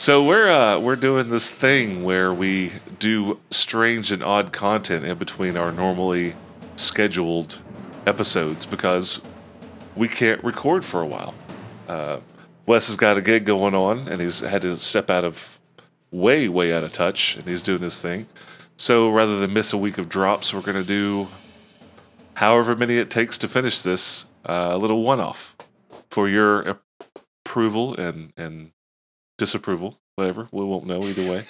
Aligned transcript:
So 0.00 0.24
we're 0.24 0.48
uh, 0.48 0.78
we're 0.78 0.96
doing 0.96 1.28
this 1.28 1.52
thing 1.52 2.04
where 2.04 2.32
we 2.32 2.72
do 2.98 3.38
strange 3.50 4.10
and 4.10 4.22
odd 4.22 4.50
content 4.50 5.04
in 5.04 5.18
between 5.18 5.58
our 5.58 5.70
normally 5.70 6.36
scheduled 6.76 7.60
episodes 8.06 8.64
because 8.64 9.20
we 9.94 10.08
can't 10.08 10.42
record 10.42 10.86
for 10.86 11.02
a 11.02 11.06
while. 11.06 11.34
Uh, 11.86 12.20
Wes 12.64 12.86
has 12.86 12.96
got 12.96 13.18
a 13.18 13.20
gig 13.20 13.44
going 13.44 13.74
on, 13.74 14.08
and 14.08 14.22
he's 14.22 14.40
had 14.40 14.62
to 14.62 14.78
step 14.78 15.10
out 15.10 15.22
of 15.22 15.60
way 16.10 16.48
way 16.48 16.72
out 16.72 16.82
of 16.82 16.94
touch, 16.94 17.36
and 17.36 17.46
he's 17.46 17.62
doing 17.62 17.82
this 17.82 18.00
thing. 18.00 18.26
So 18.78 19.10
rather 19.10 19.38
than 19.38 19.52
miss 19.52 19.74
a 19.74 19.76
week 19.76 19.98
of 19.98 20.08
drops, 20.08 20.54
we're 20.54 20.62
going 20.62 20.82
to 20.82 20.82
do 20.82 21.28
however 22.36 22.74
many 22.74 22.96
it 22.96 23.10
takes 23.10 23.36
to 23.36 23.48
finish 23.48 23.82
this 23.82 24.24
uh, 24.48 24.78
little 24.78 25.02
one 25.02 25.20
off 25.20 25.58
for 26.08 26.26
your 26.26 26.78
approval 27.44 27.94
and 27.96 28.32
and 28.38 28.72
disapproval, 29.40 29.98
whatever. 30.14 30.48
We 30.52 30.64
won't 30.64 30.86
know 30.86 31.02
either 31.02 31.28
way. 31.28 31.44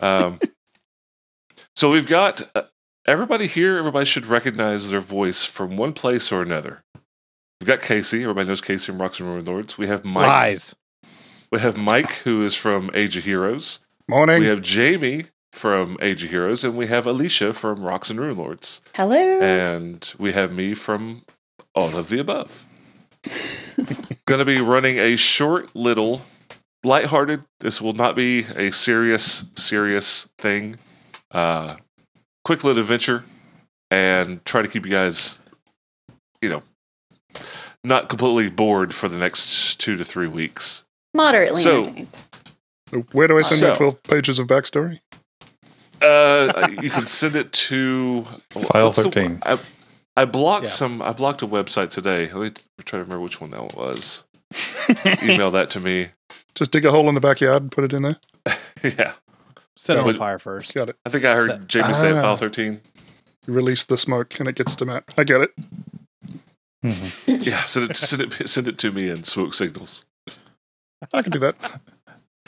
um, 0.00 0.38
so 1.74 1.90
we've 1.90 2.06
got 2.06 2.48
uh, 2.54 2.62
everybody 3.06 3.48
here. 3.48 3.76
Everybody 3.76 4.06
should 4.06 4.26
recognize 4.26 4.90
their 4.90 5.00
voice 5.00 5.44
from 5.44 5.76
one 5.76 5.92
place 5.92 6.30
or 6.30 6.40
another. 6.40 6.82
We've 7.60 7.66
got 7.66 7.82
Casey. 7.82 8.22
Everybody 8.22 8.48
knows 8.48 8.60
Casey 8.60 8.86
from 8.86 9.02
Rocks 9.02 9.18
and 9.20 9.28
Ruin 9.28 9.44
Lords. 9.44 9.76
We 9.76 9.88
have 9.88 10.04
Mike. 10.04 10.28
Lies. 10.28 10.74
We 11.50 11.58
have 11.58 11.76
Mike, 11.76 12.12
who 12.18 12.44
is 12.44 12.54
from 12.54 12.90
Age 12.94 13.16
of 13.16 13.24
Heroes. 13.24 13.80
Morning. 14.08 14.38
We 14.38 14.46
have 14.46 14.62
Jamie 14.62 15.26
from 15.52 15.98
Age 16.00 16.22
of 16.22 16.30
Heroes, 16.30 16.62
and 16.62 16.76
we 16.76 16.86
have 16.86 17.06
Alicia 17.06 17.52
from 17.52 17.82
Rocks 17.82 18.08
and 18.08 18.20
Ruin 18.20 18.38
Lords. 18.38 18.80
Hello. 18.94 19.40
And 19.40 20.14
we 20.16 20.32
have 20.32 20.52
me 20.52 20.74
from 20.74 21.24
all 21.74 21.96
of 21.96 22.08
the 22.08 22.20
above. 22.20 22.66
Going 24.26 24.38
to 24.38 24.44
be 24.44 24.60
running 24.60 24.98
a 24.98 25.16
short, 25.16 25.74
little, 25.74 26.22
lighthearted. 26.84 27.44
This 27.60 27.80
will 27.80 27.92
not 27.92 28.16
be 28.16 28.40
a 28.56 28.70
serious, 28.70 29.44
serious 29.56 30.28
thing. 30.38 30.76
Uh, 31.30 31.76
quick 32.44 32.64
little 32.64 32.80
adventure, 32.80 33.24
and 33.90 34.44
try 34.44 34.62
to 34.62 34.68
keep 34.68 34.84
you 34.84 34.90
guys, 34.90 35.40
you 36.42 36.48
know, 36.48 36.62
not 37.84 38.08
completely 38.08 38.50
bored 38.50 38.92
for 38.94 39.08
the 39.08 39.16
next 39.18 39.78
two 39.80 39.96
to 39.96 40.04
three 40.04 40.26
weeks. 40.28 40.84
Moderately 41.14 41.62
So- 41.62 41.84
entertained. 41.84 42.16
Where 43.12 43.28
do 43.28 43.38
I 43.38 43.42
send 43.42 43.60
So- 43.60 43.70
the 43.70 43.76
12 43.76 44.02
pages 44.02 44.38
of 44.40 44.48
backstory? 44.48 45.00
Uh, 46.02 46.68
you 46.82 46.90
can 46.90 47.06
send 47.06 47.36
it 47.36 47.52
to 47.52 48.24
File 48.50 48.86
what's 48.86 48.96
the- 48.96 49.04
13. 49.04 49.38
I, 49.42 49.58
I 50.16 50.24
blocked 50.24 50.64
Yeah. 50.66 50.70
some. 50.72 51.02
I 51.02 51.12
blocked 51.12 51.42
a 51.42 51.46
website 51.46 51.90
today. 51.90 52.30
Let 52.32 52.34
me 52.42 52.50
t- 52.50 52.62
try 52.84 52.98
to 52.98 53.04
remember 53.04 53.20
which 53.20 53.40
one 53.40 53.50
that 53.50 53.74
was. 53.76 54.24
Email 55.22 55.50
that 55.50 55.70
to 55.70 55.80
me. 55.80 56.08
Just 56.54 56.72
dig 56.72 56.84
a 56.84 56.90
hole 56.90 57.08
in 57.08 57.14
the 57.14 57.20
backyard 57.20 57.62
and 57.62 57.70
put 57.72 57.84
it 57.84 57.92
in 57.92 58.02
there. 58.02 58.16
yeah, 58.82 59.12
Set 59.76 59.96
it 59.96 60.02
But- 60.04 60.10
on 60.10 60.18
fire 60.18 60.38
first. 60.38 60.74
Got 60.74 60.88
it. 60.90 60.96
I 61.06 61.10
think 61.10 61.24
I 61.24 61.34
heard 61.34 61.50
That- 61.50 61.68
Jamie 61.68 61.94
say 61.94 62.10
it, 62.10 62.20
file 62.20 62.36
thirteen. 62.36 62.80
You 63.46 63.54
release 63.54 63.84
the 63.84 63.96
smoke 63.96 64.38
and 64.38 64.48
it 64.48 64.54
gets 64.56 64.76
to 64.76 64.84
Matt. 64.84 65.04
I 65.16 65.24
get 65.24 65.40
it. 65.40 65.50
Mhm. 66.84 67.44
Yeah, 67.46 67.62
send 67.64 67.90
it, 67.90 67.96
send 67.96 68.22
it, 68.22 68.48
send 68.48 68.68
it 68.68 68.78
to 68.78 68.90
me 68.92 69.08
in 69.10 69.24
smoke 69.24 69.54
signals. 69.54 70.04
I 71.12 71.22
can 71.22 71.32
do 71.32 71.38
that. 71.40 71.80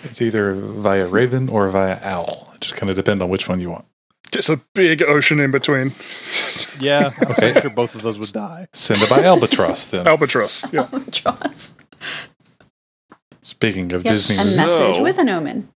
It's 0.05 0.21
either 0.23 0.55
via 0.55 1.07
Raven 1.07 1.49
or 1.49 1.69
via 1.69 1.99
Owl. 2.03 2.51
It 2.55 2.63
just 2.63 2.77
kind 2.77 2.91
of 2.91 2.97
depends 2.97 3.23
on 3.23 3.29
which 3.29 3.49
one 3.49 3.61
you 3.61 3.71
want. 3.71 3.85
Just 4.31 4.49
a 4.51 4.61
big 4.75 5.03
ocean 5.03 5.39
in 5.41 5.51
between. 5.51 5.93
Yeah, 6.81 7.11
Okay. 7.31 7.55
I'm 7.55 7.61
sure 7.61 7.71
both 7.71 7.95
of 7.95 8.03
those 8.03 8.19
would 8.19 8.33
die. 8.33 8.67
Send 8.73 9.03
it 9.03 9.11
by 9.11 9.23
Albatross 9.23 9.87
then. 9.87 10.07
Albatross. 10.07 10.71
Yeah. 10.73 10.89
Albatross. 10.93 11.75
Speaking 13.43 13.93
of 13.93 14.05
Yes, 14.05 14.29
Disney, 14.29 14.37
a 14.37 14.67
message 14.67 14.97
So- 14.97 15.03
with 15.03 15.19
an 15.19 15.29
omen. 15.29 15.69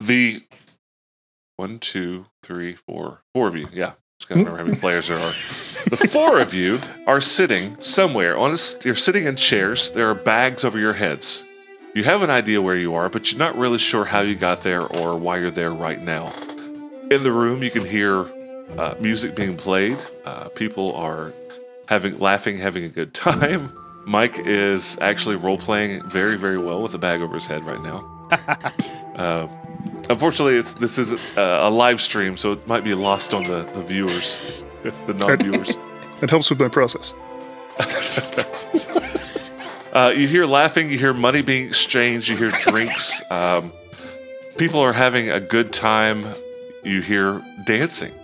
The 0.00 0.42
one, 1.56 1.78
two, 1.78 2.26
three, 2.42 2.74
four, 2.74 3.22
four 3.34 3.46
of 3.48 3.54
you. 3.54 3.68
Yeah, 3.72 3.92
just 4.18 4.28
gotta 4.28 4.40
remember 4.40 4.58
how 4.58 4.64
many 4.64 4.78
players 4.78 5.08
there 5.08 5.18
are. 5.18 5.32
The 5.88 5.96
four 6.10 6.40
of 6.40 6.52
you 6.54 6.80
are 7.06 7.20
sitting 7.20 7.76
somewhere 7.80 8.36
on 8.36 8.50
a. 8.50 8.54
s- 8.54 8.76
You're 8.84 8.94
sitting 8.94 9.24
in 9.26 9.36
chairs. 9.36 9.90
There 9.92 10.08
are 10.10 10.14
bags 10.14 10.64
over 10.64 10.78
your 10.78 10.94
heads. 10.94 11.44
You 11.94 12.04
have 12.04 12.22
an 12.22 12.30
idea 12.30 12.60
where 12.60 12.74
you 12.74 12.94
are, 12.94 13.08
but 13.08 13.30
you're 13.30 13.38
not 13.38 13.56
really 13.56 13.78
sure 13.78 14.04
how 14.06 14.20
you 14.22 14.34
got 14.34 14.62
there 14.62 14.82
or 14.86 15.16
why 15.16 15.38
you're 15.38 15.50
there 15.50 15.70
right 15.70 16.00
now. 16.00 16.32
In 17.10 17.22
the 17.22 17.30
room, 17.32 17.62
you 17.62 17.70
can 17.70 17.84
hear 17.84 18.26
uh, 18.78 18.94
music 18.98 19.34
being 19.36 19.56
played. 19.56 19.98
Uh, 20.24 20.48
people 20.50 20.94
are 20.94 21.32
having 21.88 22.18
laughing, 22.18 22.56
having 22.58 22.82
a 22.84 22.88
good 22.88 23.12
time. 23.30 23.72
Mike 24.04 24.38
is 24.38 24.98
actually 25.00 25.36
role 25.36 25.58
playing 25.58 26.02
very, 26.08 26.36
very 26.36 26.58
well 26.58 26.82
with 26.82 26.94
a 26.94 26.98
bag 26.98 27.20
over 27.20 27.34
his 27.34 27.46
head 27.46 27.64
right 27.64 27.82
now. 27.82 28.08
Uh, 29.12 29.46
unfortunately, 30.08 30.56
it's 30.56 30.72
this 30.72 30.96
is 30.96 31.12
a, 31.36 31.64
a 31.64 31.70
live 31.70 32.00
stream, 32.00 32.34
so 32.34 32.52
it 32.52 32.66
might 32.66 32.82
be 32.82 32.94
lost 32.94 33.34
on 33.34 33.44
the, 33.44 33.60
the 33.74 33.82
viewers, 33.82 34.62
the 34.82 35.12
non-viewers. 35.12 35.76
It 36.22 36.30
helps 36.30 36.48
with 36.48 36.58
my 36.58 36.68
process. 36.68 37.12
uh, 39.92 40.14
you 40.16 40.26
hear 40.26 40.46
laughing, 40.46 40.90
you 40.90 40.96
hear 40.96 41.12
money 41.12 41.42
being 41.42 41.68
exchanged, 41.68 42.30
you 42.30 42.38
hear 42.38 42.50
drinks. 42.62 43.20
Um, 43.30 43.70
people 44.56 44.80
are 44.80 44.94
having 44.94 45.28
a 45.28 45.38
good 45.38 45.74
time. 45.74 46.26
You 46.82 47.02
hear 47.02 47.42
dancing, 47.66 48.14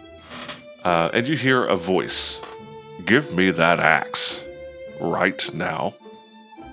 uh, 0.84 1.10
and 1.12 1.28
you 1.28 1.36
hear 1.36 1.66
a 1.66 1.76
voice. 1.76 2.40
Give 3.04 3.30
me 3.30 3.50
that 3.50 3.78
axe 3.78 4.47
right 5.00 5.52
now, 5.54 5.94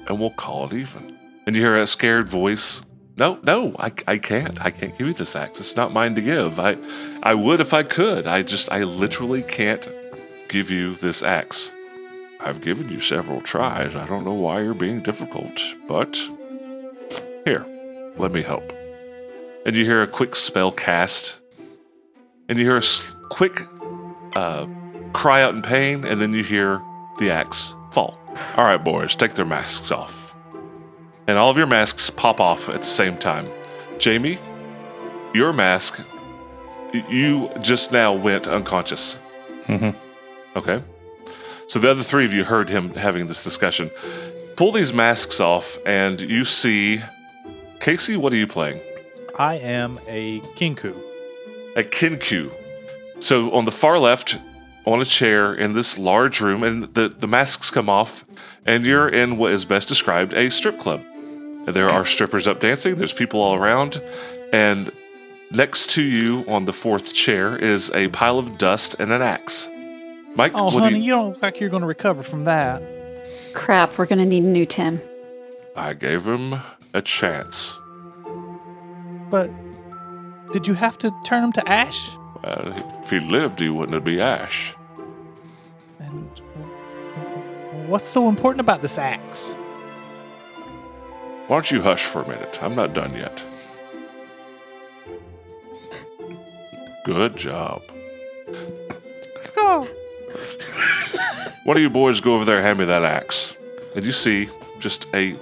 and 0.07 0.19
we'll 0.19 0.31
call 0.31 0.67
it 0.67 0.73
even. 0.73 1.17
And 1.45 1.55
you 1.55 1.61
hear 1.61 1.75
a 1.75 1.87
scared 1.87 2.27
voice. 2.29 2.81
No, 3.17 3.39
no, 3.43 3.75
I, 3.79 3.91
I 4.07 4.17
can't. 4.17 4.63
I 4.63 4.71
can't 4.71 4.97
give 4.97 5.07
you 5.07 5.13
this 5.13 5.35
axe. 5.35 5.59
It's 5.59 5.75
not 5.75 5.93
mine 5.93 6.15
to 6.15 6.21
give. 6.21 6.59
I, 6.59 6.77
I 7.23 7.33
would 7.33 7.61
if 7.61 7.73
I 7.73 7.83
could. 7.83 8.27
I 8.27 8.41
just, 8.41 8.71
I 8.71 8.83
literally 8.83 9.41
can't 9.41 9.87
give 10.49 10.69
you 10.69 10.95
this 10.95 11.23
axe. 11.23 11.71
I've 12.41 12.61
given 12.61 12.89
you 12.89 12.99
several 12.99 13.41
tries. 13.41 13.95
I 13.95 14.05
don't 14.05 14.25
know 14.25 14.33
why 14.33 14.61
you're 14.61 14.73
being 14.73 15.01
difficult, 15.01 15.61
but 15.87 16.15
here, 17.45 17.65
let 18.17 18.31
me 18.31 18.41
help. 18.41 18.71
And 19.65 19.75
you 19.75 19.85
hear 19.85 20.03
a 20.03 20.07
quick 20.07 20.35
spell 20.35 20.71
cast, 20.71 21.39
and 22.49 22.59
you 22.59 22.65
hear 22.65 22.77
a 22.77 22.83
quick 23.29 23.61
uh, 24.35 24.67
cry 25.13 25.41
out 25.41 25.55
in 25.55 25.61
pain, 25.61 26.03
and 26.05 26.21
then 26.21 26.33
you 26.33 26.43
hear 26.43 26.81
the 27.17 27.31
axe. 27.31 27.75
All 28.57 28.65
right, 28.65 28.81
boys, 28.83 29.15
take 29.15 29.33
their 29.33 29.45
masks 29.45 29.91
off. 29.91 30.35
And 31.27 31.37
all 31.37 31.49
of 31.49 31.57
your 31.57 31.67
masks 31.67 32.09
pop 32.09 32.39
off 32.39 32.69
at 32.69 32.77
the 32.79 32.83
same 32.83 33.17
time. 33.17 33.47
Jamie, 33.97 34.37
your 35.33 35.53
mask, 35.53 36.01
you 37.09 37.49
just 37.61 37.91
now 37.91 38.13
went 38.13 38.47
unconscious. 38.47 39.19
Mhm. 39.67 39.95
Okay. 40.55 40.81
So 41.67 41.79
the 41.79 41.89
other 41.89 42.03
three 42.03 42.25
of 42.25 42.33
you 42.33 42.43
heard 42.43 42.69
him 42.69 42.93
having 42.93 43.27
this 43.27 43.43
discussion. 43.43 43.89
Pull 44.55 44.71
these 44.71 44.93
masks 44.93 45.39
off, 45.39 45.77
and 45.85 46.21
you 46.21 46.45
see 46.45 47.01
Casey. 47.79 48.15
What 48.15 48.31
are 48.31 48.37
you 48.37 48.47
playing? 48.47 48.79
I 49.37 49.55
am 49.55 49.99
a 50.07 50.39
kenku. 50.55 50.95
A 51.75 51.83
Kenku. 51.83 52.51
So 53.19 53.51
on 53.53 53.65
the 53.65 53.71
far 53.71 53.99
left, 53.99 54.37
on 54.85 55.01
a 55.01 55.05
chair 55.05 55.53
in 55.53 55.73
this 55.73 55.97
large 55.97 56.41
room, 56.41 56.63
and 56.63 56.83
the, 56.93 57.09
the 57.09 57.27
masks 57.27 57.71
come 57.71 57.89
off, 57.89 58.23
and 58.65 58.85
you're 58.85 59.07
in 59.09 59.37
what 59.37 59.51
is 59.51 59.65
best 59.65 59.87
described 59.87 60.33
a 60.33 60.49
strip 60.51 60.79
club. 60.79 61.01
There 61.67 61.89
are 61.89 62.05
strippers 62.05 62.47
up 62.47 62.59
dancing, 62.59 62.95
there's 62.95 63.13
people 63.13 63.41
all 63.41 63.55
around, 63.55 64.01
and 64.53 64.91
next 65.51 65.89
to 65.91 66.03
you 66.03 66.45
on 66.47 66.65
the 66.65 66.73
fourth 66.73 67.13
chair 67.13 67.57
is 67.57 67.89
a 67.91 68.07
pile 68.09 68.37
of 68.37 68.57
dust 68.57 68.95
and 68.99 69.11
an 69.11 69.21
axe. 69.21 69.69
Mike, 70.35 70.51
Oh, 70.53 70.65
what 70.65 70.73
do 70.73 70.79
honey, 70.79 70.97
you, 70.99 71.03
you 71.05 71.11
don't 71.11 71.29
look 71.29 71.41
like 71.41 71.59
you're 71.59 71.69
going 71.69 71.81
to 71.81 71.87
recover 71.87 72.21
from 72.21 72.45
that. 72.45 72.81
Crap, 73.53 73.97
we're 73.97 74.05
gonna 74.05 74.25
need 74.25 74.43
a 74.43 74.47
new 74.47 74.65
Tim. 74.65 75.01
I 75.75 75.93
gave 75.93 76.25
him 76.25 76.59
a 76.93 77.01
chance. 77.01 77.79
But 79.31 79.49
did 80.51 80.67
you 80.67 80.73
have 80.75 80.97
to 80.99 81.11
turn 81.25 81.43
him 81.43 81.51
to 81.53 81.67
ash? 81.67 82.09
Well, 82.43 82.73
if 83.01 83.09
he 83.09 83.19
lived, 83.19 83.59
he 83.59 83.69
wouldn't 83.69 84.03
be 84.03 84.21
Ash. 84.21 84.75
What's 87.87 88.07
so 88.07 88.29
important 88.29 88.61
about 88.61 88.81
this 88.81 88.97
axe? 88.97 89.53
Why 91.47 91.57
don't 91.57 91.71
you 91.71 91.81
hush 91.81 92.05
for 92.05 92.23
a 92.23 92.27
minute? 92.27 92.61
I'm 92.63 92.75
not 92.75 92.93
done 92.93 93.13
yet. 93.15 93.43
Good 97.03 97.35
job. 97.35 97.83
Oh, 99.57 99.87
One 101.63 101.77
of 101.77 101.83
you 101.83 101.89
boys 101.89 102.19
go 102.19 102.33
over 102.35 102.45
there 102.45 102.57
and 102.57 102.65
hand 102.65 102.79
me 102.79 102.85
that 102.85 103.03
axe. 103.03 103.55
And 103.95 104.03
you 104.03 104.11
see 104.11 104.49
just 104.79 105.05
a 105.13 105.35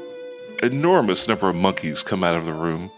enormous 0.61 1.27
number 1.27 1.49
of 1.49 1.55
monkeys 1.55 2.03
come 2.03 2.23
out 2.23 2.35
of 2.35 2.45
the 2.45 2.53
room. 2.53 2.91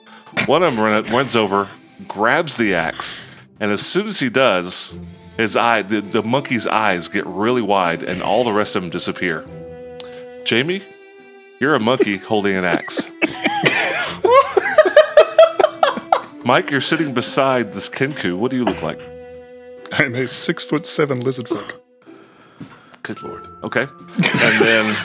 One 0.47 0.63
of 0.63 0.75
them 0.75 0.83
run, 0.83 1.03
runs 1.05 1.35
over, 1.35 1.69
grabs 2.07 2.57
the 2.57 2.75
axe, 2.75 3.21
and 3.59 3.71
as 3.71 3.81
soon 3.85 4.07
as 4.07 4.19
he 4.19 4.29
does, 4.29 4.97
his 5.37 5.55
eye, 5.55 5.81
the, 5.81 6.01
the 6.01 6.23
monkey's 6.23 6.67
eyes 6.67 7.07
get 7.07 7.25
really 7.25 7.61
wide, 7.61 8.03
and 8.03 8.21
all 8.21 8.43
the 8.43 8.53
rest 8.53 8.75
of 8.75 8.81
them 8.81 8.89
disappear. 8.89 9.45
Jamie, 10.45 10.81
you're 11.59 11.75
a 11.75 11.79
monkey 11.79 12.17
holding 12.31 12.55
an 12.55 12.65
axe. 12.65 13.09
Mike, 16.43 16.69
you're 16.69 16.79
sitting 16.79 17.13
beside 17.13 17.73
this 17.73 17.89
Kenku. 17.89 18.37
What 18.37 18.51
do 18.51 18.57
you 18.57 18.65
look 18.65 18.83
like? 18.83 19.01
I'm 19.93 20.13
a 20.13 20.27
six 20.27 20.63
foot 20.63 20.85
seven 20.85 21.21
lizard 21.21 21.47
folk. 21.47 21.81
Good 23.01 23.23
lord. 23.23 23.47
Okay. 23.63 23.81
And 23.81 24.59
then 24.61 24.95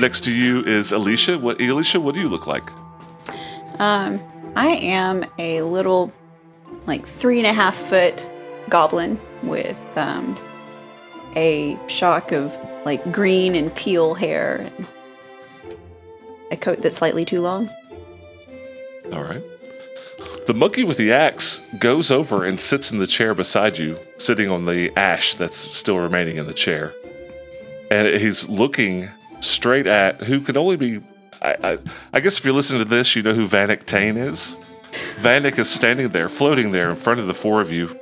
next 0.00 0.24
to 0.24 0.32
you 0.32 0.64
is 0.64 0.90
Alicia. 0.90 1.38
What 1.38 1.60
Alicia, 1.60 2.00
what 2.00 2.14
do 2.14 2.20
you 2.20 2.28
look 2.28 2.48
like? 2.48 2.68
Um, 3.78 4.20
I 4.56 4.68
am 4.68 5.24
a 5.38 5.62
little, 5.62 6.12
like 6.86 7.06
three 7.06 7.38
and 7.38 7.46
a 7.46 7.52
half 7.52 7.76
foot 7.76 8.28
goblin 8.68 9.20
with 9.42 9.76
um, 9.96 10.38
a 11.36 11.78
shock 11.88 12.32
of 12.32 12.56
like 12.84 13.12
green 13.12 13.54
and 13.54 13.74
teal 13.76 14.14
hair 14.14 14.70
and 14.76 14.86
a 16.50 16.56
coat 16.56 16.80
that's 16.80 16.96
slightly 16.96 17.24
too 17.24 17.40
long. 17.40 17.68
All 19.12 19.22
right. 19.22 19.42
The 20.46 20.54
monkey 20.54 20.84
with 20.84 20.96
the 20.96 21.12
axe 21.12 21.60
goes 21.78 22.10
over 22.10 22.44
and 22.44 22.58
sits 22.58 22.90
in 22.90 22.98
the 22.98 23.06
chair 23.06 23.34
beside 23.34 23.76
you, 23.76 23.98
sitting 24.16 24.48
on 24.48 24.64
the 24.64 24.90
ash 24.96 25.34
that's 25.34 25.56
still 25.56 25.98
remaining 25.98 26.36
in 26.36 26.46
the 26.46 26.54
chair. 26.54 26.94
And 27.90 28.08
he's 28.18 28.48
looking 28.48 29.08
straight 29.40 29.86
at 29.86 30.22
who 30.22 30.40
can 30.40 30.56
only 30.56 30.76
be. 30.76 31.00
I, 31.40 31.56
I, 31.62 31.78
I 32.14 32.20
guess 32.20 32.38
if 32.38 32.44
you 32.44 32.52
listen 32.52 32.78
to 32.78 32.84
this, 32.84 33.14
you 33.14 33.22
know 33.22 33.34
who 33.34 33.46
Vanek 33.46 33.84
Tane 33.84 34.16
is. 34.16 34.56
Vanek 35.16 35.58
is 35.58 35.68
standing 35.68 36.08
there, 36.08 36.28
floating 36.28 36.70
there 36.70 36.90
in 36.90 36.96
front 36.96 37.20
of 37.20 37.26
the 37.26 37.34
four 37.34 37.60
of 37.60 37.70
you. 37.70 37.94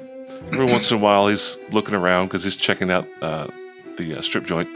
Every 0.53 0.67
once 0.67 0.91
in 0.91 0.99
a 0.99 1.01
while, 1.01 1.29
he's 1.29 1.59
looking 1.71 1.95
around 1.95 2.27
because 2.27 2.43
he's 2.45 2.57
checking 2.57 2.91
out 2.91 3.07
uh, 3.21 3.49
the 3.97 4.19
uh, 4.19 4.23
strip 4.23 4.45
joint. 4.47 4.69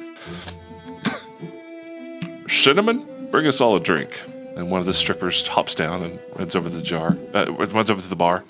Cinnamon, 2.48 3.28
bring 3.30 3.46
us 3.46 3.60
all 3.60 3.76
a 3.76 3.80
drink. 3.80 4.20
And 4.56 4.70
one 4.70 4.80
of 4.80 4.86
the 4.86 4.92
strippers 4.92 5.46
hops 5.46 5.74
down 5.74 6.02
and 6.02 6.18
runs 6.36 6.56
over 6.56 6.68
the 6.68 6.82
jar. 6.82 7.16
Uh, 7.32 7.50
runs 7.52 7.90
over 7.90 8.02
to 8.02 8.08
the 8.08 8.16
bar. 8.16 8.42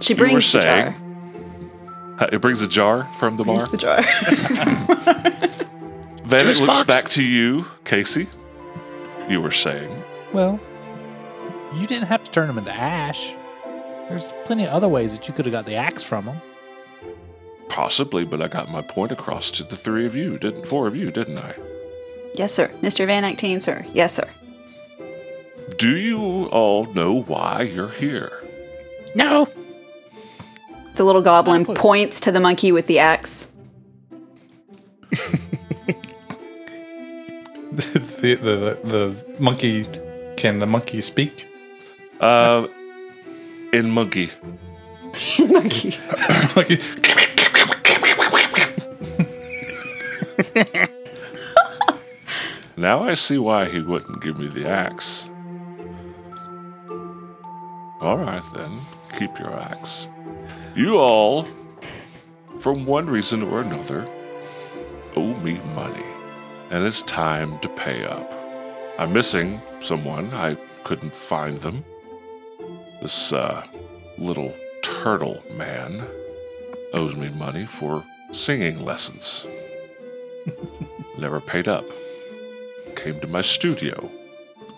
She 0.00 0.14
You 0.14 0.16
were 0.16 0.26
brings 0.26 0.52
the 0.52 0.60
saying- 0.62 0.92
jar. 0.92 0.98
Uh, 2.20 2.28
It 2.32 2.40
brings 2.40 2.62
a 2.62 2.68
jar 2.68 3.04
from 3.18 3.36
the 3.36 3.44
bar. 3.44 3.66
The 3.66 3.76
jar. 3.76 4.02
Then 6.24 6.46
it 6.48 6.56
looks 6.60 6.78
box. 6.78 6.86
back 6.86 7.10
to 7.10 7.22
you, 7.22 7.66
Casey. 7.84 8.26
You 9.28 9.42
were 9.42 9.50
saying. 9.50 10.02
Well, 10.32 10.58
you 11.74 11.86
didn't 11.86 12.06
have 12.06 12.24
to 12.24 12.30
turn 12.30 12.48
him 12.48 12.56
into 12.56 12.72
ash. 12.72 13.34
There's 14.08 14.32
plenty 14.44 14.64
of 14.64 14.70
other 14.70 14.88
ways 14.88 15.12
that 15.12 15.28
you 15.28 15.34
could 15.34 15.46
have 15.46 15.52
got 15.52 15.66
the 15.66 15.76
axe 15.76 16.02
from 16.02 16.24
him. 16.24 16.40
Possibly, 17.68 18.24
but 18.24 18.42
I 18.42 18.48
got 18.48 18.70
my 18.70 18.82
point 18.82 19.12
across 19.12 19.50
to 19.52 19.64
the 19.64 19.76
three 19.76 20.04
of 20.04 20.14
you, 20.14 20.38
didn't 20.38 20.66
four 20.66 20.86
of 20.86 20.94
you, 20.94 21.10
didn't 21.10 21.38
I? 21.38 21.54
yes, 22.34 22.52
sir. 22.52 22.70
Mr. 22.82 23.06
Vanek 23.06 23.38
Tane, 23.38 23.60
sir. 23.60 23.84
Yes, 23.92 24.14
sir. 24.14 24.28
Do 25.78 25.96
you 25.96 26.46
all 26.46 26.84
know 26.92 27.22
why 27.22 27.62
you're 27.62 27.88
here? 27.88 28.42
No. 29.14 29.48
The 30.94 31.04
little 31.04 31.22
goblin 31.22 31.64
points 31.64 32.20
to 32.20 32.32
the 32.32 32.40
monkey 32.40 32.72
with 32.72 32.86
the 32.86 32.98
axe. 32.98 33.48
the, 37.72 38.34
the 38.34 38.78
the 38.84 39.16
monkey 39.38 39.86
can 40.36 40.58
the 40.58 40.66
monkey 40.66 41.00
speak? 41.00 41.46
Uh, 42.20 42.66
in 43.72 43.90
monkey. 43.90 44.30
monkey. 45.38 45.94
Monkey. 46.54 46.78
Now 52.76 53.04
I 53.04 53.14
see 53.14 53.38
why 53.38 53.68
he 53.68 53.78
wouldn't 53.78 54.22
give 54.22 54.38
me 54.38 54.48
the 54.48 54.68
axe. 54.68 55.28
All 58.00 58.18
right, 58.18 58.42
then, 58.54 58.80
keep 59.16 59.38
your 59.38 59.56
axe. 59.56 60.08
You 60.74 60.98
all, 60.98 61.46
from 62.58 62.84
one 62.84 63.06
reason 63.06 63.42
or 63.42 63.60
another, 63.60 64.08
owe 65.14 65.34
me 65.36 65.60
money, 65.76 66.04
and 66.70 66.84
it's 66.84 67.02
time 67.02 67.58
to 67.60 67.68
pay 67.68 68.04
up. 68.04 68.32
I'm 68.98 69.12
missing 69.12 69.62
someone. 69.80 70.34
I 70.34 70.56
couldn't 70.82 71.14
find 71.14 71.58
them. 71.58 71.84
This 73.02 73.32
uh, 73.32 73.66
little 74.16 74.54
turtle 74.80 75.42
man 75.56 76.06
owes 76.94 77.16
me 77.16 77.30
money 77.30 77.66
for 77.66 78.04
singing 78.30 78.78
lessons. 78.84 79.44
Never 81.18 81.40
paid 81.40 81.66
up. 81.66 81.84
Came 82.94 83.18
to 83.18 83.26
my 83.26 83.40
studio. 83.40 84.08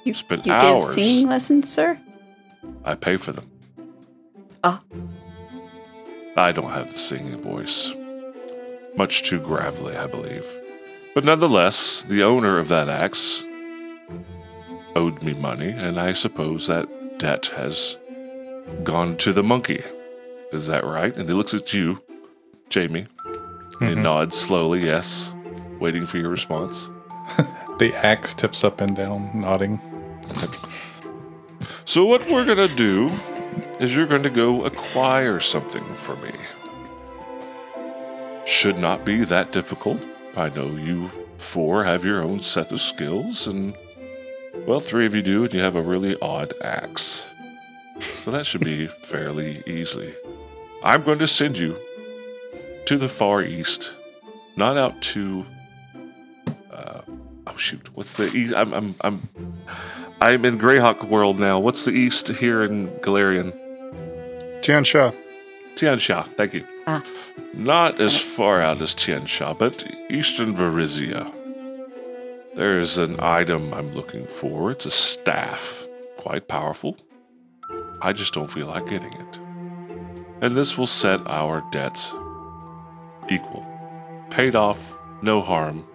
You, 0.05 0.15
Spent 0.15 0.47
you 0.47 0.55
hours. 0.55 0.87
give 0.87 0.95
singing 0.95 1.29
lessons, 1.29 1.71
sir? 1.71 2.01
I 2.83 2.95
pay 2.95 3.19
for 3.19 3.33
them. 3.33 3.51
Ah. 4.63 4.81
I 6.39 6.51
don't 6.53 6.71
have 6.71 6.93
the 6.93 6.99
singing 6.99 7.43
voice. 7.43 7.93
Much 8.97 9.23
too 9.25 9.39
gravelly, 9.39 9.97
I 9.97 10.07
believe. 10.07 10.47
But 11.15 11.25
nonetheless, 11.25 12.05
the 12.09 12.23
owner 12.23 12.59
of 12.59 12.69
that 12.69 12.89
axe 12.89 13.45
owed 14.97 15.23
me 15.23 15.35
money, 15.35 15.69
and 15.69 16.01
I 16.01 16.15
suppose 16.15 16.69
that 16.69 16.89
debt 17.19 17.47
has 17.57 17.99
gone 18.83 19.17
to 19.19 19.33
the 19.33 19.43
monkey. 19.43 19.83
Is 20.53 20.67
that 20.69 20.85
right? 20.85 21.15
And 21.17 21.29
he 21.29 21.35
looks 21.35 21.55
at 21.55 21.73
you, 21.73 22.01
Jamie, 22.69 23.07
and 23.81 23.99
Mhm. 23.99 24.03
nods 24.03 24.37
slowly, 24.37 24.81
yes, 24.85 25.35
waiting 25.81 26.07
for 26.07 26.19
your 26.19 26.31
response. 26.31 26.91
The 27.79 27.93
axe 28.07 28.35
tips 28.35 28.63
up 28.63 28.81
and 28.81 28.95
down, 28.95 29.33
nodding. 29.35 29.81
So, 31.85 32.05
what 32.07 32.25
we're 32.31 32.45
gonna 32.45 32.69
do 32.69 33.11
is 33.81 33.97
you're 33.97 34.07
gonna 34.07 34.31
go 34.31 34.65
acquire 34.65 35.41
something 35.41 35.83
for 35.95 36.15
me. 36.17 36.31
Should 38.47 38.79
not 38.79 39.05
be 39.05 39.25
that 39.25 39.51
difficult. 39.51 40.07
I 40.37 40.51
know 40.51 40.67
you 40.67 41.11
four 41.37 41.83
have 41.83 42.05
your 42.05 42.23
own 42.23 42.41
set 42.41 42.71
of 42.71 42.81
skills, 42.81 43.47
and 43.49 43.75
well, 44.67 44.79
three 44.81 45.05
of 45.07 45.15
you 45.15 45.23
do, 45.23 45.43
and 45.45 45.53
you 45.53 45.61
have 45.61 45.75
a 45.77 45.83
really 45.83 46.17
odd 46.23 46.55
axe. 46.63 47.27
So, 48.01 48.31
that 48.31 48.47
should 48.47 48.65
be 48.65 48.87
fairly 48.87 49.63
easy. 49.67 50.15
I'm 50.83 51.03
going 51.03 51.19
to 51.21 51.27
send 51.27 51.59
you 51.59 51.77
to 52.87 52.99
the 52.99 53.09
far 53.09 53.43
east, 53.43 53.95
not 54.57 54.77
out 54.77 55.01
to. 55.03 55.47
Uh, 56.71 57.01
oh 57.47 57.57
shoot! 57.57 57.89
What's 57.95 58.17
the 58.17 58.27
east? 58.35 58.55
I'm 58.55 58.75
I'm 58.75 58.95
I'm 59.01 59.29
I'm 60.21 60.45
in 60.45 60.59
Greyhawk 60.59 61.05
world 61.09 61.39
now. 61.39 61.59
What's 61.59 61.85
the 61.85 61.93
east 61.93 62.29
here 62.29 62.63
in 62.63 62.89
Golarion? 63.01 63.53
Tian 64.63 64.85
Xia. 64.85 65.15
Tiansha, 65.75 66.25
thank 66.37 66.55
you. 66.55 66.65
Ah. 66.87 67.03
Not 67.53 68.01
as 68.01 68.21
far 68.21 68.63
out 68.63 68.81
as 68.81 68.95
Tian 68.95 69.23
Xia, 69.23 69.59
but 69.59 69.85
eastern 70.09 70.55
Varisia. 70.55 71.33
There's 72.55 72.97
an 72.99 73.19
item 73.21 73.75
I'm 73.75 73.93
looking 73.93 74.27
for. 74.27 74.71
It's 74.71 74.87
a 74.87 74.91
staff. 74.91 75.87
Quite 76.17 76.47
powerful. 76.47 76.97
I 78.03 78.13
just 78.13 78.35
don't 78.35 78.51
feel 78.51 78.67
like 78.67 78.89
getting 78.89 79.13
it. 79.13 79.39
And 80.41 80.57
this 80.57 80.77
will 80.77 80.87
set 80.87 81.21
our 81.27 81.65
debts 81.71 82.13
equal. 83.31 83.67
Paid 84.31 84.57
off, 84.57 84.99
no 85.23 85.41
harm, 85.41 85.87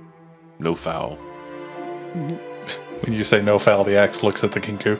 no 0.59 0.75
foul. 0.75 1.17
When 3.01 3.13
you 3.13 3.23
say 3.23 3.41
no 3.41 3.57
foul, 3.59 3.85
the 3.85 3.95
axe 3.95 4.23
looks 4.23 4.43
at 4.43 4.51
the 4.51 4.59
kenku. 4.59 4.99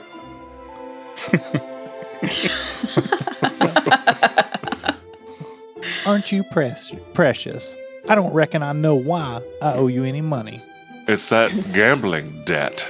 Aren't 6.06 6.32
you 6.32 6.42
press- 6.44 6.92
precious? 7.12 7.76
I 8.08 8.14
don't 8.14 8.32
reckon 8.32 8.62
I 8.62 8.72
know 8.72 8.94
why 8.94 9.42
I 9.60 9.74
owe 9.74 9.88
you 9.88 10.04
any 10.04 10.22
money. 10.22 10.62
It's 11.06 11.28
that 11.28 11.50
gambling 11.74 12.42
debt. 12.46 12.88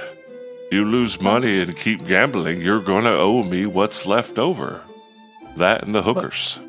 You 0.71 0.85
lose 0.85 1.19
money 1.19 1.59
and 1.59 1.75
keep 1.75 2.05
gambling, 2.07 2.61
you're 2.61 2.79
going 2.81 3.03
to 3.03 3.11
owe 3.11 3.43
me 3.43 3.65
what's 3.65 4.05
left 4.05 4.39
over. 4.39 4.81
That 5.57 5.83
and 5.83 5.93
the 5.93 6.01
hookers. 6.01 6.61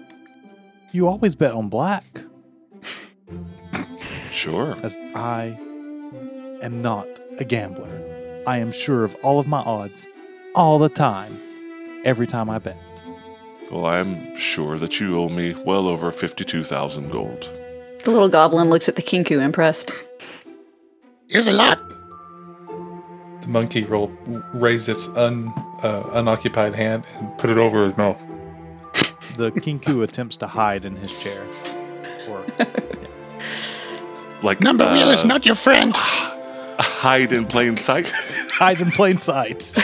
You 0.90 1.06
always 1.06 1.36
bet 1.36 1.52
on 1.54 1.68
black, 1.68 2.04
Sure. 4.32 4.76
as 4.82 4.98
I 5.14 5.56
am 6.62 6.80
not 6.82 7.06
a 7.38 7.44
gambler. 7.44 8.42
I 8.46 8.58
am 8.58 8.72
sure 8.72 9.04
of 9.04 9.14
all 9.22 9.38
of 9.38 9.46
my 9.46 9.60
odds, 9.60 10.04
all 10.56 10.80
the 10.80 10.88
time, 10.88 11.38
every 12.04 12.26
time 12.26 12.50
I 12.50 12.58
bet. 12.58 12.76
Well, 13.70 13.86
I'm 13.86 14.36
sure 14.36 14.78
that 14.80 14.98
you 15.00 15.16
owe 15.18 15.28
me 15.28 15.54
well 15.64 15.86
over 15.86 16.10
52,000 16.10 17.08
gold. 17.10 17.48
The 18.04 18.10
little 18.10 18.28
goblin 18.28 18.68
looks 18.68 18.88
at 18.88 18.96
the 18.96 19.02
kenku 19.02 19.40
impressed. 19.40 19.92
Is 21.28 21.46
a 21.46 21.52
lot. 21.52 21.80
The 23.42 23.48
monkey 23.48 23.84
will 23.84 24.08
raise 24.54 24.88
its 24.88 25.08
un, 25.08 25.48
uh, 25.82 26.08
unoccupied 26.12 26.74
hand 26.74 27.04
and 27.18 27.36
put 27.38 27.50
it 27.50 27.58
over 27.58 27.84
his 27.84 27.96
mouth. 27.96 28.20
The 29.36 29.50
kenku 29.50 30.02
attempts 30.02 30.36
to 30.38 30.46
hide 30.46 30.84
in 30.84 30.96
his 30.96 31.22
chair. 31.22 31.44
Or 32.28 32.44
Like 34.42 34.60
Number 34.60 34.90
wheel 34.92 35.10
is 35.10 35.24
uh, 35.24 35.28
not 35.28 35.46
your 35.46 35.54
friend. 35.54 35.94
hide 35.96 37.32
in 37.32 37.46
plain 37.46 37.76
sight. 37.76 38.10
hide 38.14 38.80
in 38.80 38.90
plain 38.90 39.18
sight. 39.18 39.72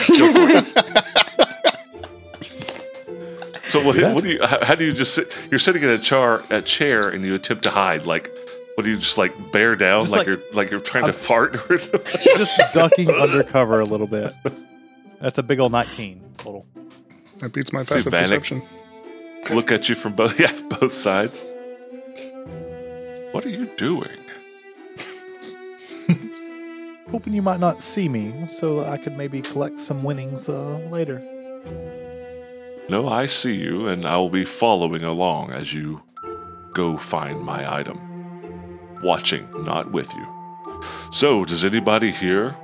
So 3.69 3.85
what, 3.85 3.95
what 4.15 4.23
do 4.23 4.31
you? 4.31 4.39
How, 4.43 4.65
how 4.65 4.73
do 4.73 4.83
you 4.83 4.93
just 4.93 5.13
sit? 5.13 5.31
You're 5.51 5.59
sitting 5.59 5.83
in 5.83 5.89
a 5.89 5.99
char 5.99 6.43
a 6.49 6.59
chair 6.59 7.07
and 7.07 7.23
you 7.23 7.35
attempt 7.35 7.61
to 7.65 7.69
hide. 7.69 8.07
Like, 8.07 8.31
what 8.79 8.85
do 8.85 8.91
you 8.91 8.97
just 8.97 9.17
like 9.17 9.51
bear 9.51 9.75
down 9.75 10.03
like, 10.03 10.11
like- 10.11 10.27
you're 10.27 10.39
like 10.53 10.71
you're 10.71 10.79
trying 10.79 11.03
to 11.03 11.11
I'm- 11.11 11.19
fart? 11.19 11.51
Just 12.37 12.57
ducking 12.73 13.11
undercover 13.11 13.81
a 13.81 13.83
little 13.83 14.07
bit. 14.07 14.33
That's 15.19 15.37
a 15.37 15.43
big 15.43 15.59
old 15.59 15.73
19 15.73 16.21
total. 16.37 16.65
That 17.39 17.51
beats 17.51 17.73
my 17.73 17.83
See, 17.83 17.95
passive 17.95 18.13
Vanek. 18.13 18.19
perception. 18.21 18.61
Look 19.51 19.73
at 19.73 19.89
you 19.89 19.95
from 19.95 20.13
both 20.15 20.39
yeah 20.39 20.53
both 20.79 20.93
sides. 20.93 21.45
What 23.33 23.45
are 23.45 23.49
you 23.49 23.65
doing? 23.75 24.17
Hoping 27.11 27.33
you 27.33 27.41
might 27.41 27.59
not 27.59 27.81
see 27.81 28.07
me, 28.07 28.47
so 28.49 28.85
I 28.85 28.97
could 28.97 29.17
maybe 29.17 29.41
collect 29.41 29.77
some 29.77 30.03
winnings 30.05 30.47
uh, 30.47 30.77
later. 30.89 31.19
No, 32.87 33.09
I 33.09 33.25
see 33.25 33.55
you, 33.55 33.89
and 33.89 34.05
I 34.05 34.15
will 34.15 34.29
be 34.29 34.45
following 34.45 35.03
along 35.03 35.51
as 35.51 35.73
you 35.73 36.01
go 36.71 36.95
find 36.97 37.41
my 37.41 37.69
item. 37.79 37.99
Watching, 39.01 39.47
not 39.63 39.91
with 39.91 40.13
you. 40.15 40.27
So, 41.11 41.45
does 41.45 41.63
anybody 41.63 42.11
here 42.11 42.55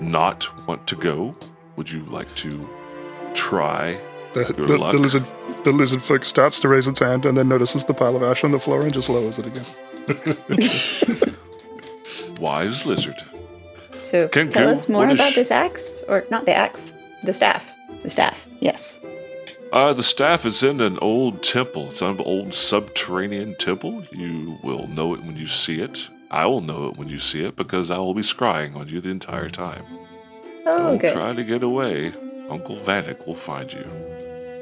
not 0.00 0.46
want 0.66 0.86
to 0.88 0.96
go? 0.96 1.34
Would 1.76 1.90
you 1.90 2.04
like 2.04 2.32
to 2.36 2.68
try? 3.34 3.98
The, 4.32 4.44
Good 4.44 4.56
the, 4.68 4.78
luck. 4.78 4.92
the 4.92 4.98
lizard 4.98 5.24
the 5.64 5.72
lizard 5.72 6.02
folk 6.02 6.24
starts 6.24 6.58
to 6.60 6.68
raise 6.68 6.88
its 6.88 6.98
hand 7.00 7.24
and 7.24 7.36
then 7.36 7.48
notices 7.48 7.84
the 7.84 7.94
pile 7.94 8.16
of 8.16 8.22
ash 8.22 8.42
on 8.44 8.50
the 8.50 8.58
floor 8.58 8.80
and 8.82 8.92
just 8.92 9.08
lowers 9.08 9.38
it 9.38 9.46
again. 9.46 9.64
Wise 12.40 12.84
lizard. 12.84 13.16
So 14.02 14.28
Can- 14.28 14.50
tell 14.50 14.64
can- 14.64 14.72
us 14.72 14.88
more 14.88 15.08
about 15.08 15.32
sh- 15.32 15.36
this 15.36 15.50
axe, 15.50 16.02
or 16.08 16.24
not 16.30 16.44
the 16.46 16.54
axe, 16.54 16.90
the 17.22 17.32
staff. 17.32 17.72
The 18.02 18.10
staff. 18.10 18.46
Yes. 18.60 18.98
Uh, 19.74 19.92
the 19.92 20.04
staff 20.04 20.46
is 20.46 20.62
in 20.62 20.80
an 20.80 20.96
old 21.00 21.42
temple. 21.42 21.88
It's 21.88 22.00
an 22.00 22.20
old 22.20 22.54
subterranean 22.54 23.56
temple. 23.56 24.04
You 24.12 24.56
will 24.62 24.86
know 24.86 25.14
it 25.14 25.24
when 25.24 25.36
you 25.36 25.48
see 25.48 25.80
it. 25.80 26.08
I 26.30 26.46
will 26.46 26.60
know 26.60 26.86
it 26.86 26.96
when 26.96 27.08
you 27.08 27.18
see 27.18 27.44
it 27.44 27.56
because 27.56 27.90
I 27.90 27.98
will 27.98 28.14
be 28.14 28.22
scrying 28.22 28.76
on 28.76 28.86
you 28.86 29.00
the 29.00 29.10
entire 29.10 29.48
time. 29.48 29.84
Oh, 30.64 30.90
Don't 30.90 30.98
good. 30.98 31.12
try 31.12 31.32
to 31.32 31.42
get 31.42 31.64
away. 31.64 32.12
Uncle 32.48 32.76
Vanek 32.76 33.26
will 33.26 33.34
find 33.34 33.72
you. 33.72 33.84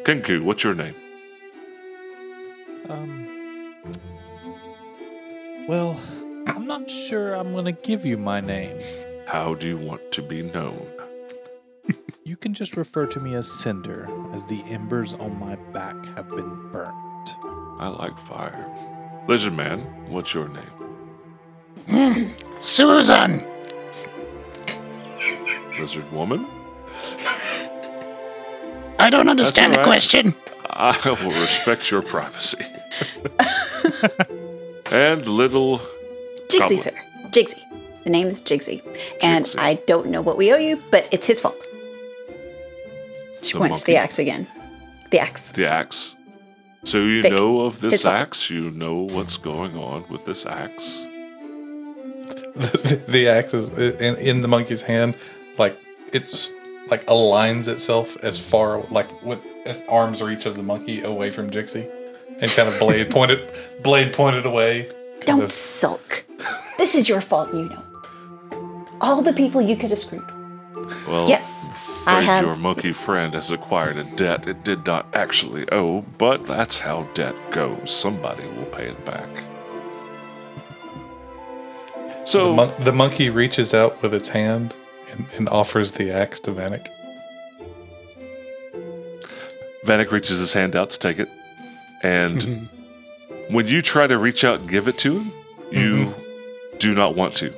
Kenku, 0.05 0.43
what's 0.43 0.65
your 0.65 0.75
name? 0.75 0.95
Um. 2.89 3.75
Well, 5.69 6.01
I'm 6.47 6.67
not 6.67 6.89
sure 6.89 7.35
I'm 7.35 7.53
going 7.53 7.67
to 7.67 7.73
give 7.73 8.07
you 8.07 8.17
my 8.17 8.41
name. 8.41 8.81
How 9.27 9.53
do 9.53 9.67
you 9.69 9.77
want 9.77 10.11
to 10.13 10.23
be 10.23 10.41
known? 10.41 10.89
You 12.33 12.39
can 12.39 12.55
just 12.55 12.79
refer 12.79 13.05
to 13.09 13.21
me 13.21 13.35
as 13.35 13.47
Cinder, 13.47 14.09
as 14.33 14.47
the 14.47 14.63
embers 14.63 15.13
on 15.13 15.39
my 15.39 15.57
back 15.75 15.95
have 16.17 16.31
been 16.31 16.71
burnt. 16.73 17.37
I 17.79 17.89
like 17.89 18.17
fire. 18.17 18.67
Lizard 19.29 19.53
Man, 19.53 19.81
what's 20.09 20.33
your 20.33 20.49
name? 20.49 22.35
Susan. 22.59 23.47
Lizard 25.79 26.11
Woman? 26.11 26.47
I 28.99 29.11
don't 29.11 29.29
understand 29.29 29.75
all 29.75 29.81
the 29.81 29.85
question. 29.85 30.35
I 30.71 30.99
will 31.05 31.33
respect 31.33 31.91
your 31.91 32.01
privacy. 32.01 32.65
and 34.91 35.27
little 35.27 35.81
Jigsy, 36.49 36.61
Goblin. 36.61 36.79
sir. 36.79 36.93
Jigsy. 37.27 37.61
The 38.05 38.11
name 38.11 38.29
is 38.29 38.41
Jigsy. 38.41 38.81
And 39.21 39.45
Jigsy. 39.45 39.59
I 39.59 39.75
don't 39.87 40.07
know 40.07 40.23
what 40.23 40.39
we 40.39 40.51
owe 40.51 40.57
you, 40.57 40.83
but 40.91 41.07
it's 41.13 41.27
his 41.27 41.39
fault. 41.39 41.63
She 43.43 43.53
The 43.53 43.59
points 43.59 43.81
to 43.81 43.87
the 43.87 43.97
axe 43.97 44.19
again. 44.19 44.47
The 45.11 45.19
axe. 45.21 45.53
the 45.53 45.67
axe. 45.67 46.17
So 46.85 46.99
you 46.99 47.23
Vic, 47.23 47.33
know 47.33 47.61
of 47.61 47.81
this 47.81 47.93
his 47.93 48.03
fault. 48.03 48.15
axe. 48.17 48.51
You 48.51 48.71
know 48.71 48.95
what's 49.11 49.37
going 49.37 49.77
on 49.77 50.05
with 50.09 50.25
this 50.25 50.47
axe. 50.47 51.07
the, 52.57 53.03
the 53.09 53.29
axe 53.29 53.55
is 53.55 53.69
in, 54.01 54.17
in 54.17 54.43
the 54.43 54.49
monkey's 54.49 54.83
hand, 54.83 55.15
like 55.59 55.79
it's 56.13 56.51
like 56.89 57.05
aligns 57.07 57.69
itself 57.69 58.17
as 58.23 58.39
far 58.39 58.83
like 58.91 59.11
with 59.23 59.39
its 59.65 59.81
arms 59.89 60.21
reach 60.23 60.47
of 60.47 60.57
the 60.57 60.63
monkey 60.63 61.03
away 61.03 61.31
from 61.31 61.51
Jixie, 61.51 61.89
and 62.41 62.51
kind 62.51 62.69
of 62.69 62.79
blade 62.79 63.11
pointed, 63.17 63.41
blade 63.83 64.13
pointed 64.13 64.45
away. 64.47 64.91
Don't 65.25 65.43
of- 65.45 65.53
sulk. 65.53 66.25
This 66.79 66.95
is 66.97 67.09
your 67.09 67.21
fault, 67.21 67.53
you 67.55 67.69
know. 67.69 67.83
All 69.01 69.23
the 69.23 69.33
people 69.33 69.61
you 69.61 69.77
could 69.77 69.91
have 69.91 69.99
screwed. 70.01 70.29
Well, 71.07 71.29
Yes, 71.29 71.69
I'm 72.07 72.23
afraid 72.23 72.25
have- 72.25 72.45
your 72.45 72.57
monkey 72.57 72.93
friend 72.93 73.35
has 73.35 73.51
acquired 73.51 73.97
a 73.97 74.05
debt 74.05 74.49
it 74.49 74.65
did 74.65 74.87
not 74.87 75.07
actually 75.13 75.69
owe, 75.71 76.03
but 76.19 76.45
that's 76.45 76.79
how 76.79 77.03
debt 77.15 77.35
goes. 77.51 77.95
Somebody 77.95 78.45
will 78.57 78.67
pay 78.67 78.87
it 78.87 79.05
back. 79.05 79.29
So 82.25 82.49
the, 82.49 82.53
mon- 82.55 82.85
the 82.85 82.93
monkey 82.93 83.31
reaches 83.31 83.75
out 83.75 84.01
with 84.03 84.15
its 84.15 84.29
hand 84.29 84.75
and, 85.11 85.27
and 85.37 85.49
offers 85.49 85.93
the 85.93 86.11
axe 86.11 86.41
to 86.41 86.53
Vanek. 86.53 86.87
Vanek 89.85 90.11
reaches 90.13 90.39
his 90.39 90.53
hand 90.53 90.77
out 90.77 90.91
to 90.91 90.99
take 90.99 91.19
it, 91.19 91.29
and 92.03 92.69
when 93.49 93.67
you 93.67 93.83
try 93.83 94.07
to 94.07 94.17
reach 94.17 94.45
out 94.45 94.61
and 94.61 94.69
give 94.71 94.87
it 94.87 94.97
to 94.99 95.19
him, 95.19 95.33
you 95.73 96.07
mm-hmm. 96.07 96.79
do 96.79 96.95
not 96.95 97.17
want 97.17 97.37
to. 97.39 97.53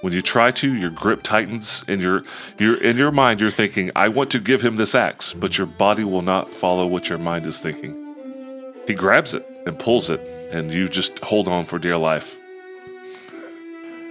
When 0.00 0.12
you 0.12 0.22
try 0.22 0.52
to, 0.52 0.74
your 0.74 0.90
grip 0.90 1.22
tightens, 1.24 1.84
and 1.88 2.00
you're, 2.00 2.22
you're 2.58 2.80
in 2.82 2.96
your 2.96 3.10
mind 3.10 3.40
you're 3.40 3.50
thinking, 3.50 3.90
"I 3.96 4.08
want 4.08 4.30
to 4.30 4.38
give 4.38 4.62
him 4.62 4.76
this 4.76 4.94
axe," 4.94 5.32
but 5.32 5.58
your 5.58 5.66
body 5.66 6.04
will 6.04 6.22
not 6.22 6.54
follow 6.54 6.86
what 6.86 7.08
your 7.08 7.18
mind 7.18 7.46
is 7.46 7.60
thinking. 7.60 7.94
He 8.86 8.94
grabs 8.94 9.34
it 9.34 9.44
and 9.66 9.76
pulls 9.78 10.08
it, 10.08 10.20
and 10.52 10.72
you 10.72 10.88
just 10.88 11.18
hold 11.18 11.48
on 11.48 11.64
for 11.64 11.78
dear 11.80 11.96
life. 11.96 12.36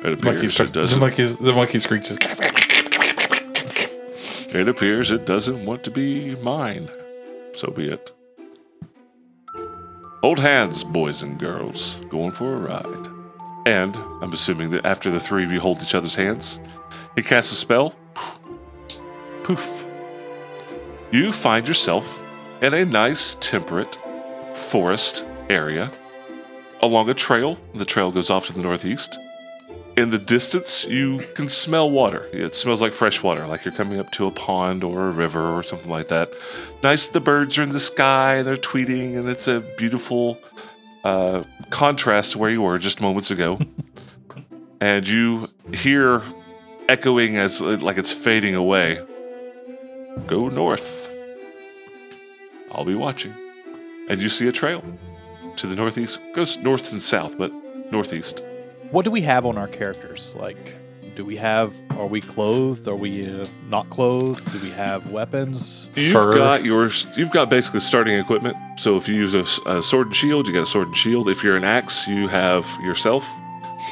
It 0.04 0.22
The 0.22 0.30
appears 0.30 0.60
it 0.60 0.68
the 0.68 0.82
doesn't. 0.82 1.00
monkey, 1.00 1.24
the 1.26 1.54
monkey 1.54 1.80
screeches. 1.80 2.18
It 4.54 4.68
appears 4.68 5.10
it 5.12 5.26
doesn't 5.26 5.66
want 5.66 5.84
to 5.86 5.92
be 5.92 6.36
mine. 6.36 6.90
So 7.56 7.72
be 7.72 7.88
it. 7.88 8.12
Hold 10.22 10.40
hands, 10.40 10.84
boys 10.84 11.22
and 11.22 11.40
girls, 11.40 12.02
going 12.10 12.32
for 12.32 12.54
a 12.56 12.58
ride. 12.60 13.17
And 13.68 13.98
I'm 14.22 14.32
assuming 14.32 14.72
that 14.72 14.86
after 14.86 15.12
the 15.12 15.20
three 15.20 15.44
of 15.44 15.52
you 15.52 15.60
hold 15.60 15.82
each 15.82 15.94
other's 15.94 16.16
hands, 16.16 16.62
he 17.18 17.22
casts 17.22 17.52
a 17.52 17.56
spell. 17.56 17.94
Poof. 19.44 19.86
You 21.12 21.34
find 21.34 21.68
yourself 21.68 22.24
in 22.62 22.74
a 22.74 22.86
nice, 22.86 23.36
temperate 23.42 23.98
forest 24.54 25.26
area 25.50 25.92
along 26.82 27.10
a 27.10 27.14
trail. 27.14 27.58
The 27.76 27.84
trail 27.84 28.10
goes 28.10 28.30
off 28.30 28.48
to 28.48 28.54
the 28.54 28.62
northeast. 28.62 29.20
In 29.98 30.12
the 30.12 30.18
distance, 30.18 30.86
you 30.86 31.20
can 31.36 31.50
smell 31.50 31.92
water. 31.92 32.30
It 32.32 32.56
smells 32.56 32.82
like 32.82 32.94
fresh 32.94 33.22
water, 33.22 33.46
like 33.48 33.66
you're 33.66 33.74
coming 33.74 34.00
up 34.00 34.14
to 34.14 34.28
a 34.28 34.32
pond 34.32 34.86
or 34.86 35.10
a 35.10 35.12
river 35.12 35.46
or 35.46 35.62
something 35.62 35.92
like 35.92 36.08
that. 36.08 36.32
Nice, 36.84 37.08
the 37.08 37.20
birds 37.20 37.58
are 37.58 37.64
in 37.64 37.72
the 37.72 37.82
sky 37.82 38.36
and 38.36 38.48
they're 38.48 38.56
tweeting, 38.56 39.18
and 39.18 39.28
it's 39.28 39.50
a 39.50 39.60
beautiful 39.78 40.40
uh, 41.04 41.44
contrast 41.70 42.34
to 42.34 42.38
where 42.38 42.50
you 42.50 42.62
were 42.62 42.78
just 42.78 43.02
moments 43.02 43.32
ago. 43.32 43.60
and 44.82 45.08
you 45.08 45.50
hear 45.74 46.22
echoing 46.90 47.38
as 47.38 47.62
like 47.62 47.98
it's 47.98 48.12
fading 48.12 48.56
away. 48.56 49.06
Go 50.26 50.50
north. 50.50 51.10
I'll 52.72 52.86
be 52.86 52.96
watching. 52.96 53.34
And 54.10 54.22
you 54.22 54.30
see 54.30 54.48
a 54.48 54.52
trail 54.52 54.84
to 55.58 55.68
the 55.68 55.76
northeast. 55.76 56.20
Goes 56.34 56.58
north 56.58 56.92
and 56.92 57.02
south, 57.02 57.38
but 57.38 57.52
northeast. 57.92 58.44
What 58.92 59.04
do 59.04 59.12
we 59.12 59.22
have 59.22 59.46
on 59.46 59.58
our 59.58 59.68
characters? 59.68 60.34
Like, 60.36 60.76
do 61.18 61.26
we 61.26 61.36
have? 61.36 61.74
Are 61.98 62.06
we 62.06 62.22
clothed? 62.22 62.88
Are 62.88 62.96
we 62.96 63.28
uh, 63.28 63.44
not 63.70 63.90
clothed? 63.90 64.50
Do 64.52 64.60
we 64.60 64.70
have 64.70 65.10
weapons? 65.10 65.90
You've 65.96 66.14
Fur. 66.14 66.38
got 66.38 66.64
your 66.64 66.92
you've 67.16 67.32
got 67.32 67.50
basically 67.50 67.80
starting 67.80 68.20
equipment. 68.20 68.56
So 68.78 68.98
if 68.98 69.10
you 69.10 69.16
use 69.16 69.34
a 69.34 69.82
sword 69.82 70.08
and 70.08 70.16
shield, 70.16 70.48
you 70.48 70.54
got 70.54 70.62
a 70.62 70.68
sword 70.68 70.90
and 70.90 70.96
shield. 70.96 71.28
If 71.28 71.44
you're 71.44 71.58
an 71.58 71.64
axe, 71.64 72.08
you 72.08 72.28
have 72.28 72.68
yourself. 72.84 73.28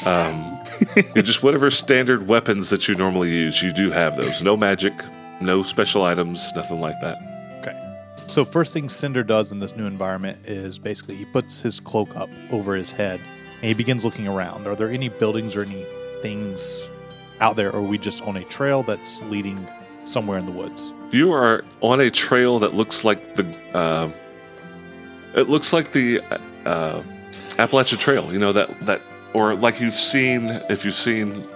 Um, 0.06 0.60
just 1.16 1.42
whatever 1.42 1.72
standard 1.72 2.28
weapons 2.28 2.70
that 2.70 2.88
you 2.88 2.94
normally 2.94 3.32
use, 3.32 3.64
you 3.64 3.74
do 3.74 3.90
have 3.90 4.18
those. 4.18 4.44
No 4.44 4.56
magic, 4.56 4.94
no 5.42 5.64
special 5.64 6.04
items, 6.04 6.54
nothing 6.56 6.80
like 6.80 7.00
that. 7.02 7.18
Okay. 7.60 7.98
So 8.28 8.46
first 8.46 8.72
thing 8.72 8.88
Cinder 8.88 9.24
does 9.24 9.52
in 9.52 9.58
this 9.58 9.76
new 9.76 9.88
environment 9.88 10.46
is 10.46 10.78
basically 10.78 11.16
he 11.16 11.26
puts 11.26 11.60
his 11.60 11.80
cloak 11.80 12.16
up 12.16 12.30
over 12.52 12.76
his 12.76 12.92
head 12.92 13.20
and 13.56 13.66
he 13.66 13.74
begins 13.74 14.06
looking 14.06 14.28
around. 14.28 14.68
Are 14.68 14.76
there 14.76 14.92
any 14.92 15.10
buildings 15.10 15.56
or 15.56 15.64
any 15.64 15.88
things 16.22 16.88
out 17.42 17.56
there, 17.56 17.72
or 17.72 17.80
are 17.80 17.82
we 17.82 17.98
just 17.98 18.22
on 18.24 18.38
a 18.38 18.44
trail 18.46 18.84
that's 18.84 19.22
leading 19.24 19.68
somewhere 20.06 20.38
in 20.38 20.46
the 20.46 20.52
woods? 20.52 20.94
You 21.12 21.32
are 21.34 21.64
on 21.82 22.02
a 22.02 22.10
trail 22.10 22.60
that 22.60 22.74
looks 22.74 23.04
like 23.04 23.36
the. 23.36 23.46
Uh, 23.74 24.12
it 25.36 25.50
looks 25.50 25.74
like 25.74 25.92
the 25.92 26.22
uh, 26.66 27.02
Appalachian 27.58 28.00
Trail. 28.00 28.32
You 28.32 28.40
know 28.40 28.54
that 28.54 28.86
that, 28.86 29.02
or 29.34 29.56
like 29.56 29.80
you've 29.80 29.94
seen 29.94 30.50
if 30.70 30.86
you've 30.86 30.94
seen 30.94 31.48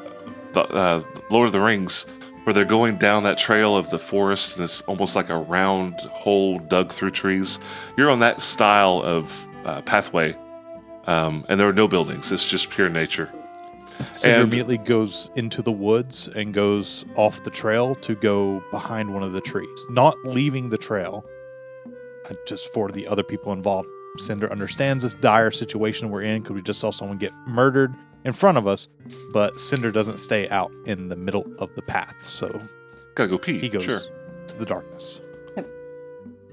the 0.54 0.62
uh, 0.62 1.04
Lord 1.30 1.48
of 1.48 1.52
the 1.54 1.60
Rings, 1.60 2.06
where 2.44 2.54
they're 2.54 2.66
going 2.66 2.98
down 2.98 3.24
that 3.24 3.38
trail 3.38 3.78
of 3.78 3.90
the 3.90 4.00
forest 4.00 4.56
and 4.56 4.64
it's 4.64 4.82
almost 4.82 5.16
like 5.16 5.30
a 5.30 5.38
round 5.38 6.00
hole 6.02 6.58
dug 6.58 6.92
through 6.92 7.12
trees. 7.12 7.60
You're 7.98 8.10
on 8.10 8.20
that 8.20 8.42
style 8.42 9.02
of 9.04 9.48
uh, 9.66 9.82
pathway, 9.82 10.36
um, 11.06 11.46
and 11.48 11.60
there 11.60 11.68
are 11.68 11.74
no 11.74 11.88
buildings. 11.88 12.32
It's 12.32 12.46
just 12.46 12.70
pure 12.70 12.90
nature. 12.90 13.32
Cinder 14.14 14.36
And- 14.36 14.44
immediately 14.48 14.78
goes 14.78 15.30
into 15.36 15.62
the 15.62 15.72
woods 15.72 16.28
and 16.36 16.54
goes 16.54 17.06
off 17.16 17.44
the 17.44 17.50
trail 17.50 17.96
to 17.96 18.16
go 18.16 18.64
behind 18.72 19.14
one 19.14 19.24
of 19.24 19.34
the 19.34 19.42
trees, 19.42 19.86
not 19.90 20.16
leaving 20.26 20.70
the 20.70 20.78
trail. 20.78 21.26
uh, 22.30 22.34
Just 22.46 22.72
for 22.74 22.90
the 22.90 23.08
other 23.08 23.24
people 23.24 23.52
involved, 23.54 23.88
Cinder 24.18 24.52
understands 24.52 25.04
this 25.04 25.14
dire 25.16 25.52
situation 25.52 26.10
we're 26.10 26.22
in 26.24 26.42
because 26.42 26.56
we 26.56 26.62
just 26.62 26.80
saw 26.80 26.92
someone 26.92 27.18
get 27.18 27.34
murdered 27.48 27.94
in 28.26 28.34
front 28.34 28.58
of 28.58 28.68
us, 28.68 28.90
but 29.32 29.60
Cinder 29.60 29.92
doesn't 29.92 30.18
stay 30.20 30.48
out 30.50 30.72
in 30.86 31.08
the 31.10 31.16
middle 31.16 31.46
of 31.60 31.74
the 31.76 31.82
path, 31.82 32.16
so 32.22 32.48
Gotta 33.16 33.30
go 33.30 33.38
pee. 33.38 33.60
he 33.60 33.70
goes 33.70 33.84
Sure. 33.84 34.00
to 34.48 34.58
the 34.58 34.66
darkness. 34.66 35.22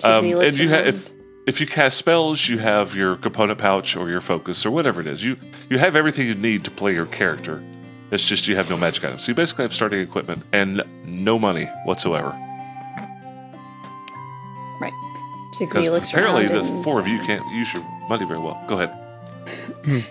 Um, 0.04 0.24
and 0.24 0.58
you 0.58 0.68
have 0.68 0.86
if 0.86 1.10
if 1.46 1.60
you 1.60 1.66
cast 1.66 1.96
spells, 1.96 2.48
you 2.48 2.58
have 2.58 2.94
your 2.96 3.16
component 3.16 3.58
pouch 3.58 3.96
or 3.96 4.10
your 4.10 4.20
focus 4.20 4.66
or 4.66 4.72
whatever 4.72 5.00
it 5.00 5.06
is. 5.06 5.24
You 5.24 5.36
you 5.70 5.78
have 5.78 5.94
everything 5.94 6.26
you 6.26 6.34
need 6.34 6.64
to 6.64 6.70
play 6.70 6.92
your 6.92 7.06
character. 7.06 7.62
It's 8.10 8.24
just 8.24 8.48
you 8.48 8.56
have 8.56 8.68
no 8.68 8.76
magic 8.76 9.04
items. 9.04 9.24
So 9.24 9.30
you 9.30 9.34
basically 9.34 9.62
have 9.62 9.72
starting 9.72 10.00
equipment 10.00 10.42
and 10.52 10.82
no 11.04 11.38
money 11.38 11.66
whatsoever. 11.84 12.30
Right. 14.80 14.92
Jigsy 15.54 15.60
Because 15.60 15.90
looks 15.90 16.10
apparently 16.10 16.46
around 16.46 16.64
the 16.64 16.72
and, 16.72 16.84
four 16.84 16.98
of 17.00 17.06
you 17.08 17.18
can't 17.20 17.46
use 17.52 17.72
your 17.72 17.82
money 18.08 18.26
very 18.26 18.40
well. 18.40 18.62
Go 18.68 18.80
ahead. 18.80 18.90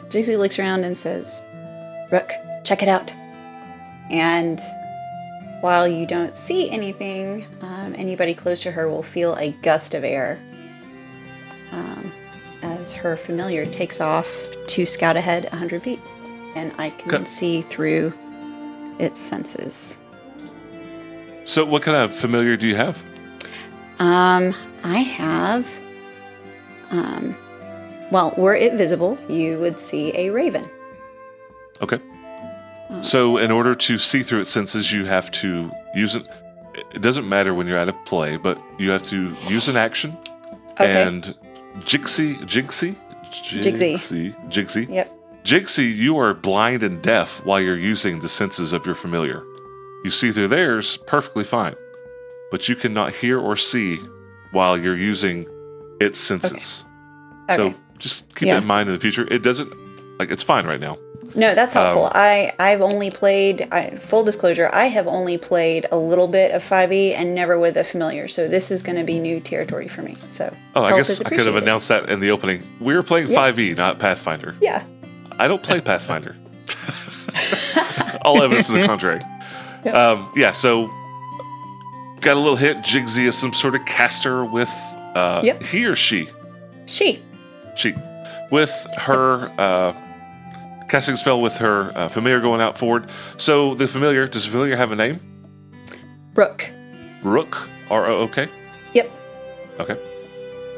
Jigsy 0.10 0.38
looks 0.38 0.58
around 0.58 0.86
and 0.86 0.98
says, 0.98 1.44
Rook, 2.12 2.32
check 2.64 2.82
it 2.82 2.90
out. 2.90 3.14
And 4.10 4.60
while 5.62 5.88
you 5.88 6.06
don't 6.06 6.38
see 6.38 6.70
anything, 6.70 7.46
um, 7.62 7.94
anybody 7.98 8.34
close 8.34 8.62
to 8.64 8.72
her 8.72 8.88
will 8.90 9.04
feel 9.04 9.36
a 9.36 9.52
gust 9.62 9.94
of 9.94 10.04
air 10.04 10.40
um, 11.72 12.12
as 12.62 12.92
her 12.94 13.16
familiar 13.18 13.66
takes 13.66 14.00
off 14.02 14.30
to 14.68 14.86
scout 14.86 15.18
ahead 15.18 15.44
100 15.52 15.84
feet. 15.84 16.00
And 16.56 16.74
I 16.78 16.90
can 16.92 17.14
Okay. 17.14 17.26
see 17.26 17.62
through 17.62 18.14
its 19.00 19.20
senses. 19.20 19.98
So 21.44 21.66
what 21.66 21.82
kind 21.84 21.98
of 21.98 22.14
familiar 22.14 22.56
do 22.58 22.66
you 22.68 22.76
have? 22.76 23.04
Um, 24.00 24.56
I 24.84 25.00
have. 25.00 25.70
Um, 26.92 27.36
well, 28.12 28.34
were 28.38 28.56
it 28.56 28.74
visible, 28.74 29.18
you 29.28 29.60
would 29.60 29.80
see 29.80 30.16
a 30.16 30.30
raven. 30.30 30.70
Okay. 31.82 32.00
So 33.02 33.38
in 33.38 33.52
order 33.52 33.76
to 33.76 33.98
see 33.98 34.24
through 34.24 34.42
its 34.42 34.50
senses, 34.50 34.92
you 34.92 35.06
have 35.06 35.30
to 35.32 35.72
use 35.96 36.16
it. 36.16 36.26
It 36.94 37.02
doesn't 37.02 37.28
matter 37.28 37.54
when 37.54 37.68
you're 37.68 37.78
at 37.78 37.90
a 37.90 37.94
play, 38.06 38.38
but 38.38 38.58
you 38.78 38.92
have 38.92 39.04
to 39.08 39.36
use 39.48 39.68
an 39.68 39.76
action. 39.76 40.18
Okay. 40.80 41.04
And 41.04 41.36
Jixie, 41.80 42.38
Jixie. 42.46 42.96
Jigsy, 43.32 44.34
Jigsy, 44.50 44.88
Yep. 44.90 45.12
Jigsy, 45.44 45.96
you 45.96 46.18
are 46.18 46.34
blind 46.34 46.84
and 46.84 47.02
deaf 47.02 47.44
while 47.46 47.60
you're 47.60 47.78
using 47.78 48.20
the 48.20 48.30
senses 48.30 48.72
of 48.74 48.86
your 48.86 48.96
familiar. 48.96 49.44
You 50.04 50.12
see 50.12 50.32
through 50.32 50.48
theirs 50.48 50.98
perfectly 51.06 51.44
fine, 51.44 51.76
but 52.52 52.70
you 52.70 52.76
cannot 52.76 53.14
hear 53.14 53.40
or 53.40 53.56
see 53.56 53.98
while 54.52 54.78
you're 54.78 54.96
using 54.98 55.48
its 56.00 56.20
senses. 56.20 56.86
Okay. 57.50 57.56
So 57.58 57.74
just 57.98 58.34
keep 58.36 58.48
Yeah. 58.48 58.56
that 58.56 58.62
in 58.64 58.68
mind 58.68 58.88
in 58.90 58.96
the 58.96 59.02
future. 59.02 59.28
It 59.30 59.44
doesn't 59.44 59.72
like 60.20 60.32
it's 60.32 60.44
fine 60.44 60.66
right 60.66 60.80
now. 60.80 60.98
No, 61.36 61.54
that's 61.54 61.74
helpful. 61.74 62.06
Um, 62.06 62.12
I 62.16 62.54
I've 62.60 62.82
only 62.82 63.12
played. 63.12 63.68
I, 63.72 63.92
full 63.98 64.24
disclosure, 64.24 64.70
I 64.72 64.86
have 64.86 65.06
only 65.08 65.38
played 65.38 65.86
a 65.92 65.98
little 65.98 66.28
bit 66.28 66.52
of 66.52 66.64
5e 66.64 67.12
and 67.14 67.36
never 67.36 67.60
with 67.60 67.76
a 67.78 67.84
familiar. 67.84 68.28
So 68.30 68.48
this 68.48 68.72
is 68.72 68.82
going 68.82 68.96
to 68.98 69.04
be 69.04 69.20
new 69.20 69.40
territory 69.42 69.88
for 69.90 70.02
me. 70.02 70.16
So 70.28 70.56
Oh, 70.76 70.84
I 70.84 70.96
guess 70.96 71.20
I 71.22 71.30
could 71.30 71.46
have 71.46 71.56
announced 71.58 71.90
that 71.90 72.10
in 72.10 72.20
the 72.22 72.32
opening. 72.32 72.64
We 72.80 72.96
were 72.96 73.04
playing 73.04 73.28
Yeah. 73.28 73.52
5e, 73.52 73.76
not 73.78 74.00
Pathfinder. 74.00 74.56
Yeah. 74.62 74.84
I 75.38 75.48
don't 75.50 75.62
play 75.62 75.82
Pathfinder. 75.82 76.36
All 78.22 78.42
evidence 78.42 78.68
to 78.68 78.74
the 78.74 78.86
contrary. 78.86 79.20
Um, 79.94 80.32
yeah, 80.36 80.52
so 80.52 80.88
got 82.22 82.38
a 82.38 82.40
little 82.40 82.56
hit. 82.56 82.78
Jigsy 82.78 83.26
is 83.28 83.38
some 83.38 83.54
sort 83.54 83.76
of 83.76 83.86
caster 83.86 84.46
with 84.46 84.72
uh, 85.16 85.42
Yep. 85.44 85.64
he 85.64 85.86
or 85.86 85.96
she, 85.96 86.28
She. 86.88 87.22
she, 87.76 87.94
with 88.52 88.72
her 88.98 89.52
uh, 89.60 89.94
casting 90.90 91.14
a 91.14 91.18
spell 91.18 91.42
with 91.42 91.58
her 91.58 91.92
uh, 91.98 92.08
familiar 92.10 92.40
going 92.42 92.62
out 92.62 92.78
forward. 92.78 93.10
So 93.38 93.74
the 93.76 93.88
familiar 93.88 94.28
does 94.28 94.46
the 94.46 94.52
familiar 94.52 94.76
have 94.76 94.92
a 94.92 94.96
name? 94.96 95.20
Rook. 96.36 96.72
Rook, 97.24 97.68
R 97.90 98.06
O 98.08 98.20
O 98.20 98.28
K. 98.28 98.48
Yep. 98.94 99.12
Okay. 99.80 99.98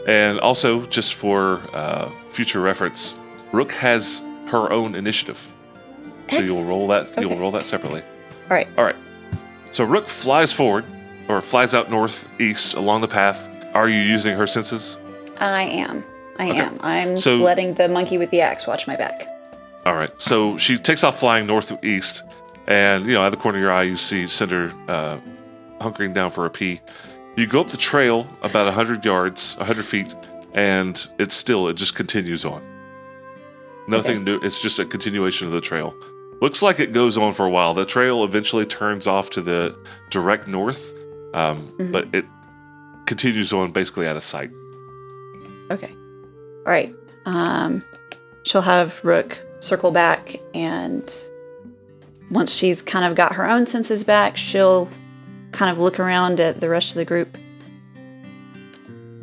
And 0.08 0.40
also, 0.40 0.86
just 0.86 1.16
for 1.16 1.62
uh, 1.76 2.10
future 2.32 2.62
reference, 2.62 3.18
Rook 3.52 3.72
has 3.74 4.24
her 4.48 4.72
own 4.72 4.96
initiative. 4.96 5.52
So 6.30 6.40
you'll 6.40 6.64
roll 6.64 6.88
that. 6.88 7.20
You'll 7.20 7.38
roll 7.38 7.52
that 7.52 7.66
separately. 7.66 8.02
All 8.02 8.50
right. 8.56 8.68
All 8.78 8.84
right. 8.86 8.96
So 9.74 9.84
Rook 9.84 10.08
flies 10.08 10.54
forward, 10.54 10.86
or 11.28 11.42
flies 11.42 11.74
out 11.74 11.90
northeast 11.90 12.74
along 12.76 13.02
the 13.02 13.08
path. 13.08 13.50
Are 13.74 13.90
you 13.90 14.00
using 14.00 14.36
her 14.38 14.48
senses? 14.48 14.98
I 15.40 15.64
am. 15.64 16.04
I 16.40 16.50
Okay. 16.50 16.60
am. 16.60 16.78
I'm 16.82 17.18
So- 17.18 17.36
letting 17.38 17.74
the 17.74 17.88
monkey 17.90 18.18
with 18.18 18.30
the 18.32 18.40
axe 18.42 18.66
watch 18.68 18.88
my 18.88 18.96
back. 18.96 19.28
All 19.88 19.96
right. 19.96 20.12
So 20.18 20.58
she 20.58 20.78
takes 20.78 21.02
off 21.06 21.18
flying 21.18 21.48
northeast, 21.48 22.24
and 22.68 23.06
you 23.06 23.14
know, 23.14 23.22
out 23.22 23.28
of 23.28 23.32
the 23.32 23.38
corner 23.38 23.58
of 23.58 23.62
your 23.62 23.72
eye, 23.72 23.84
you 23.84 23.96
see 23.96 24.28
Cinder 24.28 24.74
uh, 24.90 25.18
hunkering 25.80 26.14
down 26.14 26.30
for 26.30 26.46
a 26.46 26.50
pee. 26.50 26.82
You 27.38 27.48
go 27.48 27.62
up 27.62 27.70
the 27.70 27.78
trail 27.78 28.28
about 28.42 28.72
hundred 28.74 29.06
yards, 29.06 29.54
hundred 29.54 29.86
feet, 29.86 30.14
and 30.54 31.08
it's 31.20 31.36
still. 31.36 31.70
It 31.70 31.76
just 31.76 31.96
continues 31.96 32.44
on. 32.44 32.62
Nothing 33.88 34.26
new. 34.26 34.42
It's 34.44 34.62
just 34.62 34.78
a 34.80 34.86
continuation 34.86 35.48
of 35.48 35.54
the 35.54 35.62
trail. 35.62 35.96
Looks 36.42 36.62
like 36.62 36.82
it 36.82 36.92
goes 36.92 37.18
on 37.18 37.32
for 37.32 37.46
a 37.46 37.50
while. 37.50 37.74
The 37.74 37.86
trail 37.86 38.26
eventually 38.26 38.66
turns 38.66 39.08
off 39.08 39.30
to 39.32 39.42
the 39.42 39.74
direct 40.10 40.50
north, 40.50 40.94
um, 41.34 41.72
Mhm. 41.80 41.94
but 41.94 42.08
it 42.12 42.26
continues 43.06 43.54
on 43.54 43.72
basically 43.72 44.06
out 44.06 44.18
of 44.18 44.24
sight. 44.24 44.52
Okay. 45.72 45.92
All 46.66 46.74
right. 46.74 46.94
Um, 47.26 47.82
she'll 48.44 48.62
have 48.64 49.00
Rook 49.06 49.38
circle 49.60 49.92
back, 49.92 50.40
and 50.54 51.12
once 52.30 52.54
she's 52.54 52.82
kind 52.82 53.06
of 53.06 53.16
got 53.16 53.34
her 53.34 53.50
own 53.50 53.66
senses 53.66 54.04
back, 54.04 54.38
she'll 54.38 54.90
kind 55.52 55.72
of 55.72 55.80
look 55.80 56.00
around 56.00 56.40
at 56.40 56.60
the 56.60 56.70
rest 56.70 56.92
of 56.92 56.96
the 56.96 57.06
group. 57.06 57.38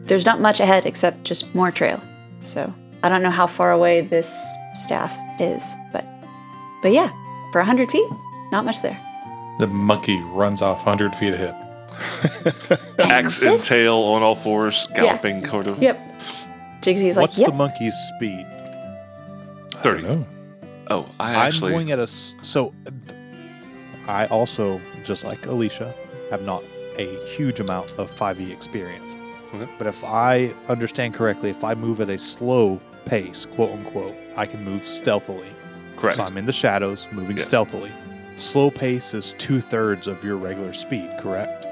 There's 0.07 0.27
not 0.27 0.41
much 0.41 0.61
ahead 0.61 0.87
except 0.87 1.25
just 1.25 1.55
more 1.55 1.71
trail. 1.71 2.03
So 2.41 2.73
I 3.03 3.09
don't 3.09 3.23
know 3.23 3.31
how 3.31 3.47
far 3.47 3.73
away 3.73 4.01
this 4.03 4.53
staff 4.75 5.17
is, 5.41 5.75
but 5.93 6.07
but 6.83 6.93
yeah, 6.93 7.09
for 7.53 7.61
a 7.61 7.65
hundred 7.65 7.91
feet, 7.91 8.09
not 8.53 8.65
much 8.65 8.83
there. 8.83 9.01
The 9.59 9.67
monkey 9.69 10.21
runs 10.33 10.63
off 10.63 10.79
100 10.79 11.15
feet 11.15 11.33
ahead. 11.33 11.55
Axe 12.99 13.39
and 13.39 13.49
this- 13.51 13.69
tail 13.69 13.95
on 13.99 14.23
all 14.23 14.35
fours, 14.35 14.89
galloping, 14.97 15.43
kind 15.43 15.69
of. 15.69 15.81
Yep. 15.81 16.01
Jigsy's 16.81 17.17
like, 17.17 17.23
What's 17.29 17.39
yep. 17.39 17.51
the 17.51 17.57
monkey's 17.57 17.95
speed? 17.95 18.47
Thirty. 19.85 20.03
No. 20.03 20.27
Oh, 20.89 21.07
I 21.21 21.35
I'm 21.35 21.47
actually. 21.49 21.73
going 21.73 21.93
at 21.93 21.99
a. 21.99 22.07
so. 22.07 22.73
I 24.07 24.27
also, 24.27 24.81
just 25.05 25.25
like 25.25 25.47
Alicia, 25.47 25.95
have 26.31 26.43
not 26.43 26.63
a 26.99 27.17
huge 27.27 27.59
amount 27.61 27.93
of 27.99 28.11
5e 28.11 28.51
experience. 28.53 29.17
Okay. 29.55 29.71
But 29.79 29.87
if 29.87 30.03
I 30.05 30.53
understand 30.69 31.15
correctly, 31.15 31.49
if 31.51 31.65
I 31.65 31.75
move 31.75 32.01
at 32.01 32.09
a 32.11 32.19
slow 32.19 32.81
pace, 33.07 33.47
quote 33.55 33.71
unquote, 33.73 34.15
I 34.37 34.47
can 34.47 34.63
move 34.65 34.87
stealthily. 34.87 35.49
correct. 35.97 36.17
So 36.17 36.25
I'm 36.25 36.37
in 36.37 36.45
the 36.47 36.53
shadows, 36.53 37.07
moving 37.13 37.37
Yes. 37.37 37.47
stealthily. 37.47 37.93
Slow 38.37 38.71
pace 38.71 39.15
is 39.15 39.35
two 39.39 39.61
thirds 39.61 40.07
of 40.07 40.23
your 40.25 40.37
regular 40.37 40.73
speed, 40.75 41.09
correct? 41.21 41.65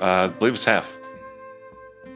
Uh, 0.00 0.04
I 0.04 0.26
believe 0.28 0.54
it's 0.54 0.64
half. 0.64 0.96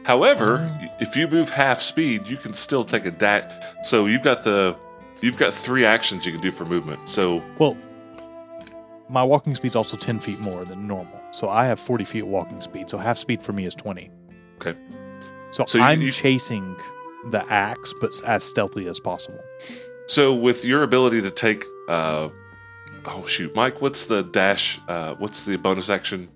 However, 0.03 0.69
if 0.99 1.15
you 1.15 1.27
move 1.27 1.49
half 1.49 1.79
speed, 1.79 2.27
you 2.27 2.37
can 2.37 2.53
still 2.53 2.83
take 2.83 3.05
a 3.05 3.11
dash. 3.11 3.51
So 3.83 4.07
you've 4.07 4.23
got 4.23 4.43
the, 4.43 4.75
you've 5.21 5.37
got 5.37 5.53
three 5.53 5.85
actions 5.85 6.25
you 6.25 6.31
can 6.31 6.41
do 6.41 6.51
for 6.51 6.65
movement. 6.65 7.07
So 7.07 7.41
Well, 7.57 7.77
my 9.09 9.23
walking 9.23 9.55
speed's 9.55 9.75
also 9.75 9.97
10 9.97 10.19
feet 10.19 10.39
more 10.39 10.63
than 10.65 10.87
normal. 10.87 11.19
So 11.31 11.49
I 11.49 11.65
have 11.65 11.79
40 11.79 12.05
feet 12.05 12.23
walking 12.23 12.61
speed. 12.61 12.89
So 12.89 12.97
half 12.97 13.17
speed 13.17 13.41
for 13.41 13.53
me 13.53 13.65
is 13.65 13.75
20. 13.75 14.09
Okay. 14.61 14.77
So, 15.51 15.65
So 15.65 15.79
I'm 15.81 16.01
you- 16.01 16.11
chasing 16.11 16.75
the 17.29 17.45
axe, 17.51 17.93
but 18.01 18.11
as 18.25 18.43
stealthily 18.43 18.87
as 18.87 18.99
possible. 18.99 19.39
So 20.07 20.33
with 20.33 20.65
your 20.65 20.83
ability 20.83 21.21
to 21.21 21.29
take, 21.31 21.63
uh, 21.87 22.29
oh 23.05 23.25
shoot, 23.25 23.53
Mike, 23.55 23.81
what's 23.81 24.07
the 24.07 24.23
dash? 24.23 24.79
Uh, 24.87 25.13
what's 25.15 25.45
the 25.45 25.57
bonus 25.57 25.89
action? 25.89 26.29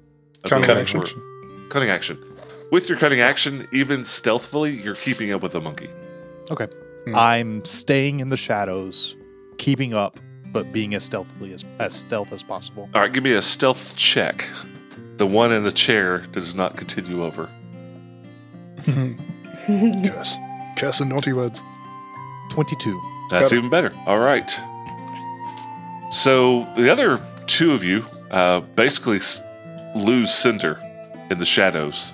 Cunning 0.43 0.65
ability 0.65 0.81
action. 0.81 1.01
for- 1.01 1.69
Cunning 1.69 1.89
action. 1.89 2.23
With 2.71 2.89
your 2.89 2.97
cunning 2.97 3.21
action, 3.21 3.67
even 3.71 4.05
stealthily, 4.05 4.71
you're 4.71 4.95
keeping 4.95 5.31
up 5.31 5.41
with 5.41 5.53
the 5.53 5.61
monkey. 5.61 5.89
Okay. 6.51 6.67
Hmm. 7.05 7.15
I'm 7.15 7.65
staying 7.65 8.19
in 8.19 8.29
the 8.29 8.37
shadows, 8.37 9.15
keeping 9.57 9.93
up, 9.93 10.19
but 10.51 10.71
being 10.71 10.93
as 10.95 11.03
stealthily 11.03 11.53
as, 11.53 11.63
as 11.79 11.93
stealth 11.95 12.31
as 12.33 12.41
possible. 12.43 12.89
All 12.93 13.01
right, 13.01 13.11
give 13.13 13.23
me 13.23 13.33
a 13.33 13.41
stealth 13.41 13.95
check. 13.95 14.47
the 15.17 15.27
one 15.27 15.51
in 15.51 15.63
the 15.63 15.71
chair 15.71 16.19
does 16.31 16.55
not 16.55 16.77
continue 16.77 17.23
over. 17.23 17.49
Curse. 18.85 20.37
Curse 20.77 20.99
and 21.01 21.09
naughty 21.09 21.33
words. 21.33 21.63
22. 22.51 23.01
That's 23.29 23.45
Better. 23.45 23.55
even 23.57 23.69
better. 23.69 23.93
All 24.05 24.19
right. 24.19 24.49
So 26.11 26.67
the 26.75 26.89
other 26.91 27.19
two 27.47 27.73
of 27.73 27.83
you 27.83 28.05
uh, 28.31 28.59
basically 28.59 29.17
s- 29.17 29.41
lose 29.95 30.31
Cinder 30.33 30.79
in 31.31 31.37
the 31.39 31.45
shadows. 31.45 32.13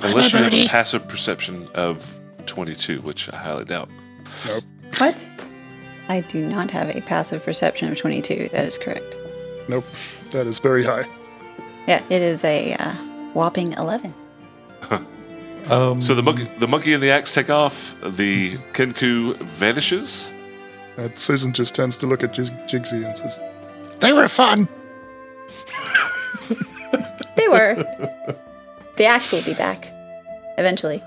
Unless 0.00 0.32
you 0.32 0.38
have 0.40 0.54
a 0.54 0.66
passive 0.66 1.06
perception 1.06 1.68
of 1.74 2.19
22, 2.46 3.00
which 3.02 3.30
I 3.32 3.36
highly 3.36 3.64
doubt. 3.64 3.88
Nope. 4.46 4.64
What? 4.98 5.28
I 6.08 6.20
do 6.22 6.44
not 6.46 6.70
have 6.70 6.94
a 6.94 7.00
passive 7.02 7.44
perception 7.44 7.90
of 7.90 7.96
22. 7.98 8.48
That 8.52 8.64
is 8.64 8.76
correct. 8.78 9.16
Nope. 9.68 9.84
That 10.32 10.46
is 10.46 10.58
very 10.58 10.84
high. 10.84 11.06
Yeah, 11.86 12.02
it 12.10 12.22
is 12.22 12.44
a 12.44 12.74
uh, 12.74 12.92
whopping 13.34 13.72
11. 13.74 14.12
Um, 15.68 16.00
So 16.00 16.14
the 16.14 16.22
monkey, 16.22 16.48
the 16.58 16.66
monkey 16.66 16.94
and 16.94 17.02
the 17.02 17.10
axe 17.10 17.32
take 17.34 17.50
off. 17.50 17.94
The 18.02 18.56
Kenku 18.72 19.36
vanishes. 19.40 20.32
And 20.96 21.16
Susan 21.18 21.52
just 21.52 21.74
turns 21.74 21.96
to 21.98 22.06
look 22.06 22.22
at 22.24 22.32
Jig- 22.34 22.52
Jigsy 22.66 23.04
and 23.06 23.16
says, 23.16 23.38
They 24.00 24.12
were 24.12 24.26
fun. 24.28 24.68
They 27.36 27.48
were. 27.48 27.74
the 28.96 29.04
axe 29.04 29.32
will 29.32 29.42
be 29.42 29.54
back 29.54 29.86
eventually. 30.58 31.02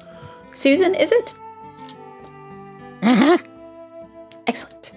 Susan, 0.54 0.96
is 0.96 1.12
it? 1.12 1.36
Mm-hmm. 3.02 3.46
Excellent. 4.48 4.92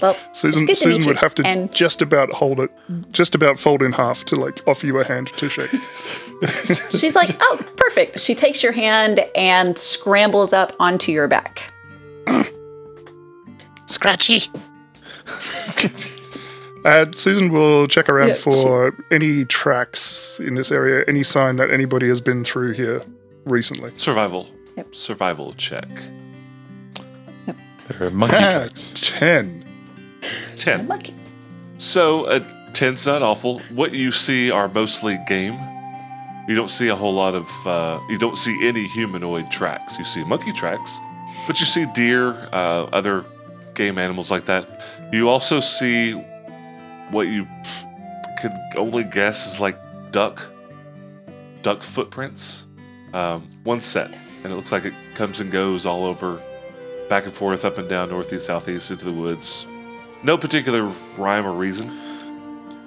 Well, 0.00 0.16
Susan, 0.32 0.68
it's 0.68 0.82
good 0.82 0.82
to 0.82 0.88
meet 0.88 0.94
Susan 0.96 1.08
would 1.08 1.16
you, 1.16 1.20
have 1.20 1.34
to 1.36 1.46
and- 1.46 1.72
just 1.72 2.02
about 2.02 2.30
hold 2.32 2.60
it, 2.60 2.70
just 3.12 3.34
about 3.34 3.58
fold 3.58 3.82
in 3.82 3.92
half 3.92 4.24
to 4.26 4.36
like 4.36 4.60
offer 4.66 4.86
you 4.86 4.98
a 4.98 5.04
hand 5.04 5.28
to 5.28 5.48
shake. 5.48 5.70
she's 6.98 7.14
like, 7.14 7.36
oh, 7.40 7.58
perfect. 7.76 8.20
She 8.20 8.34
takes 8.34 8.62
your 8.62 8.72
hand 8.72 9.24
and 9.34 9.78
scrambles 9.78 10.52
up 10.52 10.72
onto 10.78 11.12
your 11.12 11.28
back. 11.28 11.72
Scratchy. 13.86 14.42
Uh, 16.84 17.06
Susan 17.10 17.52
will 17.52 17.88
check 17.88 18.08
around 18.08 18.28
Yeah, 18.28 18.34
for 18.34 18.94
any 19.10 19.44
tracks 19.44 20.38
in 20.38 20.54
this 20.54 20.70
area, 20.70 21.04
any 21.08 21.24
sign 21.24 21.56
that 21.56 21.72
anybody 21.72 22.06
has 22.06 22.20
been 22.20 22.44
through 22.44 22.72
here 22.72 23.02
recently. 23.50 23.90
Survival. 23.96 24.48
Yep. 24.76 24.94
Survival 24.94 25.52
check. 25.54 25.88
there 27.46 28.08
are 28.08 28.10
monkey 28.10 28.36
tracks. 28.36 28.92
Ten. 28.94 29.64
10. 30.56 30.86
Monkey. 30.86 31.14
So, 31.78 32.24
uh, 32.24 32.40
10's 32.72 33.06
not 33.06 33.22
awful. 33.22 33.60
What 33.72 33.92
you 33.92 34.12
see 34.12 34.50
are 34.50 34.68
mostly 34.68 35.18
game. 35.26 35.58
You 36.48 36.54
don't 36.54 36.70
see 36.70 36.88
a 36.88 36.96
whole 36.96 37.14
lot 37.14 37.34
of, 37.34 37.66
uh, 37.66 38.00
you 38.08 38.18
don't 38.18 38.38
see 38.38 38.66
any 38.66 38.86
humanoid 38.88 39.50
tracks. 39.50 39.98
You 39.98 40.04
see 40.04 40.24
monkey 40.24 40.52
tracks, 40.52 40.98
but 41.46 41.60
you 41.60 41.66
see 41.66 41.86
deer, 41.94 42.34
uh, 42.52 42.88
other 42.92 43.24
game 43.74 43.98
animals 43.98 44.30
like 44.30 44.46
that. 44.46 44.82
You 45.12 45.28
also 45.28 45.60
see 45.60 46.12
what 47.10 47.28
you 47.28 47.46
could 48.40 48.52
only 48.76 49.04
guess 49.04 49.46
is 49.46 49.60
like 49.60 49.78
duck, 50.10 50.40
duck 51.62 51.82
footprints. 51.82 52.64
Um, 53.12 53.48
one 53.64 53.80
set, 53.80 54.14
and 54.44 54.52
it 54.52 54.56
looks 54.56 54.72
like 54.72 54.84
it 54.84 54.94
comes 55.14 55.40
and 55.40 55.50
goes 55.50 55.86
all 55.86 56.04
over, 56.04 56.40
back 57.08 57.24
and 57.24 57.32
forth, 57.32 57.64
up 57.64 57.78
and 57.78 57.88
down, 57.88 58.10
northeast, 58.10 58.46
southeast, 58.46 58.90
into 58.90 59.04
the 59.06 59.12
woods. 59.12 59.66
No 60.22 60.36
particular 60.36 60.84
rhyme 61.16 61.46
or 61.46 61.52
reason. 61.52 61.90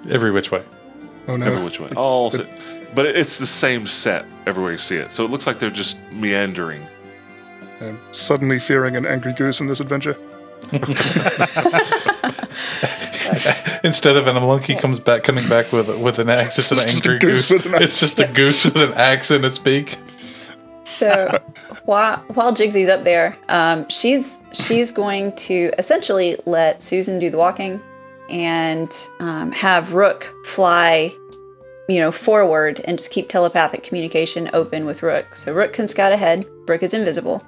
Every 0.08 0.30
which 0.30 0.50
way. 0.50 0.62
Oh 1.28 1.36
no. 1.36 1.46
Every 1.46 1.62
which 1.62 1.80
way. 1.80 1.90
All 1.96 2.30
set. 2.32 2.48
But 2.94 3.06
it's 3.06 3.38
the 3.38 3.46
same 3.46 3.86
set 3.86 4.26
everywhere 4.46 4.72
you 4.72 4.78
see 4.78 4.96
it. 4.96 5.12
So 5.12 5.24
it 5.24 5.30
looks 5.30 5.46
like 5.46 5.58
they're 5.58 5.70
just 5.70 5.98
meandering. 6.10 6.86
I'm 7.80 7.98
suddenly 8.12 8.60
fearing 8.60 8.96
an 8.96 9.06
angry 9.06 9.32
goose 9.32 9.60
in 9.60 9.66
this 9.66 9.80
adventure. 9.80 10.16
Instead 13.84 14.16
of 14.16 14.26
and 14.28 14.36
the 14.36 14.40
monkey 14.40 14.76
comes 14.76 15.00
back 15.00 15.24
coming 15.24 15.48
back 15.48 15.72
with 15.72 15.88
with 16.00 16.18
an 16.20 16.28
axe, 16.28 16.58
it's 16.58 16.70
an 16.70 16.78
just 16.78 17.06
a 17.06 17.10
angry 17.10 17.18
goose 17.18 17.50
goose. 17.50 17.64
an 17.66 17.82
It's 17.82 17.98
just 17.98 18.20
a 18.20 18.26
goose 18.26 18.64
with 18.64 18.76
an 18.76 18.92
axe 18.94 19.30
in 19.32 19.44
its 19.44 19.58
beak. 19.58 19.98
So 20.96 21.40
while 21.84 22.18
while 22.34 22.52
Jigsy's 22.54 22.88
up 22.88 23.04
there, 23.04 23.36
um, 23.48 23.88
she's 23.88 24.38
she's 24.52 24.90
going 24.92 25.34
to 25.36 25.72
essentially 25.78 26.36
let 26.46 26.82
Susan 26.82 27.18
do 27.18 27.30
the 27.30 27.38
walking 27.38 27.80
and 28.28 28.90
um, 29.20 29.52
have 29.52 29.92
Rook 29.92 30.32
fly, 30.44 31.12
you 31.88 31.98
know, 31.98 32.12
forward 32.12 32.80
and 32.84 32.98
just 32.98 33.10
keep 33.10 33.28
telepathic 33.28 33.82
communication 33.82 34.50
open 34.52 34.86
with 34.86 35.02
Rook. 35.02 35.34
So 35.34 35.52
Rook 35.52 35.72
can 35.72 35.88
scout 35.88 36.12
ahead. 36.12 36.46
Rook 36.68 36.82
is 36.82 36.94
invisible, 36.94 37.42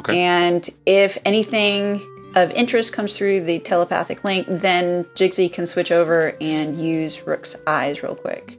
Okay. 0.00 0.18
and 0.18 0.68
if 0.86 1.18
anything 1.24 2.00
of 2.34 2.52
interest 2.52 2.92
comes 2.92 3.16
through 3.16 3.40
the 3.40 3.58
telepathic 3.58 4.22
link, 4.24 4.46
then 4.48 5.04
Jigsy 5.14 5.52
can 5.52 5.66
switch 5.66 5.90
over 5.90 6.34
and 6.40 6.80
use 6.80 7.26
Rook's 7.26 7.56
eyes 7.66 8.02
real 8.02 8.14
quick 8.14 8.58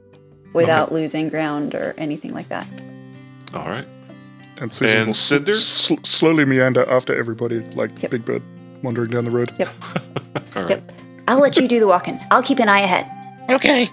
without 0.54 0.92
losing 0.92 1.30
ground 1.30 1.76
or 1.76 1.94
anything 1.98 2.34
like 2.34 2.50
that. 2.50 2.68
All 3.54 3.70
right. 3.70 3.88
And 4.62 4.74
Susan 4.74 4.98
And 4.98 5.08
will 5.08 5.14
Cinder? 5.14 5.54
sl- 5.54 5.96
slowly 6.04 6.46
meander 6.46 6.88
after 6.90 7.16
everybody, 7.18 7.60
like 7.76 8.02
Yep. 8.02 8.12
Big 8.12 8.26
Bird 8.26 8.42
wandering 8.84 9.10
down 9.12 9.26
the 9.26 9.32
road. 9.32 9.54
Yep. 9.58 9.70
All 10.56 10.64
right. 10.64 10.70
Yep. 10.72 10.92
I'll 11.28 11.40
let 11.40 11.58
you 11.58 11.68
do 11.68 11.80
the 11.80 11.88
walking. 11.88 12.20
I'll 12.32 12.44
keep 12.44 12.60
an 12.60 12.70
eye 12.70 12.80
ahead. 12.82 13.10
Okay. 13.50 13.88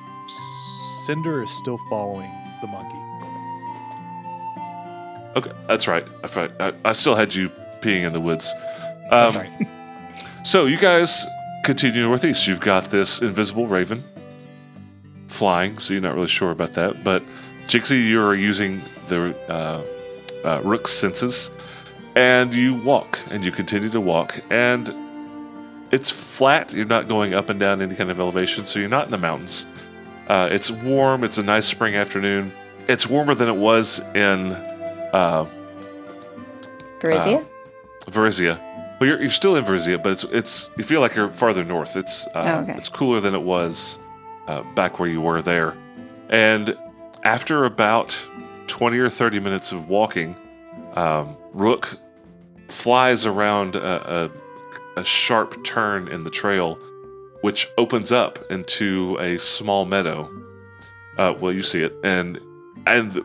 Cinder 1.05 1.43
is 1.45 1.51
still 1.59 1.79
following 1.91 2.31
the 2.61 2.67
monkey. 2.67 2.97
Okay. 5.37 5.53
That's 5.69 5.87
right. 5.87 6.07
I, 6.25 6.49
I, 6.61 6.73
I 6.87 6.93
still 6.95 7.15
had 7.15 7.35
you 7.35 7.51
peeing 7.81 8.05
in 8.05 8.13
the 8.13 8.21
woods. 8.21 8.55
Um, 9.13 9.33
Sorry. 9.33 9.51
So 10.43 10.67
you 10.67 10.77
guys 10.79 11.27
continue 11.65 12.03
northeast. 12.03 12.47
You've 12.47 12.61
got 12.61 12.91
this 12.93 13.21
invisible 13.21 13.67
raven 13.67 14.05
flying, 15.27 15.77
so 15.81 15.93
you're 15.93 16.01
not 16.01 16.15
really 16.15 16.29
sure 16.29 16.53
about 16.53 16.75
that. 16.75 17.03
But 17.03 17.25
Jixie, 17.67 18.09
you're 18.09 18.33
using 18.37 18.81
the 19.09 19.35
uh, 19.53 19.83
uh, 20.47 20.61
rook's 20.63 20.93
senses, 20.93 21.51
and 22.15 22.55
you 22.55 22.75
walk, 22.75 23.19
and 23.31 23.45
you 23.45 23.53
continue 23.53 23.91
to 23.91 24.01
walk, 24.01 24.41
and 24.51 24.95
it's 25.93 26.11
flat. 26.11 26.73
You're 26.73 26.85
not 26.87 27.09
going 27.09 27.35
up 27.35 27.49
and 27.51 27.61
down 27.61 27.81
any 27.83 27.95
kind 27.95 28.11
of 28.11 28.19
elevation, 28.21 28.65
so 28.65 28.79
you're 28.79 28.89
not 28.89 29.05
in 29.07 29.11
the 29.11 29.19
mountains. 29.19 29.67
Uh, 30.29 30.49
it's 30.51 30.71
warm. 30.71 31.23
It's 31.25 31.39
a 31.39 31.43
nice 31.43 31.67
spring 31.67 31.95
afternoon. 31.95 32.53
It's 32.89 33.07
warmer 33.07 33.35
than 33.35 33.49
it 33.49 33.57
was 33.57 34.01
in 34.15 34.53
uh, 35.13 35.47
Varisia? 37.01 37.47
Varisia. 38.07 38.61
Well, 39.01 39.11
you're, 39.11 39.21
you're 39.21 39.31
still 39.31 39.57
in 39.57 39.65
Varisia, 39.65 40.03
but 40.03 40.13
it's 40.13 40.25
it's 40.25 40.71
you 40.77 40.85
feel 40.85 41.01
like 41.01 41.15
you're 41.15 41.29
farther 41.29 41.63
north. 41.65 41.97
It's 41.97 42.27
uh, 42.29 42.31
Oh, 42.57 42.61
okay. 42.63 42.73
it's 42.77 42.89
cooler 42.89 43.21
than 43.21 43.35
it 43.35 43.43
was 43.43 43.99
uh, 44.47 44.63
back 44.75 44.99
where 44.99 45.09
you 45.09 45.21
were 45.21 45.43
there. 45.43 45.77
And 46.31 46.77
after 47.25 47.65
about 47.65 48.19
twenty 48.67 48.99
or 48.99 49.11
thirty 49.11 49.41
minutes 49.41 49.73
of 49.73 49.89
walking, 49.89 50.37
um, 50.95 51.37
Rook 51.53 51.99
flies 52.69 53.25
around 53.27 53.77
a, 53.77 54.25
a, 54.97 55.01
a 55.01 55.05
sharp 55.05 55.65
turn 55.65 56.09
in 56.09 56.25
the 56.25 56.31
trail, 56.31 56.75
which 57.43 57.69
opens 57.79 58.11
up 58.13 58.39
into 58.51 59.17
a 59.21 59.39
small 59.39 59.85
meadow. 59.85 60.31
Uh, 61.19 61.35
well, 61.39 61.53
you 61.53 61.63
see 61.63 61.83
it, 61.83 61.95
and 62.05 62.39
and 62.87 63.25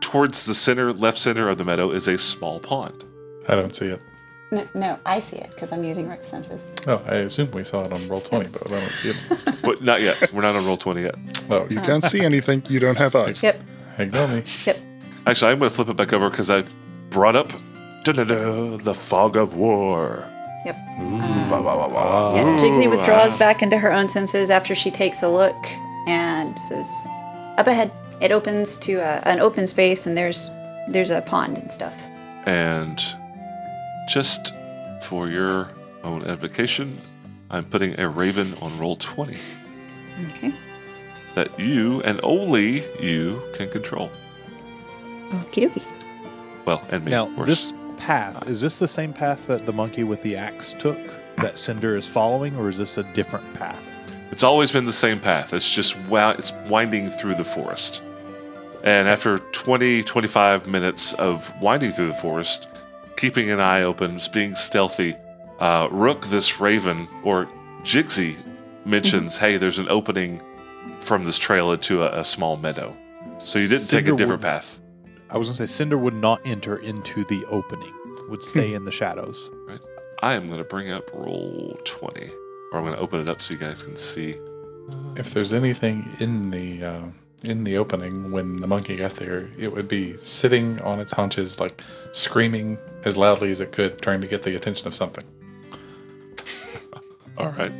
towards 0.00 0.44
the 0.46 0.54
center, 0.54 0.92
left 0.92 1.18
center 1.18 1.48
of 1.48 1.58
the 1.58 1.64
meadow 1.64 1.90
is 1.90 2.06
a 2.08 2.18
small 2.18 2.60
pond. 2.60 3.04
I 3.48 3.54
don't 3.54 3.74
see 3.74 3.86
it. 3.86 4.02
no, 4.50 4.66
no, 4.74 4.98
I 5.06 5.18
see 5.20 5.36
it 5.36 5.50
because 5.54 5.72
I'm 5.72 5.84
using 5.84 6.08
Rick's 6.08 6.26
senses. 6.26 6.72
Oh, 6.86 7.02
I 7.06 7.14
assume 7.16 7.50
we 7.52 7.64
saw 7.64 7.82
it 7.82 7.92
on 7.92 8.06
roll 8.08 8.20
twenty, 8.20 8.48
but 8.48 8.66
I 8.66 8.70
don't 8.70 8.80
see 8.82 9.10
it. 9.10 9.16
But 9.64 9.82
not 9.82 10.02
yet. 10.02 10.30
We're 10.34 10.42
not 10.42 10.56
on 10.56 10.66
roll 10.66 10.76
twenty 10.76 11.02
yet. 11.02 11.14
Oh, 11.48 11.66
You 11.70 11.80
can't 11.80 12.04
see 12.04 12.20
anything. 12.20 12.62
You 12.68 12.80
don't 12.80 12.98
have 12.98 13.14
eyes. 13.16 13.42
Yep. 13.42 13.62
Ignore 13.98 14.28
me. 14.28 14.42
Yep. 14.64 14.78
Actually, 15.26 15.52
I'm 15.52 15.58
going 15.58 15.70
to 15.70 15.74
flip 15.74 15.88
it 15.88 15.96
back 15.96 16.12
over 16.12 16.30
because 16.30 16.50
I 16.50 16.64
brought 17.10 17.36
up 17.36 17.52
the 18.04 18.94
fog 18.94 19.36
of 19.36 19.54
war. 19.54 20.28
Yep. 20.66 20.76
Wah, 20.98 21.60
wah, 21.60 21.76
wah, 21.76 21.88
wah. 21.88 22.34
Yeah, 22.34 22.56
Jigsy 22.58 22.88
withdraws 22.88 23.32
ah. 23.32 23.38
back 23.38 23.62
into 23.62 23.78
her 23.78 23.92
own 23.92 24.08
senses 24.08 24.50
after 24.50 24.74
she 24.74 24.90
takes 24.90 25.22
a 25.22 25.28
look 25.28 25.56
and 26.06 26.58
says, 26.58 26.90
"Up 27.58 27.66
ahead." 27.66 27.90
It 28.20 28.32
opens 28.32 28.76
to 28.78 28.94
a, 28.94 29.20
an 29.24 29.40
open 29.40 29.66
space, 29.66 30.06
and 30.06 30.16
there's 30.16 30.50
there's 30.88 31.10
a 31.10 31.20
pond 31.22 31.58
and 31.58 31.70
stuff. 31.70 31.94
And 32.46 33.02
just 34.08 34.54
for 35.02 35.28
your 35.28 35.70
own 36.02 36.22
edification, 36.22 37.00
I'm 37.50 37.64
putting 37.64 37.98
a 37.98 38.08
raven 38.08 38.54
on 38.60 38.78
roll 38.78 38.96
20 38.96 39.36
Okay. 40.30 40.54
That 41.34 41.58
you 41.58 42.00
and 42.02 42.20
only 42.22 42.84
you 43.02 43.42
can 43.54 43.68
control. 43.68 44.10
Okie 45.30 45.68
dokie. 45.68 45.82
Well, 46.64 46.84
and 46.90 47.04
me. 47.04 47.10
Now, 47.10 47.28
of 47.36 47.46
this 47.46 47.72
path, 47.96 48.48
is 48.48 48.60
this 48.60 48.78
the 48.78 48.88
same 48.88 49.12
path 49.12 49.46
that 49.46 49.66
the 49.66 49.72
monkey 49.72 50.04
with 50.04 50.22
the 50.22 50.36
axe 50.36 50.74
took 50.78 50.98
that 51.36 51.58
Cinder 51.58 51.96
is 51.96 52.08
following, 52.08 52.56
or 52.56 52.68
is 52.68 52.78
this 52.78 52.96
a 52.96 53.02
different 53.12 53.52
path? 53.54 53.82
It's 54.30 54.42
always 54.42 54.72
been 54.72 54.84
the 54.84 54.92
same 54.92 55.20
path. 55.20 55.52
It's 55.52 55.72
just 55.72 55.98
wow, 56.06 56.30
it's 56.30 56.52
winding 56.68 57.08
through 57.08 57.34
the 57.34 57.44
forest. 57.44 58.02
And 58.82 59.08
after 59.08 59.38
20, 59.38 60.02
25 60.02 60.66
minutes 60.66 61.14
of 61.14 61.52
winding 61.60 61.92
through 61.92 62.08
the 62.08 62.14
forest, 62.14 62.68
keeping 63.16 63.50
an 63.50 63.60
eye 63.60 63.82
open, 63.82 64.20
being 64.32 64.54
stealthy, 64.54 65.14
uh, 65.58 65.88
Rook, 65.90 66.26
this 66.26 66.60
raven, 66.60 67.08
or 67.22 67.48
Jigsy, 67.82 68.36
mentions, 68.84 69.38
hey, 69.38 69.56
there's 69.56 69.78
an 69.78 69.88
opening 69.88 70.42
from 71.00 71.24
this 71.24 71.38
trail 71.38 71.72
into 71.72 72.02
a, 72.02 72.20
a 72.20 72.24
small 72.24 72.56
meadow. 72.56 72.96
So 73.38 73.58
you 73.58 73.68
didn't 73.68 73.88
take 73.88 74.06
a 74.06 74.16
different 74.16 74.42
would- 74.42 74.48
path. 74.48 74.80
I 75.30 75.38
was 75.38 75.48
gonna 75.48 75.56
say 75.56 75.66
Cinder 75.66 75.98
would 75.98 76.14
not 76.14 76.40
enter 76.44 76.76
into 76.76 77.24
the 77.24 77.44
opening. 77.46 77.92
Would 78.28 78.42
stay 78.42 78.74
in 78.74 78.84
the 78.84 78.92
shadows. 78.92 79.50
I 80.22 80.32
am 80.34 80.46
going 80.46 80.56
to 80.56 80.64
bring 80.64 80.90
up 80.90 81.10
roll 81.12 81.78
20, 81.84 82.30
or 82.72 82.78
I'm 82.78 82.84
going 82.84 82.94
to 82.94 83.00
open 83.00 83.20
it 83.20 83.28
up 83.28 83.42
so 83.42 83.52
you 83.52 83.60
guys 83.60 83.82
can 83.82 83.94
see. 83.94 84.36
If 85.16 85.34
there's 85.34 85.52
anything 85.52 86.08
in 86.18 86.50
the 86.50 86.82
uh, 86.82 87.02
in 87.42 87.64
the 87.64 87.76
opening 87.76 88.32
when 88.32 88.56
the 88.56 88.66
monkey 88.66 88.96
got 88.96 89.16
there, 89.16 89.50
it 89.58 89.68
would 89.70 89.86
be 89.86 90.16
sitting 90.16 90.80
on 90.80 90.98
its 90.98 91.12
haunches, 91.12 91.60
like 91.60 91.82
screaming 92.12 92.78
as 93.04 93.18
loudly 93.18 93.50
as 93.50 93.60
it 93.60 93.72
could, 93.72 94.00
trying 94.00 94.22
to 94.22 94.26
get 94.26 94.42
the 94.42 94.56
attention 94.56 94.86
of 94.86 94.94
something. 94.94 95.24
All 97.36 97.50
right. 97.50 97.72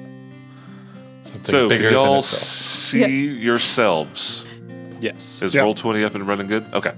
Something 1.35 1.51
So, 1.51 1.68
bigger 1.68 1.85
can 1.88 1.92
than 1.94 2.03
y'all 2.05 2.18
itself. 2.18 2.25
see 2.40 3.27
yourselves? 3.27 4.47
Yes. 5.01 5.42
Is 5.42 5.55
Yeah. 5.55 5.62
roll 5.62 5.75
20 5.75 6.05
up 6.05 6.14
and 6.14 6.27
running 6.27 6.47
good? 6.47 6.64
Okay. 6.73 6.92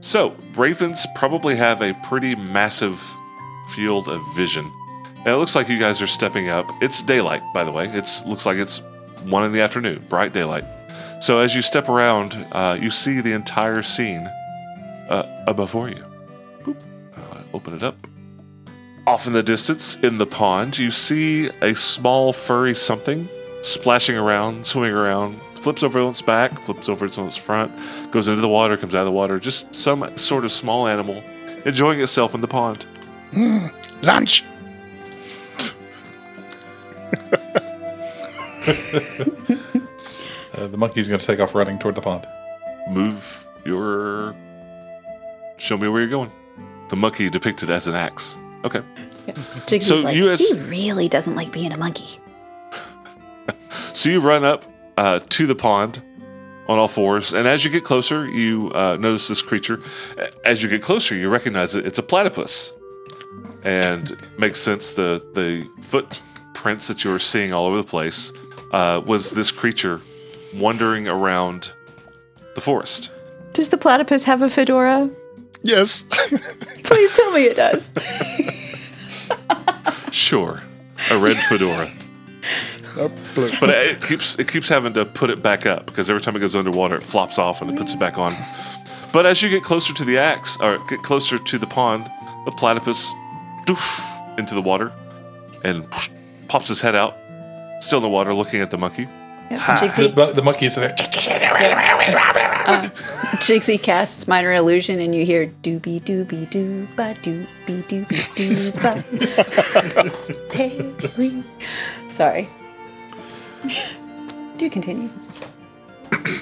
So, 0.00 0.34
ravens 0.54 1.06
probably 1.14 1.56
have 1.56 1.82
a 1.82 1.92
pretty 2.04 2.34
massive 2.36 3.02
field 3.74 4.08
of 4.08 4.20
vision. 4.34 4.70
And 5.18 5.28
it 5.34 5.38
looks 5.38 5.56
like 5.56 5.68
you 5.68 5.78
guys 5.78 6.00
are 6.00 6.06
stepping 6.06 6.48
up. 6.48 6.70
It's 6.80 7.02
daylight, 7.02 7.42
by 7.52 7.64
the 7.64 7.72
way. 7.72 7.88
It's 7.88 8.24
looks 8.26 8.46
like 8.46 8.58
it's 8.58 8.82
one 9.24 9.42
in 9.44 9.52
the 9.52 9.60
afternoon, 9.60 10.04
bright 10.08 10.32
daylight. 10.32 10.64
So 11.20 11.38
as 11.40 11.54
you 11.54 11.62
step 11.62 11.88
around, 11.88 12.46
uh, 12.52 12.78
you 12.80 12.90
see 12.90 13.20
the 13.20 13.32
entire 13.32 13.82
scene 13.82 14.28
uh, 15.08 15.44
uh, 15.48 15.52
before 15.52 15.88
you. 15.88 16.04
Boop. 16.62 16.76
Uh, 17.16 17.42
open 17.54 17.74
it 17.74 17.82
up. 17.82 17.96
Off 19.06 19.26
in 19.26 19.32
the 19.32 19.42
distance, 19.42 19.96
in 20.02 20.18
the 20.18 20.26
pond, 20.26 20.76
you 20.76 20.90
see 20.90 21.48
a 21.62 21.74
small 21.74 22.32
furry 22.32 22.74
something 22.74 23.28
splashing 23.62 24.16
around, 24.16 24.66
swimming 24.66 24.92
around, 24.92 25.40
flips 25.54 25.82
over 25.82 26.00
on 26.00 26.10
its 26.10 26.22
back, 26.22 26.60
flips 26.62 26.88
over 26.88 27.06
on 27.06 27.26
its 27.26 27.36
front, 27.36 27.72
goes 28.10 28.28
into 28.28 28.40
the 28.40 28.48
water, 28.48 28.76
comes 28.76 28.94
out 28.94 29.00
of 29.00 29.06
the 29.06 29.12
water. 29.12 29.38
Just 29.38 29.72
some 29.74 30.16
sort 30.16 30.44
of 30.44 30.52
small 30.52 30.88
animal 30.88 31.22
enjoying 31.64 32.00
itself 32.00 32.34
in 32.34 32.40
the 32.40 32.48
pond. 32.48 32.86
Lunch. 34.02 34.44
Uh, 40.56 40.66
the 40.68 40.76
monkey's 40.78 41.06
going 41.06 41.20
to 41.20 41.26
take 41.26 41.38
off 41.38 41.54
running 41.54 41.78
toward 41.78 41.94
the 41.94 42.00
pond. 42.00 42.26
Move 42.88 43.46
your. 43.66 44.34
Show 45.58 45.76
me 45.76 45.86
where 45.86 46.00
you're 46.00 46.10
going. 46.10 46.32
The 46.88 46.96
monkey 46.96 47.28
depicted 47.28 47.68
as 47.68 47.86
an 47.88 47.94
axe. 47.94 48.38
Okay. 48.66 48.82
Jigsy's 49.66 49.86
So 49.86 49.96
like, 50.00 50.16
you 50.16 50.30
as- 50.30 50.40
he 50.40 50.58
really 50.60 51.08
doesn't 51.08 51.34
like 51.34 51.52
being 51.52 51.72
a 51.72 51.76
monkey. 51.76 52.18
So 53.92 54.10
you 54.10 54.20
run 54.20 54.44
up 54.44 54.64
uh, 54.98 55.20
to 55.30 55.46
the 55.46 55.54
pond 55.54 56.02
on 56.68 56.78
all 56.78 56.88
fours, 56.88 57.32
and 57.32 57.46
as 57.48 57.64
you 57.64 57.70
get 57.70 57.84
closer, 57.84 58.28
you 58.28 58.70
uh, 58.74 58.96
notice 58.96 59.28
this 59.28 59.40
creature. 59.40 59.80
As 60.44 60.62
you 60.62 60.68
get 60.68 60.82
closer, 60.82 61.14
you 61.14 61.30
recognize 61.30 61.74
it. 61.74 61.86
It's 61.86 61.98
a 61.98 62.02
platypus, 62.02 62.72
and 63.64 64.16
makes 64.38 64.60
sense. 64.60 64.92
The 64.94 65.24
the 65.34 65.66
footprints 65.82 66.88
that 66.88 67.04
you 67.04 67.10
were 67.10 67.18
seeing 67.18 67.52
all 67.52 67.66
over 67.66 67.76
the 67.78 67.84
place 67.84 68.32
uh, 68.72 69.00
was 69.06 69.30
this 69.30 69.50
creature 69.50 70.00
wandering 70.54 71.08
around 71.08 71.72
the 72.54 72.60
forest. 72.60 73.10
Does 73.54 73.68
the 73.70 73.78
platypus 73.78 74.24
have 74.24 74.42
a 74.42 74.50
fedora? 74.50 75.08
Yes. 75.62 76.02
Please 76.84 77.14
tell 77.14 77.30
me 77.32 77.44
it 77.44 77.56
does. 77.56 77.90
Sure, 80.12 80.62
a 81.10 81.18
red 81.18 81.36
fedora. 81.48 81.90
But 83.60 83.68
it 83.68 84.00
keeps 84.02 84.38
it 84.38 84.48
keeps 84.48 84.66
having 84.66 84.94
to 84.94 85.04
put 85.04 85.28
it 85.28 85.42
back 85.42 85.66
up 85.66 85.84
because 85.84 86.08
every 86.08 86.22
time 86.22 86.34
it 86.36 86.38
goes 86.38 86.56
underwater, 86.56 86.96
it 86.96 87.02
flops 87.02 87.38
off 87.38 87.60
and 87.60 87.70
it 87.70 87.76
puts 87.76 87.92
it 87.92 88.00
back 88.00 88.16
on. 88.16 88.34
But 89.12 89.26
as 89.26 89.42
you 89.42 89.50
get 89.50 89.62
closer 89.62 89.92
to 89.92 90.04
the 90.04 90.16
axe 90.16 90.56
or 90.60 90.78
get 90.88 91.02
closer 91.02 91.38
to 91.38 91.58
the 91.58 91.66
pond, 91.66 92.10
the 92.46 92.52
platypus 92.52 93.12
doof 93.66 94.38
into 94.38 94.54
the 94.54 94.62
water 94.62 94.90
and 95.64 95.84
whoosh, 95.92 96.08
pops 96.48 96.68
his 96.68 96.80
head 96.80 96.94
out, 96.94 97.14
still 97.80 97.98
in 97.98 98.02
the 98.02 98.08
water, 98.08 98.32
looking 98.32 98.62
at 98.62 98.70
the 98.70 98.78
monkey. 98.78 99.06
Yep, 99.50 99.60
The, 99.60 99.86
Jigsy, 99.86 100.16
mon- 100.16 100.34
the 100.34 100.42
monkey's 100.42 100.74
there. 100.74 100.90
uh, 102.66 102.88
Jigsy 103.38 103.80
casts 103.80 104.26
minor 104.26 104.52
illusion, 104.52 104.98
and 105.00 105.14
you 105.14 105.24
hear 105.24 105.46
doobie 105.62 106.00
doobie 106.00 106.50
doo 106.50 106.88
ba 106.96 107.14
doobie 107.22 107.82
doobie 107.86 108.34
doo 108.34 108.72
ba. 108.80 109.04
Perry. 110.50 111.44
Sorry. 112.08 112.48
Do 114.56 114.68
continue. 114.68 115.10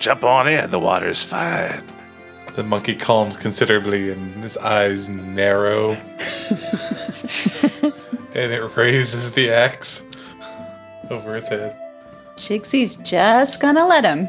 Jump 0.00 0.24
on 0.24 0.48
in, 0.48 0.70
the 0.70 0.80
water's 0.80 1.22
fine. 1.22 1.84
The 2.56 2.62
monkey 2.64 2.94
calms 2.96 3.36
considerably 3.36 4.10
and 4.10 4.42
his 4.42 4.56
eyes 4.56 5.08
narrow. 5.08 5.90
and 8.34 8.52
it 8.52 8.76
raises 8.76 9.32
the 9.32 9.50
axe 9.50 10.02
over 11.10 11.36
its 11.36 11.48
head. 11.48 11.76
Jigsy's 12.36 12.96
just 12.96 13.60
gonna 13.60 13.86
let 13.86 14.04
him. 14.04 14.28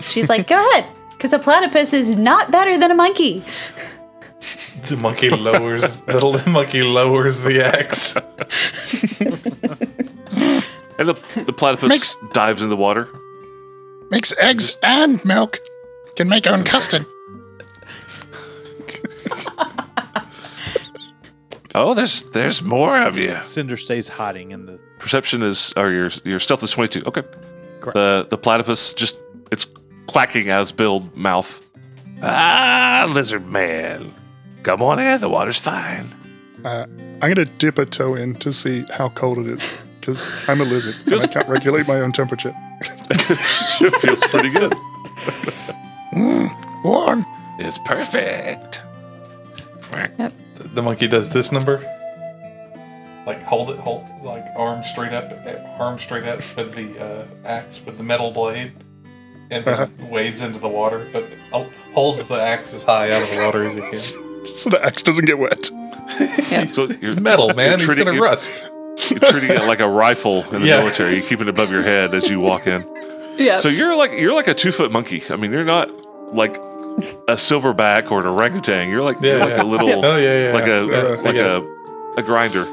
She's 0.00 0.28
like, 0.28 0.48
go 0.48 0.56
ahead, 0.70 0.86
because 1.12 1.32
a 1.32 1.38
platypus 1.38 1.92
is 1.92 2.16
not 2.16 2.50
better 2.50 2.78
than 2.78 2.90
a 2.90 2.94
monkey. 2.94 3.44
The 4.88 4.96
monkey 4.96 5.30
lowers 5.30 5.82
the 6.06 6.14
little 6.26 6.50
monkey 6.50 6.82
lowers 6.82 7.40
the 7.42 7.64
axe. 7.64 8.16
And 10.98 11.08
the, 11.08 11.14
the 11.46 11.52
platypus 11.52 11.88
Makes- 11.88 12.16
dives 12.32 12.62
in 12.62 12.68
the 12.68 12.76
water. 12.76 13.08
Makes 14.10 14.32
eggs 14.38 14.76
and 14.82 15.24
milk. 15.24 15.58
Can 16.16 16.28
make 16.28 16.46
own 16.46 16.64
custard. 16.64 17.06
Oh, 21.74 21.94
there's 21.94 22.22
there's 22.32 22.62
more 22.62 23.00
of 23.00 23.16
you. 23.16 23.40
Cinder 23.42 23.76
stays 23.78 24.08
hiding 24.08 24.50
in 24.50 24.66
the. 24.66 24.78
Perception 25.02 25.42
is 25.42 25.72
or 25.76 25.90
your 25.90 26.10
your 26.24 26.38
stealth 26.38 26.62
is 26.62 26.70
twenty 26.70 26.88
two. 26.88 27.06
Okay. 27.06 27.22
Correct. 27.80 27.94
The 27.94 28.26
the 28.30 28.38
platypus 28.38 28.94
just 28.94 29.18
it's 29.50 29.66
quacking 30.06 30.48
out 30.48 30.62
its 30.62 30.70
build 30.70 31.16
mouth. 31.16 31.60
Ah, 32.22 33.04
lizard 33.08 33.46
man. 33.48 34.14
Come 34.62 34.80
on 34.80 35.00
in, 35.00 35.20
the 35.20 35.28
water's 35.28 35.58
fine. 35.58 36.14
Uh, 36.64 36.86
I'm 36.88 37.18
going 37.18 37.34
to 37.34 37.44
dip 37.44 37.78
a 37.78 37.84
toe 37.84 38.14
in 38.14 38.36
to 38.36 38.52
see 38.52 38.84
how 38.92 39.08
cold 39.08 39.38
it 39.38 39.48
is 39.48 39.72
because 39.98 40.32
I'm 40.48 40.60
a 40.60 40.64
lizard 40.64 40.94
and 41.06 41.20
I 41.20 41.26
can't 41.26 41.48
regulate 41.48 41.88
my 41.88 42.00
own 42.00 42.12
temperature. 42.12 42.54
it 43.10 43.96
feels 44.00 44.22
pretty 44.28 44.50
good. 44.50 44.72
Warm. 46.84 47.26
It's 47.58 47.78
perfect. 47.78 48.80
The, 49.90 50.32
the 50.74 50.82
monkey 50.82 51.08
does 51.08 51.30
this 51.30 51.50
number. 51.50 51.78
Like 53.26 53.42
hold 53.44 53.70
it, 53.70 53.78
hold 53.78 54.04
like 54.22 54.44
arm 54.56 54.82
straight 54.84 55.12
up, 55.12 55.32
arm 55.78 55.98
straight 55.98 56.24
up 56.24 56.40
with 56.56 56.74
the 56.74 56.98
uh, 57.00 57.24
axe 57.44 57.80
with 57.86 57.96
the 57.96 58.02
metal 58.04 58.30
blade, 58.32 58.72
and 59.50 59.64
then 59.64 59.74
Uh-huh. 59.74 59.86
wades 60.10 60.40
into 60.40 60.58
the 60.58 60.68
water, 60.68 61.06
but 61.12 61.24
uh, 61.52 61.64
holds 61.94 62.22
the 62.24 62.34
axe 62.34 62.74
as 62.74 62.82
high 62.82 63.10
out 63.12 63.22
of 63.22 63.30
the 63.30 63.36
water 63.44 63.64
as 63.64 63.74
he 63.74 63.80
can. 63.80 64.28
So 64.56 64.70
the 64.70 64.84
axe 64.84 65.02
doesn't 65.02 65.24
get 65.24 65.38
wet. 65.38 65.66
So 66.74 66.88
you're, 67.00 67.12
It's 67.12 67.20
metal, 67.20 67.54
man. 67.54 67.56
You're 67.70 67.76
He's 67.78 67.86
treating- 67.86 68.04
gonna 68.06 68.16
you're- 68.16 68.28
rust. 68.28 68.70
you're 69.08 69.20
treating 69.20 69.50
it 69.50 69.62
like 69.66 69.78
a 69.80 69.88
rifle 69.88 70.42
in 70.52 70.62
the 70.62 70.66
Yeah. 70.68 70.78
military. 70.80 71.14
You 71.14 71.22
keep 71.22 71.40
it 71.40 71.48
above 71.48 71.70
your 71.70 71.82
head 71.84 72.12
as 72.14 72.28
you 72.28 72.40
walk 72.40 72.66
in. 72.66 72.84
Yeah. 73.36 73.56
So 73.56 73.68
you're 73.68 73.94
like 73.96 74.12
you're 74.12 74.34
like 74.34 74.48
a 74.48 74.54
two 74.54 74.72
foot 74.72 74.90
monkey. 74.90 75.22
I 75.30 75.36
mean, 75.36 75.52
you're 75.52 75.64
not 75.64 75.88
like 76.34 76.56
a 77.28 77.34
silverback 77.38 78.10
or 78.10 78.20
an 78.20 78.26
orangutan. 78.26 78.90
You're 78.90 79.02
like 79.02 79.20
you're 79.22 79.38
like 79.38 79.50
yeah. 79.50 79.62
a 79.62 79.64
little 79.64 80.04
Oh 80.04 80.16
yeah, 80.16 80.48
yeah. 80.48 80.52
like 80.52 80.66
a 80.66 80.84
yeah, 80.90 81.22
like 81.22 81.34
yeah. 81.36 81.60
a 82.16 82.20
a 82.20 82.22
grinder. 82.22 82.66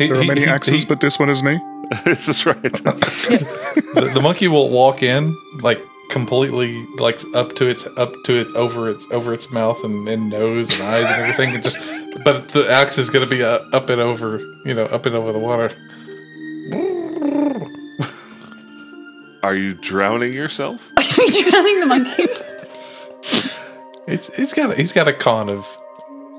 He- 0.00 0.08
There 0.08 0.16
are 0.16 0.22
he- 0.22 0.28
many 0.28 0.40
he- 0.42 0.46
axes, 0.46 0.80
he- 0.82 0.86
but 0.88 1.00
this 1.00 1.18
one 1.18 1.28
is 1.30 1.42
me. 1.42 1.60
this 2.04 2.28
is 2.28 2.46
right. 2.46 2.62
the, 2.62 4.10
the 4.14 4.20
monkey 4.20 4.48
will 4.48 4.68
walk 4.70 5.02
in 5.02 5.36
like 5.60 5.80
completely 6.10 6.84
like 6.98 7.20
up 7.34 7.54
to 7.56 7.66
its 7.68 7.86
up 7.96 8.12
to 8.24 8.34
its 8.40 8.50
over 8.54 8.88
its 8.90 9.06
over 9.12 9.32
its 9.34 9.50
mouth 9.52 9.78
and, 9.84 10.08
and 10.08 10.28
nose 10.30 10.72
and 10.74 10.82
eyes 10.88 11.06
and 11.08 11.22
everything 11.22 11.54
and 11.54 11.62
just 11.62 11.78
but 12.24 12.48
the 12.48 12.68
axe 12.68 12.98
is 12.98 13.08
going 13.10 13.24
to 13.24 13.30
be 13.30 13.42
uh, 13.44 13.58
up 13.72 13.90
and 13.90 14.00
over 14.00 14.38
you 14.64 14.74
know 14.74 14.86
up 14.86 15.06
and 15.06 15.14
over 15.14 15.32
the 15.32 15.38
water 15.38 15.70
Are 19.42 19.54
you 19.54 19.72
drowning 19.74 20.34
yourself? 20.34 20.90
Are 20.98 21.02
you 21.24 21.50
drowning 21.50 21.80
the 21.80 21.86
monkey? 21.86 22.26
it's 24.06 24.34
he's 24.36 24.52
got 24.52 24.72
a, 24.72 24.74
he's 24.74 24.92
got 24.92 25.08
a 25.08 25.12
con 25.14 25.48
of 25.48 25.66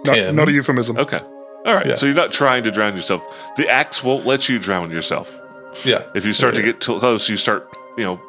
Not, 0.06 0.34
not 0.36 0.50
a 0.50 0.52
euphemism. 0.52 0.97
Okay. 0.97 1.19
All 1.65 1.76
right. 1.76 1.86
Yeah. 1.86 1.95
So 1.95 2.06
you're 2.08 2.15
not 2.15 2.32
trying 2.32 2.63
to 2.63 2.71
drown 2.71 2.95
yourself. 2.95 3.21
The 3.58 3.67
axe 3.69 4.04
won't 4.04 4.26
let 4.26 4.50
you 4.50 4.58
drown 4.60 4.89
yourself. 4.91 5.39
Yeah. 5.86 6.04
If 6.15 6.26
you 6.26 6.34
start 6.34 6.56
to 6.56 6.62
Yeah. 6.62 6.67
get 6.67 6.82
too 6.82 7.00
close, 7.00 7.30
you 7.30 7.38
start, 7.38 7.69
you 7.97 8.04
know, 8.04 8.19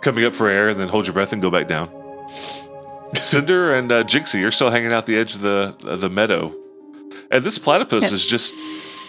coming 0.00 0.24
up 0.24 0.32
for 0.32 0.48
air 0.48 0.68
and 0.68 0.78
then 0.80 0.88
hold 0.88 1.06
your 1.06 1.14
breath 1.14 1.32
and 1.32 1.42
go 1.42 1.50
back 1.50 1.68
down. 1.68 1.88
Cinder 3.14 3.74
and 3.74 3.90
uh, 3.90 4.04
Jinxie, 4.04 4.40
you're 4.40 4.50
still 4.50 4.70
hanging 4.70 4.92
out 4.92 5.06
the 5.06 5.16
edge 5.16 5.34
of 5.34 5.40
the 5.40 5.74
of 5.86 6.00
the 6.00 6.10
meadow, 6.10 6.54
and 7.30 7.42
this 7.42 7.56
platypus 7.58 8.12
is 8.12 8.26
just 8.26 8.52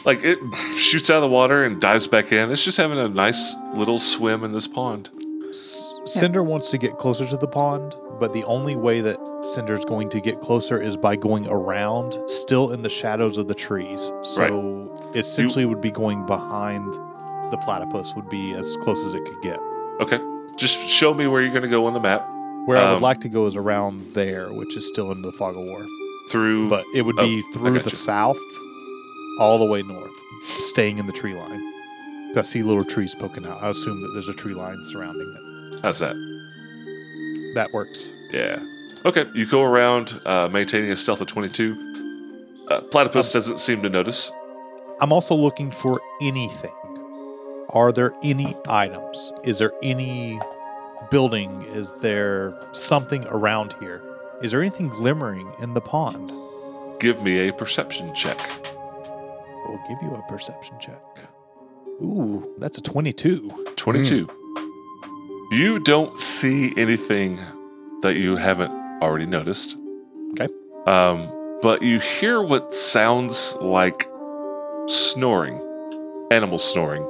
like 0.05 0.23
it 0.23 0.39
shoots 0.73 1.09
out 1.09 1.17
of 1.17 1.21
the 1.23 1.27
water 1.27 1.65
and 1.65 1.81
dives 1.81 2.07
back 2.07 2.31
in. 2.31 2.49
It's 2.51 2.63
just 2.63 2.77
having 2.77 2.97
a 2.97 3.09
nice 3.09 3.53
little 3.75 3.99
swim 3.99 4.43
in 4.45 4.53
this 4.53 4.67
pond. 4.67 5.09
S- 5.49 5.99
Cinder 6.05 6.43
wants 6.43 6.71
to 6.71 6.77
get 6.77 6.97
closer 6.97 7.25
to 7.27 7.35
the 7.37 7.47
pond, 7.47 7.93
but 8.19 8.33
the 8.33 8.43
only 8.43 8.75
way 8.75 9.01
that 9.01 9.17
Cinder's 9.53 9.85
going 9.85 10.09
to 10.09 10.19
get 10.21 10.41
closer 10.41 10.81
is 10.81 10.97
by 10.97 11.15
going 11.15 11.47
around, 11.47 12.17
still 12.27 12.71
in 12.71 12.81
the 12.81 12.89
shadows 12.89 13.37
of 13.37 13.47
the 13.47 13.55
trees. 13.55 14.11
So 14.21 14.91
essentially, 15.15 15.63
it 15.63 15.67
would 15.67 15.81
be 15.81 15.91
going 15.91 16.25
behind 16.25 16.93
the 17.51 17.57
platypus. 17.63 18.13
Would 18.15 18.29
be 18.29 18.53
as 18.53 18.75
close 18.81 19.03
as 19.05 19.13
it 19.13 19.23
could 19.25 19.41
get. 19.41 19.59
Okay, 20.01 20.19
just 20.57 20.79
show 20.87 21.13
me 21.13 21.27
where 21.27 21.41
you're 21.41 21.51
going 21.51 21.63
to 21.63 21.69
go 21.69 21.85
on 21.85 21.93
the 21.93 21.99
map 21.99 22.27
Where 22.65 22.77
I 22.77 22.83
Um, 22.83 22.93
would 22.93 23.01
like 23.01 23.21
to 23.21 23.29
go 23.29 23.47
is 23.47 23.55
around 23.55 24.01
there, 24.13 24.51
which 24.53 24.75
is 24.77 24.85
still 24.87 25.11
into 25.11 25.29
the 25.31 25.37
fog 25.37 25.55
of 25.57 25.63
war. 25.65 25.85
through. 26.29 26.69
But 26.69 26.85
it 26.93 27.01
would 27.03 27.17
Oh, 27.19 27.23
be 27.25 27.39
I 27.39 27.51
through 27.53 27.79
the 27.79 27.89
you. 27.89 27.95
south, 27.95 28.37
all 29.39 29.57
the 29.57 29.65
way 29.65 29.81
north, 29.81 30.11
staying 30.43 30.97
in 30.99 31.07
the 31.07 31.13
tree 31.13 31.33
line. 31.33 31.61
I 32.35 32.41
see 32.43 32.61
little 32.61 32.83
trees 32.85 33.15
poking 33.15 33.45
out. 33.47 33.63
I 33.63 33.69
assume 33.69 34.01
that 34.01 34.09
there's 34.13 34.29
a 34.29 34.33
tree 34.33 34.53
line 34.53 34.77
surrounding 34.91 35.27
it. 35.73 35.79
how's 35.81 35.97
that? 35.99 36.15
That 37.55 37.71
works. 37.73 38.11
Yeah. 38.31 38.59
Okay, 39.05 39.25
you 39.33 39.45
go 39.45 39.63
around 39.63 40.13
uh, 40.25 40.49
maintaining 40.49 40.91
a 40.91 40.97
stealth 40.97 41.21
of 41.21 41.27
22. 41.27 42.65
Uh, 42.69 42.81
platypus 42.81 43.31
doesn't 43.31 43.59
seem 43.59 43.81
to 43.81 43.89
notice. 43.89 44.31
I'm 45.01 45.13
also 45.13 45.33
looking 45.33 45.71
for 45.71 46.01
anything. 46.21 46.71
Are 47.69 47.91
there 47.91 48.13
any 48.23 48.55
items? 48.67 49.31
Is 49.43 49.59
there 49.59 49.71
any 49.81 50.39
building? 51.09 51.63
Is 51.73 51.93
there 52.01 52.59
something 52.73 53.25
around 53.27 53.73
here? 53.79 54.01
Is 54.43 54.51
there 54.51 54.61
anything 54.61 54.89
glimmering 54.89 55.51
in 55.61 55.73
the 55.73 55.81
pond? 55.81 56.33
Give 56.99 57.21
me 57.21 57.47
a 57.47 57.53
perception 57.53 58.13
check. 58.13 58.37
We'll 59.67 59.81
give 59.87 60.01
you 60.01 60.13
a 60.13 60.23
perception 60.29 60.75
check. 60.79 61.01
Ooh, 62.01 62.55
that's 62.57 62.77
a 62.77 62.81
22. 62.81 63.49
22. 63.75 64.29
You 65.51 65.79
don't 65.79 66.19
see 66.19 66.75
anything 66.77 67.39
that 68.01 68.15
you 68.15 68.35
haven't 68.35 68.71
already 69.01 69.25
noticed. 69.25 69.75
Okay. 70.33 70.47
Um, 70.85 71.27
but 71.63 71.81
you 71.81 71.99
hear 71.99 72.39
what 72.39 72.75
sounds 72.75 73.55
like 73.59 74.07
snoring, 74.85 75.59
animal 76.29 76.59
snoring, 76.59 77.03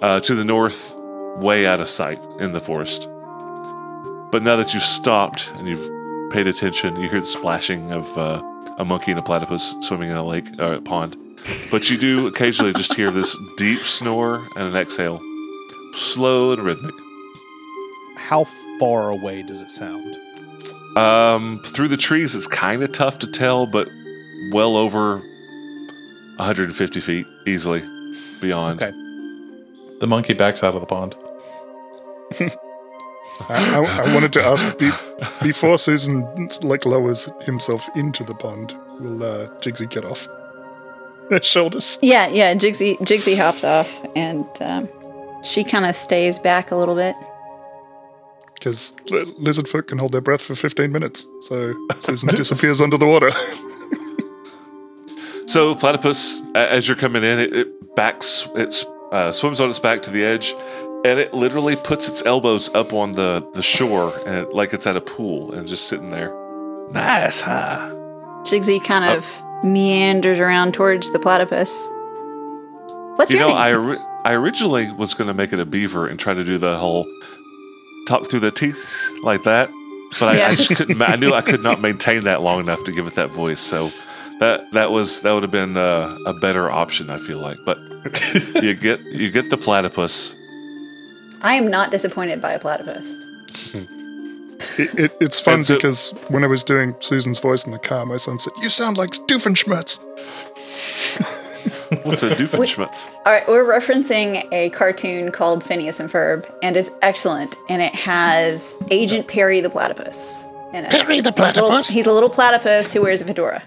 uh, 0.00 0.20
to 0.20 0.34
the 0.34 0.46
north, 0.46 0.96
way 1.36 1.66
out 1.66 1.78
of 1.78 1.90
sight 1.90 2.18
in 2.40 2.52
the 2.52 2.60
forest. 2.60 3.06
But 4.32 4.42
now 4.42 4.56
that 4.56 4.72
you've 4.72 4.82
stopped 4.82 5.52
and 5.56 5.68
you've 5.68 6.32
paid 6.32 6.46
attention, 6.46 6.96
you 6.96 7.10
hear 7.10 7.20
the 7.20 7.26
splashing 7.26 7.92
of 7.92 8.16
uh, 8.16 8.42
a 8.78 8.84
monkey 8.86 9.10
and 9.10 9.20
a 9.20 9.22
platypus 9.22 9.74
swimming 9.80 10.08
in 10.08 10.16
a 10.16 10.24
lake 10.24 10.46
or 10.58 10.72
a 10.72 10.80
pond. 10.80 11.18
But 11.70 11.90
you 11.90 11.98
do 11.98 12.26
occasionally 12.28 12.72
just 12.72 12.94
hear 12.94 13.10
this 13.10 13.36
deep 13.58 13.80
snore 13.80 14.48
and 14.56 14.68
an 14.68 14.74
exhale, 14.74 15.20
slow 15.92 16.52
and 16.52 16.64
rhythmic. 16.64 16.94
How 18.28 18.44
far 18.78 19.08
away 19.08 19.42
does 19.42 19.62
it 19.62 19.70
sound? 19.70 20.14
Um, 20.98 21.62
through 21.64 21.88
the 21.88 21.96
trees, 21.96 22.34
it's 22.34 22.46
kind 22.46 22.82
of 22.82 22.92
tough 22.92 23.18
to 23.20 23.26
tell, 23.26 23.64
but 23.64 23.88
well 24.52 24.76
over 24.76 25.16
150 26.36 27.00
feet 27.00 27.26
easily 27.46 27.82
beyond. 28.42 28.82
Okay. 28.82 28.90
The 30.00 30.06
monkey 30.06 30.34
backs 30.34 30.62
out 30.62 30.74
of 30.74 30.82
the 30.82 30.86
pond. 30.86 31.14
I, 33.48 33.80
I, 33.80 34.02
I 34.04 34.14
wanted 34.14 34.34
to 34.34 34.44
ask 34.44 34.76
be, 34.76 34.90
before 35.42 35.78
Susan 35.78 36.50
like 36.62 36.84
lowers 36.84 37.30
himself 37.46 37.88
into 37.96 38.24
the 38.24 38.34
pond, 38.34 38.76
will 39.00 39.22
uh, 39.22 39.46
Jigsy 39.60 39.88
get 39.88 40.04
off 40.04 40.28
their 41.30 41.40
shoulders? 41.40 41.98
Yeah, 42.02 42.26
yeah. 42.26 42.52
Jigsy 42.52 42.98
Jigsy 42.98 43.38
hops 43.38 43.64
off, 43.64 43.88
and 44.14 44.44
um, 44.60 44.86
she 45.42 45.64
kind 45.64 45.86
of 45.86 45.96
stays 45.96 46.38
back 46.38 46.70
a 46.70 46.76
little 46.76 46.94
bit. 46.94 47.16
Because 48.58 48.92
li- 49.10 49.32
lizard 49.38 49.68
folk 49.68 49.88
can 49.88 49.98
hold 49.98 50.12
their 50.12 50.20
breath 50.20 50.42
for 50.42 50.54
15 50.54 50.90
minutes, 50.92 51.28
so 51.40 51.74
Susan 51.98 52.28
disappears 52.30 52.80
under 52.80 52.96
the 52.98 53.06
water. 53.06 53.30
So 55.46 55.74
platypus, 55.74 56.42
as 56.54 56.86
you're 56.86 56.96
coming 56.96 57.24
in, 57.24 57.38
it, 57.38 57.56
it 57.56 57.96
backs, 57.96 58.46
it 58.54 58.84
uh, 59.12 59.32
swims 59.32 59.62
on 59.62 59.70
its 59.70 59.78
back 59.78 60.02
to 60.02 60.10
the 60.10 60.22
edge, 60.22 60.54
and 61.06 61.18
it 61.18 61.32
literally 61.32 61.74
puts 61.74 62.06
its 62.06 62.22
elbows 62.26 62.68
up 62.74 62.92
on 62.92 63.12
the 63.12 63.48
the 63.54 63.62
shore, 63.62 64.12
and 64.26 64.36
it, 64.46 64.52
like 64.54 64.74
it's 64.74 64.86
at 64.86 64.94
a 64.94 65.00
pool, 65.00 65.52
and 65.52 65.66
just 65.66 65.88
sitting 65.88 66.10
there. 66.10 66.34
Nice, 66.92 67.40
huh? 67.40 67.78
Jigsy 68.42 68.84
kind 68.84 69.06
Oh. 69.06 69.16
of 69.16 69.42
meanders 69.64 70.38
around 70.38 70.74
towards 70.74 71.10
the 71.12 71.18
platypus. 71.18 71.88
What's 73.16 73.30
you 73.30 73.38
your 73.38 73.48
know, 73.48 73.54
name? 73.54 73.62
I 73.62 73.72
ori- 73.74 74.04
I 74.26 74.32
originally 74.34 74.90
was 74.92 75.14
going 75.14 75.28
to 75.28 75.34
make 75.34 75.54
it 75.54 75.58
a 75.60 75.64
beaver 75.64 76.06
and 76.06 76.20
try 76.20 76.34
to 76.34 76.44
do 76.44 76.58
the 76.58 76.76
whole 76.76 77.06
talk 78.08 78.28
through 78.28 78.40
the 78.40 78.50
teeth 78.50 79.10
like 79.22 79.42
that, 79.44 79.70
but 80.18 80.28
I, 80.30 80.36
Yeah. 80.38 80.48
I 80.48 80.54
just 80.54 80.74
couldn't. 80.74 81.00
I 81.02 81.14
knew 81.16 81.32
I 81.34 81.42
could 81.42 81.62
not 81.62 81.80
maintain 81.88 82.22
that 82.24 82.42
long 82.42 82.60
enough 82.60 82.82
to 82.84 82.92
give 82.92 83.06
it 83.06 83.14
that 83.14 83.30
voice. 83.30 83.60
So 83.60 83.90
that 84.40 84.70
that 84.72 84.90
was 84.90 85.22
that 85.22 85.32
would 85.32 85.42
have 85.42 85.52
been 85.52 85.76
uh, 85.76 86.16
a 86.26 86.32
better 86.34 86.70
option. 86.70 87.10
I 87.10 87.18
feel 87.18 87.38
like, 87.38 87.58
but 87.64 87.78
you 88.62 88.74
get 88.74 89.00
you 89.02 89.30
get 89.30 89.50
the 89.50 89.56
platypus. 89.58 90.34
I 91.42 91.54
am 91.54 91.68
not 91.68 91.90
disappointed 91.92 92.40
by 92.40 92.52
a 92.52 92.58
platypus. 92.58 93.06
It, 94.76 94.98
it, 94.98 95.12
it's 95.20 95.40
fun 95.40 95.62
so- 95.62 95.76
because 95.76 96.10
when 96.28 96.42
I 96.42 96.48
was 96.48 96.64
doing 96.64 96.94
Susan's 96.98 97.38
voice 97.38 97.64
in 97.64 97.70
the 97.72 97.78
car, 97.78 98.04
my 98.06 98.16
son 98.16 98.38
said, 98.40 98.52
You 98.60 98.68
sound 98.70 98.96
like 98.98 99.10
Doofenshmirtz. 99.28 100.00
What's 102.02 102.22
a 102.22 102.30
Doofenshmirtz? 102.36 103.08
All 103.26 103.32
right, 103.32 103.46
we're 103.48 103.64
referencing 103.64 104.46
a 104.52 104.70
cartoon 104.70 105.32
called 105.32 105.62
Phineas 105.64 106.00
and 106.00 106.10
Ferb, 106.10 106.48
and 106.62 106.76
it's 106.76 106.90
excellent. 107.02 107.56
And 107.68 107.80
it 107.82 107.94
has 107.94 108.74
Agent 108.90 109.28
Perry 109.28 109.60
the 109.60 109.70
platypus. 109.70 110.44
In 110.74 110.84
it. 110.84 110.90
Perry 110.90 111.04
the 111.04 111.12
He's 111.12 111.16
a 111.16 111.16
little- 111.20 111.32
platypus? 111.32 111.88
He's 111.88 112.06
a 112.06 112.12
little 112.12 112.28
platypus 112.30 112.92
who 112.92 113.02
wears 113.02 113.20
a 113.22 113.24
fedora. 113.24 113.62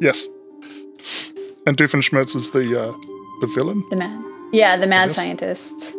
Yes. 0.00 0.26
And 1.66 1.76
Doofenshmirtz 1.76 2.36
is 2.36 2.50
the 2.50 2.80
uh, 2.80 2.92
the 3.40 3.46
villain. 3.54 3.82
The 3.90 3.96
mad, 3.96 4.24
yeah, 4.52 4.76
the 4.76 4.86
mad 4.86 5.10
scientist 5.12 5.92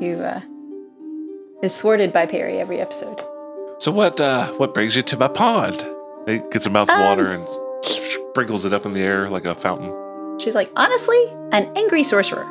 who 0.00 0.20
uh, 0.22 0.40
is 1.62 1.76
thwarted 1.76 2.12
by 2.12 2.26
Perry 2.26 2.58
every 2.58 2.80
episode. 2.80 3.20
So 3.78 3.90
what 3.90 4.20
uh, 4.20 4.52
what 4.52 4.72
brings 4.74 4.94
you 4.96 5.02
to 5.02 5.16
my 5.16 5.28
pond? 5.28 5.84
He 6.26 6.38
gets 6.52 6.66
a 6.66 6.70
mouth 6.70 6.88
of 6.88 6.96
Um, 6.96 7.02
water 7.04 7.32
and 7.32 7.46
sprinkles 7.84 8.64
it 8.64 8.72
up 8.72 8.86
in 8.86 8.92
the 8.92 9.02
air 9.02 9.28
like 9.28 9.44
a 9.44 9.54
fountain. 9.54 9.90
She's 10.38 10.54
like, 10.54 10.70
honestly, 10.76 11.22
an 11.52 11.72
angry 11.76 12.02
sorcerer. 12.02 12.44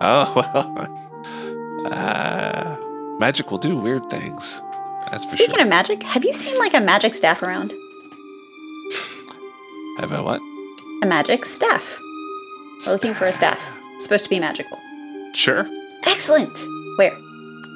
Oh 0.00 0.32
well, 1.84 1.92
uh, 1.92 2.76
magic 3.18 3.50
will 3.50 3.58
do 3.58 3.76
weird 3.76 4.08
things. 4.10 4.62
That's 5.10 5.24
for 5.24 5.32
Speaking 5.32 5.54
sure. 5.56 5.62
of 5.62 5.68
magic, 5.68 6.02
have 6.02 6.24
you 6.24 6.32
seen 6.32 6.58
like 6.58 6.74
a 6.74 6.80
magic 6.80 7.14
staff 7.14 7.42
around? 7.42 7.72
Have 9.98 10.12
a 10.12 10.22
what? 10.22 10.40
A 11.02 11.06
magic 11.06 11.44
staff. 11.44 11.98
We're 12.86 12.92
looking 12.92 13.14
for 13.14 13.26
a 13.26 13.32
staff. 13.32 13.62
It's 13.94 14.04
supposed 14.04 14.24
to 14.24 14.30
be 14.30 14.40
magical. 14.40 14.78
Sure. 15.34 15.66
Excellent. 16.06 16.56
Where? 16.98 17.12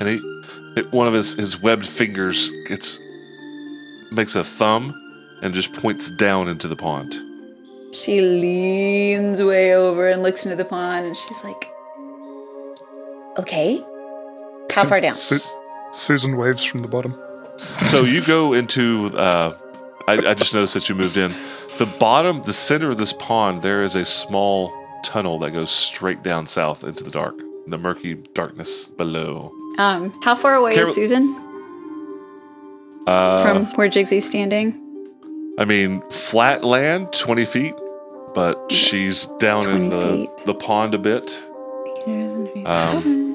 And 0.00 0.09
he, 0.09 0.42
it, 0.76 0.90
one 0.92 1.06
of 1.06 1.14
his 1.14 1.34
his 1.34 1.61
webbed 1.61 1.86
fingers 1.86 2.50
gets 2.66 2.98
makes 4.11 4.34
a 4.34 4.42
thumb 4.44 4.94
and 5.42 5.54
just 5.54 5.72
points 5.74 6.11
down 6.11 6.48
into 6.48 6.66
the 6.66 6.76
pond. 6.76 7.14
She 7.93 8.20
leans 8.20 9.41
way 9.43 9.74
over 9.74 10.09
and 10.09 10.22
looks 10.22 10.45
into 10.45 10.57
the 10.57 10.64
pond, 10.64 11.07
and 11.07 11.16
she's 11.16 11.43
like, 11.45 11.68
"Okay, 13.39 13.82
how 14.70 14.84
far 14.84 15.01
down?" 15.01 15.14
Su- 15.14 15.39
Susan 15.93 16.36
waves 16.36 16.62
from 16.64 16.82
the 16.82 16.89
bottom. 16.89 17.14
So 17.86 18.03
you 18.03 18.22
go 18.24 18.53
into. 18.53 19.07
Uh, 19.16 19.57
I, 20.07 20.12
I 20.18 20.34
just 20.34 20.55
noticed 20.55 20.74
that 20.74 20.89
you 20.89 20.95
moved 20.95 21.16
in. 21.16 21.32
The 21.78 21.86
bottom, 21.86 22.43
the 22.43 22.53
center 22.53 22.91
of 22.91 22.99
this 22.99 23.12
pond, 23.12 23.62
there 23.62 23.82
is 23.82 23.95
a 23.95 24.05
small 24.05 24.72
tunnel 25.05 25.39
that 25.41 25.53
goes 25.53 25.70
straight 25.70 26.22
down 26.22 26.47
south 26.47 26.82
into 26.84 27.05
the 27.05 27.11
dark, 27.11 27.39
the 27.66 27.78
murky 27.78 28.14
darkness 28.34 28.89
below. 28.89 29.53
Um, 29.78 30.12
how 30.22 30.34
far 30.34 30.55
away 30.55 30.74
Carol- 30.74 30.89
is 30.89 30.95
Susan 30.95 31.36
Uh, 33.07 33.43
from 33.43 33.66
where 33.76 33.89
Jigsy's 33.89 34.24
standing? 34.26 34.74
I 35.59 35.64
mean, 35.64 36.02
flat 36.09 36.62
land, 36.62 37.12
20 37.12 37.44
feet, 37.44 37.74
but 38.32 38.70
she's 38.70 39.26
down 39.38 39.68
in 39.68 39.90
the, 39.90 40.00
feet. 40.00 40.36
the 40.46 40.54
pond 40.54 40.94
a 40.94 40.98
bit. 40.98 41.38
Um, 42.64 43.34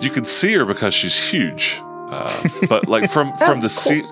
you 0.00 0.10
can 0.10 0.24
see 0.24 0.54
her 0.54 0.64
because 0.64 0.94
she's 0.94 1.16
huge. 1.16 1.80
Uh, 1.82 2.48
but 2.68 2.88
like 2.88 3.10
from 3.10 3.34
from 3.46 3.60
the 3.60 3.68
sea, 3.68 4.02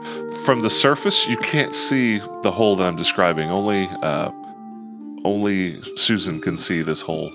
from 0.44 0.60
the 0.60 0.68
surface, 0.68 1.26
you 1.26 1.36
can't 1.38 1.72
see 1.72 2.18
the 2.42 2.50
hole 2.50 2.76
that 2.76 2.84
I'm 2.84 2.96
describing. 2.96 3.50
Only 3.50 3.88
uh, 4.02 4.30
only 5.24 5.80
Susan 5.96 6.40
can 6.40 6.56
see 6.56 6.82
this 6.82 7.00
hole. 7.02 7.32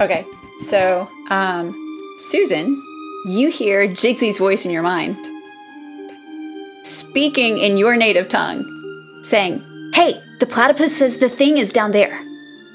okay, 0.00 0.24
So, 0.66 1.08
um, 1.30 1.74
Susan, 2.30 2.82
you 3.26 3.50
hear 3.50 3.86
Jigsy's 3.86 4.38
voice 4.38 4.64
in 4.64 4.70
your 4.70 4.82
mind, 4.82 5.16
speaking 6.84 7.58
in 7.58 7.76
your 7.76 7.96
native 7.96 8.28
tongue, 8.28 8.64
saying, 9.22 9.62
"Hey, 9.94 10.20
the 10.40 10.46
platypus 10.46 10.96
says 10.96 11.18
the 11.18 11.28
thing 11.28 11.58
is 11.58 11.72
down 11.72 11.90
there." 11.92 12.18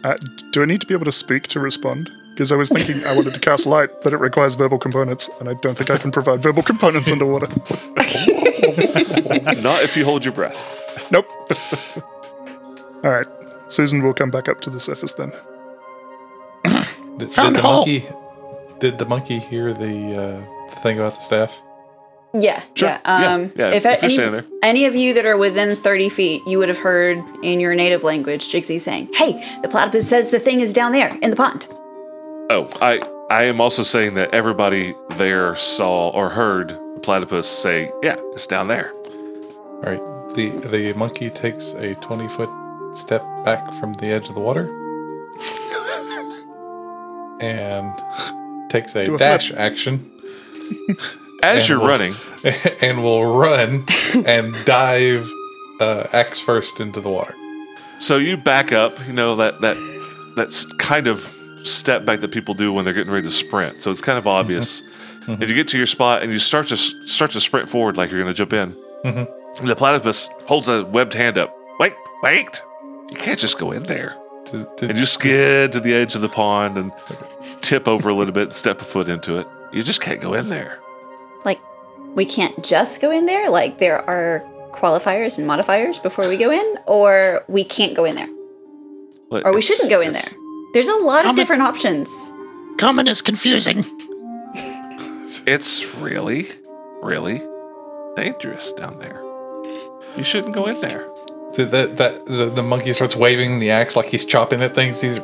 Uh, 0.03 0.15
do 0.51 0.61
I 0.61 0.65
need 0.65 0.81
to 0.81 0.87
be 0.87 0.93
able 0.93 1.05
to 1.05 1.11
speak 1.11 1.47
to 1.47 1.59
respond? 1.59 2.09
Because 2.31 2.51
I 2.51 2.55
was 2.55 2.69
thinking 2.69 3.03
I 3.05 3.15
wanted 3.15 3.33
to 3.35 3.39
cast 3.49 3.65
light, 3.65 3.89
but 4.03 4.11
it 4.11 4.17
requires 4.17 4.55
verbal 4.55 4.79
components, 4.79 5.29
and 5.39 5.47
I 5.49 5.53
don't 5.61 5.77
think 5.77 5.89
I 5.89 5.97
can 5.97 6.11
provide 6.11 6.39
verbal 6.41 6.63
components 6.63 7.11
underwater. 7.11 7.47
Not 9.61 9.83
if 9.83 9.95
you 9.95 10.03
hold 10.05 10.25
your 10.25 10.33
breath. 10.33 10.59
nope. 11.11 11.27
All 13.03 13.11
right. 13.11 13.27
Susan 13.67 14.01
will 14.03 14.13
come 14.13 14.31
back 14.31 14.47
up 14.49 14.61
to 14.61 14.69
the 14.69 14.79
surface 14.79 15.13
then. 15.13 15.31
Did, 17.17 17.31
Found 17.31 17.55
did 17.55 17.57
the 17.57 17.61
the 17.61 17.61
hole. 17.61 17.75
monkey? 17.85 18.05
Did 18.79 18.97
the 18.97 19.05
monkey 19.05 19.39
hear 19.39 19.73
the, 19.73 20.15
uh, 20.17 20.69
the 20.73 20.75
thing 20.81 20.97
about 20.99 21.15
the 21.15 21.21
staff? 21.21 21.61
Yeah, 22.33 22.63
Sure. 22.73 22.89
yeah. 22.89 22.99
Yeah, 23.05 23.33
Um, 23.33 23.51
yeah, 23.55 23.69
if 23.69 23.85
if 23.85 24.03
any, 24.03 24.17
there. 24.17 24.45
any 24.63 24.85
of 24.85 24.95
you 24.95 25.13
that 25.13 25.25
are 25.25 25.37
within 25.37 25.75
30 25.75 26.09
feet, 26.09 26.41
you 26.47 26.57
would 26.57 26.69
have 26.69 26.79
heard 26.79 27.21
in 27.43 27.59
your 27.59 27.75
native 27.75 28.03
language 28.03 28.51
Jigsy 28.51 28.79
saying, 28.79 29.09
Hey, 29.13 29.33
the 29.61 29.67
platypus 29.69 30.07
says 30.09 30.31
the 30.31 30.39
thing 30.39 30.59
is 30.59 30.73
down 30.73 30.91
there 30.93 31.15
in 31.21 31.29
the 31.29 31.35
pond. 31.35 31.67
Oh, 32.49 32.67
I 32.81 32.99
I 33.29 33.43
am 33.45 33.61
also 33.61 33.83
saying 33.83 34.15
that 34.15 34.33
everybody 34.33 34.95
there 35.15 35.55
saw 35.55 36.09
or 36.09 36.29
heard 36.29 36.69
the 36.69 36.99
platypus 37.01 37.47
say, 37.47 37.91
"Yeah, 38.03 38.15
it's 38.33 38.45
down 38.47 38.67
there." 38.67 38.91
All 38.91 39.81
right. 39.91 40.01
The 40.35 40.49
the 40.67 40.93
monkey 40.93 41.29
takes 41.29 41.73
a 41.73 41.95
twenty 41.95 42.27
foot 42.29 42.49
step 42.95 43.23
back 43.45 43.71
from 43.79 43.93
the 43.93 44.07
edge 44.07 44.27
of 44.29 44.35
the 44.35 44.41
water, 44.41 44.65
and 47.41 47.91
takes 48.69 48.95
a 48.95 49.13
a 49.13 49.17
dash 49.17 49.47
flip. 49.47 49.59
action, 49.59 50.11
As 51.43 51.67
you're 51.69 51.79
we'll- 51.79 51.87
running, 51.89 52.15
and 52.81 53.03
will 53.03 53.35
run 53.37 53.85
and 54.25 54.55
dive 54.65 55.29
uh, 55.79 56.07
axe 56.13 56.39
first 56.39 56.79
into 56.79 57.01
the 57.01 57.09
water. 57.09 57.33
so 57.99 58.17
you 58.17 58.37
back 58.37 58.71
up. 58.71 58.97
You 59.07 59.13
know 59.13 59.35
that 59.37 59.61
that 59.61 59.77
that's 60.35 60.65
kind 60.73 61.07
of 61.07 61.19
step 61.63 62.03
back 62.05 62.19
that 62.21 62.31
people 62.31 62.53
do 62.53 62.73
when 62.73 62.83
they're 62.85 62.93
getting 62.93 63.11
ready 63.11 63.27
to 63.27 63.33
sprint. 63.33 63.81
So 63.81 63.91
it's 63.91 64.01
kind 64.01 64.17
of 64.17 64.27
obvious. 64.27 64.83
And 65.27 65.41
you 65.41 65.55
get 65.55 65.69
to 65.69 65.77
your 65.77 65.87
spot 65.87 66.21
and 66.21 66.33
you 66.33 66.39
start 66.39 66.67
to 66.67 66.75
start 66.77 67.31
to 67.31 67.39
sprint 67.39 67.69
forward 67.69 67.95
like 67.95 68.11
you're 68.11 68.21
going 68.21 68.33
to 68.33 68.37
jump 68.37 68.51
in. 68.51 68.73
Mhm. 69.05 69.65
The 69.65 69.75
platypus 69.75 70.27
holds 70.47 70.67
a 70.67 70.83
webbed 70.85 71.13
hand 71.13 71.37
up. 71.37 71.55
Wait, 71.79 71.93
wait! 72.23 72.61
You 73.09 73.15
can't 73.17 73.39
just 73.39 73.57
go 73.57 73.71
in 73.71 73.83
there. 73.83 74.17
Did- 74.51 74.67
did- 74.77 74.89
And 74.89 74.99
you 74.99 75.05
skid 75.05 75.71
to 75.73 75.79
the 75.79 75.93
edge 75.93 76.15
of 76.15 76.21
the 76.21 76.27
pond 76.29 76.77
and 76.77 76.91
tip 77.61 77.87
over 77.87 78.09
a 78.09 78.13
little 78.13 78.33
bit 78.33 78.43
and 78.43 78.53
step 78.53 78.81
a 78.81 78.83
foot 78.83 79.07
into 79.07 79.37
it. 79.39 79.47
You 79.71 79.81
just 79.83 80.01
can't 80.01 80.19
go 80.19 80.33
in 80.33 80.49
there. 80.49 80.79
Like, 81.45 81.59
we 82.15 82.25
can't 82.25 82.63
just 82.63 83.01
go 83.01 83.11
in 83.11 83.25
there. 83.25 83.49
Like, 83.49 83.79
there 83.79 84.07
are 84.09 84.43
qualifiers 84.71 85.37
and 85.37 85.47
modifiers 85.47 85.99
before 85.99 86.27
we 86.27 86.37
go 86.37 86.51
in, 86.51 86.77
or 86.87 87.43
we 87.47 87.63
can't 87.63 87.95
go 87.95 88.05
in 88.05 88.15
there, 88.15 88.29
But 89.29 89.45
or 89.45 89.53
we 89.53 89.61
shouldn't 89.61 89.89
go 89.89 90.01
in 90.01 90.13
there. 90.13 90.21
There's 90.73 90.87
a 90.87 90.95
lot 90.95 91.25
of 91.25 91.35
different 91.35 91.61
options. 91.61 92.31
Comment 92.77 93.07
is 93.07 93.21
confusing. 93.21 93.85
It's 95.45 95.93
really, 95.95 96.49
really 97.01 97.41
dangerous 98.15 98.71
down 98.73 98.97
there. 98.99 99.21
You 100.17 100.23
shouldn't 100.23 100.53
go 100.53 100.65
in 100.67 100.79
there. 100.81 101.07
did 101.53 101.71
that, 101.71 101.97
that 101.97 102.25
the, 102.25 102.49
the 102.49 102.63
monkey 102.63 102.93
starts 102.93 103.15
waving 103.15 103.59
the 103.59 103.69
axe 103.71 103.95
like 103.95 104.07
he's 104.07 104.25
chopping 104.25 104.61
at 104.61 104.73
things. 104.73 105.01
He's 105.01 105.17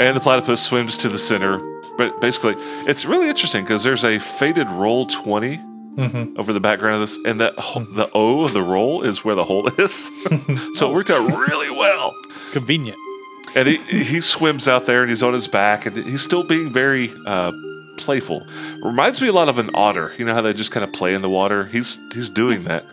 And 0.00 0.16
the 0.16 0.20
platypus 0.20 0.62
swims 0.62 0.96
to 0.98 1.08
the 1.08 1.18
center. 1.18 1.58
But 1.98 2.20
basically, 2.20 2.54
it's 2.88 3.04
really 3.04 3.28
interesting 3.28 3.64
because 3.64 3.82
there's 3.82 4.04
a 4.04 4.18
faded 4.18 4.68
Roll20 4.68 5.64
Mhm. 5.98 6.38
over 6.38 6.52
the 6.52 6.60
background 6.60 6.94
of 6.94 7.00
this, 7.00 7.18
and 7.24 7.40
that 7.40 7.56
the 7.56 8.08
O 8.14 8.42
of 8.44 8.52
the 8.52 8.62
roll 8.62 9.02
is 9.02 9.24
where 9.24 9.34
the 9.34 9.42
hole 9.44 9.66
is. 9.78 10.08
so 10.78 10.88
it 10.90 10.94
worked 10.94 11.10
out 11.10 11.28
really 11.28 11.76
well. 11.76 12.14
Convenient. 12.52 12.96
And 13.56 13.66
he, 13.66 13.78
he 14.04 14.20
swims 14.20 14.68
out 14.68 14.84
there 14.86 15.00
and 15.02 15.10
he's 15.10 15.24
on 15.24 15.32
his 15.32 15.48
back 15.48 15.86
and 15.86 15.96
he's 15.96 16.22
still 16.22 16.44
being 16.44 16.70
very 16.70 17.12
uh, 17.26 17.50
playful. 17.96 18.46
Reminds 18.84 19.20
me 19.20 19.26
a 19.26 19.32
lot 19.32 19.48
of 19.48 19.58
an 19.58 19.70
otter. 19.74 20.12
You 20.18 20.24
know 20.24 20.34
how 20.34 20.42
they 20.42 20.52
just 20.52 20.70
kind 20.70 20.84
of 20.84 20.92
play 20.92 21.14
in 21.14 21.22
the 21.22 21.30
water? 21.30 21.64
He's 21.64 21.98
he's 22.14 22.30
doing 22.30 22.62
that. 22.64 22.84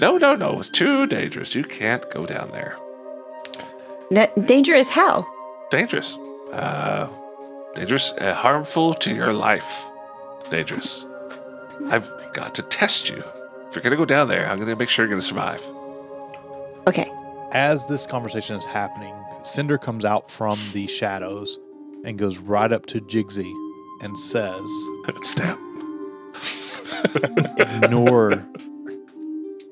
No, 0.00 0.16
no, 0.16 0.34
no. 0.34 0.58
It's 0.58 0.70
too 0.70 1.06
dangerous. 1.06 1.54
You 1.54 1.62
can't 1.62 2.02
go 2.10 2.26
down 2.26 2.50
there. 2.50 2.76
N- 4.10 4.28
dangerous 4.46 4.90
how? 4.90 5.24
Dangerous. 5.70 6.16
Uh, 6.52 7.06
dangerous. 7.74 8.12
Uh, 8.12 8.34
harmful 8.34 8.94
to 8.94 9.14
your 9.14 9.32
life. 9.32 9.84
Dangerous. 10.50 11.04
I've 11.86 12.08
got 12.32 12.54
to 12.56 12.62
test 12.62 13.08
you. 13.08 13.22
If 13.68 13.74
you're 13.74 13.82
going 13.82 13.92
to 13.92 13.96
go 13.96 14.04
down 14.04 14.28
there, 14.28 14.48
I'm 14.48 14.56
going 14.56 14.68
to 14.68 14.76
make 14.76 14.88
sure 14.88 15.04
you're 15.04 15.10
going 15.10 15.20
to 15.20 15.26
survive. 15.26 15.64
Okay. 16.86 17.10
As 17.52 17.86
this 17.86 18.06
conversation 18.06 18.56
is 18.56 18.66
happening, 18.66 19.14
Cinder 19.44 19.78
comes 19.78 20.04
out 20.04 20.30
from 20.30 20.58
the 20.72 20.86
shadows 20.86 21.58
and 22.04 22.18
goes 22.18 22.38
right 22.38 22.72
up 22.72 22.86
to 22.86 23.00
Jigsy 23.00 23.52
and 24.02 24.18
says, 24.18 24.68
Snap. 25.22 25.58
Ignore 27.58 28.46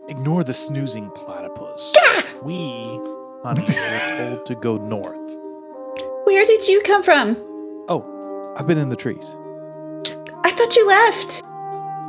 Ignore 0.08 0.42
the 0.42 0.54
snoozing 0.54 1.10
platypus. 1.10 1.94
We, 2.42 2.98
honey, 3.44 3.60
were 3.60 4.16
told 4.16 4.46
to 4.46 4.54
go 4.54 4.78
north. 4.78 5.18
Where 6.24 6.46
did 6.46 6.66
you 6.66 6.80
come 6.82 7.02
from? 7.02 7.36
Oh, 7.88 8.54
I've 8.56 8.66
been 8.66 8.78
in 8.78 8.88
the 8.88 8.96
trees. 8.96 9.24
I 10.44 10.50
thought 10.52 10.76
you 10.76 10.86
left. 10.86 11.42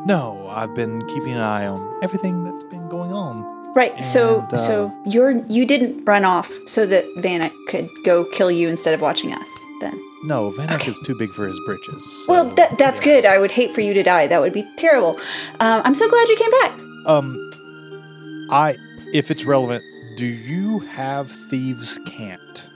No, 0.05 0.47
I've 0.49 0.73
been 0.75 1.05
keeping 1.07 1.33
an 1.33 1.41
eye 1.41 1.65
on 1.67 1.99
everything 2.03 2.43
that's 2.43 2.63
been 2.63 2.87
going 2.89 3.11
on. 3.11 3.57
Right. 3.75 4.01
so, 4.01 4.39
uh, 4.51 4.57
so 4.57 4.91
you're 5.05 5.45
you 5.45 5.65
didn't 5.65 6.03
run 6.03 6.25
off 6.25 6.51
so 6.65 6.85
that 6.87 7.05
Vanek 7.17 7.51
could 7.67 7.87
go 8.03 8.25
kill 8.33 8.49
you 8.49 8.67
instead 8.67 8.93
of 8.95 9.01
watching 9.01 9.31
us. 9.31 9.65
Then. 9.79 9.93
No, 10.23 10.51
Vanek 10.51 10.75
Okay. 10.75 10.91
is 10.91 10.99
too 11.05 11.15
big 11.15 11.29
for 11.31 11.47
his 11.47 11.57
britches. 11.65 12.25
Well, 12.27 12.45
that 12.55 12.77
that's 12.77 12.99
yeah. 12.99 13.05
good. 13.05 13.25
I 13.25 13.37
would 13.37 13.51
hate 13.51 13.73
for 13.73 13.81
you 13.81 13.93
to 13.93 14.01
die. 14.03 14.25
That 14.27 14.41
would 14.41 14.53
be 14.53 14.67
terrible. 14.77 15.19
Um, 15.59 15.81
I'm 15.85 15.93
so 15.93 16.09
glad 16.09 16.27
you 16.29 16.35
came 16.35 16.51
back. 16.51 16.71
Um, 17.05 18.47
I, 18.51 18.75
if 19.13 19.29
it's 19.31 19.45
relevant, 19.45 19.83
do 20.17 20.25
you 20.25 20.79
have 20.79 21.29
thieves' 21.31 21.99
cant? 22.07 22.67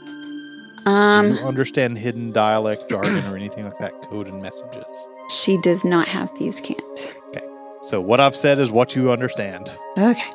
Do 0.85 0.89
Um, 0.91 1.33
you 1.35 1.39
understand 1.39 1.97
hidden 1.97 2.31
dialect, 2.31 2.89
jargon, 2.89 3.25
or 3.27 3.35
anything 3.35 3.65
like 3.65 3.77
that? 3.79 3.93
Code 4.09 4.27
and 4.27 4.41
messages. 4.41 4.85
she 5.29 5.57
does 5.61 5.83
not 5.85 6.07
have 6.07 6.29
thieves' 6.31 6.59
cant. 6.59 7.13
Okay. 7.29 7.45
So 7.83 7.99
what 8.01 8.19
I've 8.19 8.35
said 8.35 8.59
is 8.59 8.71
what 8.71 8.95
you 8.95 9.11
understand. 9.11 9.73
Okay. 9.97 10.31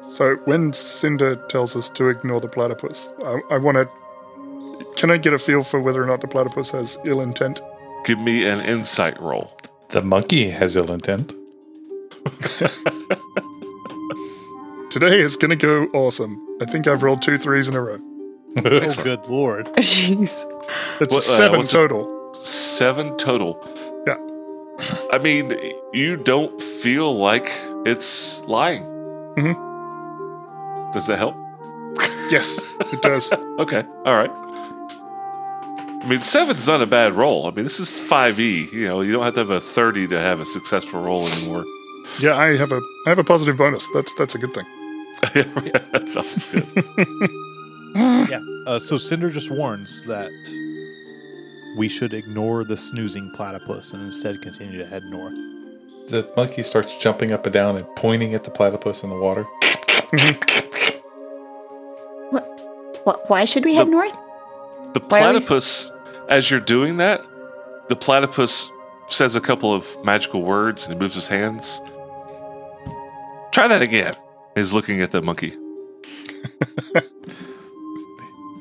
So 0.00 0.34
when 0.44 0.72
Cinder 0.72 1.36
tells 1.48 1.76
us 1.76 1.88
to 1.90 2.08
ignore 2.08 2.40
the 2.40 2.48
platypus, 2.48 3.12
I, 3.24 3.40
I 3.52 3.56
want 3.58 3.76
to. 3.76 3.88
Can 4.96 5.10
I 5.10 5.16
get 5.16 5.32
a 5.32 5.38
feel 5.38 5.62
for 5.62 5.80
whether 5.80 6.02
or 6.02 6.06
not 6.06 6.20
the 6.20 6.26
platypus 6.28 6.70
has 6.72 6.98
ill 7.04 7.20
intent? 7.20 7.60
Give 8.04 8.18
me 8.18 8.44
an 8.46 8.60
insight 8.60 9.18
roll. 9.20 9.56
the 9.90 10.02
monkey 10.02 10.50
has 10.50 10.74
ill 10.76 10.90
intent. 10.92 11.34
Today 14.90 15.20
is 15.20 15.36
going 15.36 15.50
to 15.50 15.56
go 15.56 15.84
awesome. 15.98 16.38
I 16.60 16.66
think 16.66 16.86
I've 16.86 17.02
rolled 17.02 17.22
two 17.22 17.38
threes 17.38 17.66
in 17.68 17.74
a 17.74 17.80
row. 17.80 17.98
Oh, 18.58 18.94
good 19.02 19.26
lord! 19.28 19.66
Jeez. 19.76 20.44
It's 21.00 21.12
What, 21.14 21.18
uh, 21.18 21.20
seven 21.20 21.58
what's 21.58 21.72
it- 21.72 21.76
total. 21.76 22.34
Seven 22.34 23.16
total. 23.16 23.58
Yeah. 24.06 24.16
I 25.12 25.18
mean, 25.18 25.56
you 25.92 26.16
don't 26.16 26.60
feel 26.60 27.14
like 27.16 27.50
it's 27.86 28.42
lying. 28.46 28.82
Mhm. 29.36 30.92
Does 30.92 31.06
that 31.06 31.18
help? 31.18 31.36
Yes, 32.30 32.60
it 32.92 33.02
does. 33.02 33.32
Okay. 33.58 33.84
All 34.06 34.16
right. 34.16 34.30
I 36.02 36.06
mean, 36.08 36.20
seven's 36.22 36.66
not 36.66 36.80
a 36.82 36.86
bad 36.86 37.12
roll. 37.14 37.46
I 37.46 37.50
mean, 37.50 37.64
this 37.64 37.78
is 37.78 37.96
5e. 37.98 38.72
You 38.72 38.88
know, 38.88 39.02
you 39.02 39.12
don't 39.12 39.22
have 39.22 39.34
to 39.34 39.40
have 39.40 39.50
a 39.50 39.60
30 39.60 40.08
to 40.08 40.18
have 40.18 40.40
a 40.40 40.44
successful 40.44 41.00
roll 41.00 41.26
anymore. 41.28 41.64
yeah, 42.18 42.36
I 42.36 42.56
have 42.56 42.72
a 42.72 42.80
I 43.06 43.10
have 43.10 43.18
a 43.18 43.24
positive 43.24 43.56
bonus. 43.56 43.88
That's 43.94 44.12
that's 44.14 44.34
a 44.34 44.38
good 44.38 44.52
thing. 44.54 44.66
that 45.92 46.08
sounds 46.08 46.46
good. 46.50 46.66
Yeah. 48.30 48.40
Uh, 48.66 48.78
so 48.78 48.96
Cinder 48.96 49.30
just 49.30 49.50
warns 49.50 50.04
that 50.06 50.30
we 51.76 51.88
should 51.88 52.14
ignore 52.14 52.64
the 52.64 52.76
snoozing 52.76 53.30
platypus 53.36 53.92
and 53.92 54.02
instead 54.02 54.40
continue 54.40 54.78
to 54.78 54.86
head 54.86 55.02
north. 55.04 55.34
The 56.08 56.30
monkey 56.36 56.62
starts 56.62 56.96
jumping 56.98 57.32
up 57.32 57.44
and 57.46 57.52
down 57.52 57.76
and 57.76 57.86
pointing 57.96 58.34
at 58.34 58.44
the 58.44 58.50
platypus 58.50 59.02
in 59.02 59.10
the 59.10 59.16
water. 59.18 59.44
What? 63.04 63.28
Why 63.28 63.44
should 63.44 63.64
we 63.64 63.74
head 63.74 63.86
The- 63.88 63.90
north? 63.90 64.12
The 64.94 65.00
Why 65.00 65.20
are 65.20 65.32
we 65.32 65.40
platypus, 65.40 65.90
as 66.28 66.50
you're 66.50 66.60
doing 66.60 66.98
that, 66.98 67.20
the 67.88 67.96
platypus 67.96 68.70
says 69.08 69.34
a 69.36 69.40
couple 69.40 69.74
of 69.74 69.86
magical 70.04 70.42
words 70.42 70.84
and 70.86 70.94
he 70.94 70.98
moves 71.00 71.14
his 71.14 71.26
hands. 71.26 71.80
Try 73.52 73.68
that 73.68 73.82
again. 73.82 74.14
He's 74.54 74.72
looking 74.72 75.00
at 75.02 75.10
the 75.10 75.20
monkey. 75.22 75.54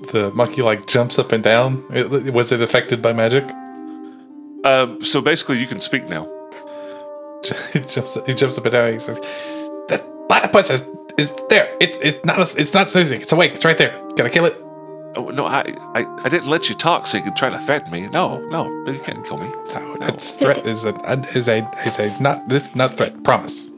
the 0.08 0.32
monkey 0.32 0.62
like 0.62 0.88
jumps 0.88 1.20
up 1.20 1.32
and 1.32 1.44
down. 1.44 1.86
It, 1.92 2.34
was 2.34 2.52
it 2.52 2.62
affected 2.62 3.02
by 3.02 3.14
magic? 3.14 3.50
Um, 4.64 5.04
so 5.04 5.22
basically, 5.22 5.60
you 5.60 5.68
can 5.68 5.80
speak 5.80 6.10
now. 6.10 6.28
he 7.74 7.80
jumps. 7.80 8.18
He 8.26 8.34
jumps 8.34 8.58
up 8.58 8.66
and 8.66 8.72
down. 8.72 8.94
He 8.94 9.00
says, 9.00 9.20
"The 9.88 10.04
platypus 10.28 10.70
is, 10.70 10.88
is 11.18 11.34
there. 11.50 11.76
It's 11.80 11.98
it's 12.02 12.24
not 12.26 12.38
a, 12.38 12.60
it's 12.60 12.74
not 12.74 12.90
snoozing. 12.90 13.22
It's 13.22 13.32
awake. 13.32 13.54
It's 13.54 13.66
right 13.66 13.78
there. 13.78 13.98
Can 14.16 14.26
I 14.26 14.30
kill 14.30 14.46
it? 14.46 14.56
Oh 15.16 15.30
no, 15.30 15.46
I, 15.46 15.76
I 15.96 16.06
I 16.24 16.30
didn't 16.30 16.48
let 16.48 16.70
you 16.70 16.76
talk 16.76 17.08
so 17.08 17.18
you 17.18 17.24
could 17.24 17.36
try 17.36 17.50
to 17.50 17.60
threaten 17.60 17.92
me. 17.92 18.08
No, 18.08 18.40
no, 18.50 18.66
you 18.86 19.00
can't 19.00 19.26
kill 19.26 19.38
me. 19.38 19.50
No, 19.74 19.96
no. 19.96 20.08
Threat 20.18 20.66
is 20.66 20.86
a 20.86 20.94
is 21.36 21.48
a 21.48 21.70
is 21.86 22.00
a 22.00 22.22
not 22.22 22.48
this 22.48 22.74
not 22.76 22.96
threat. 22.96 23.24
Promise. 23.24 23.70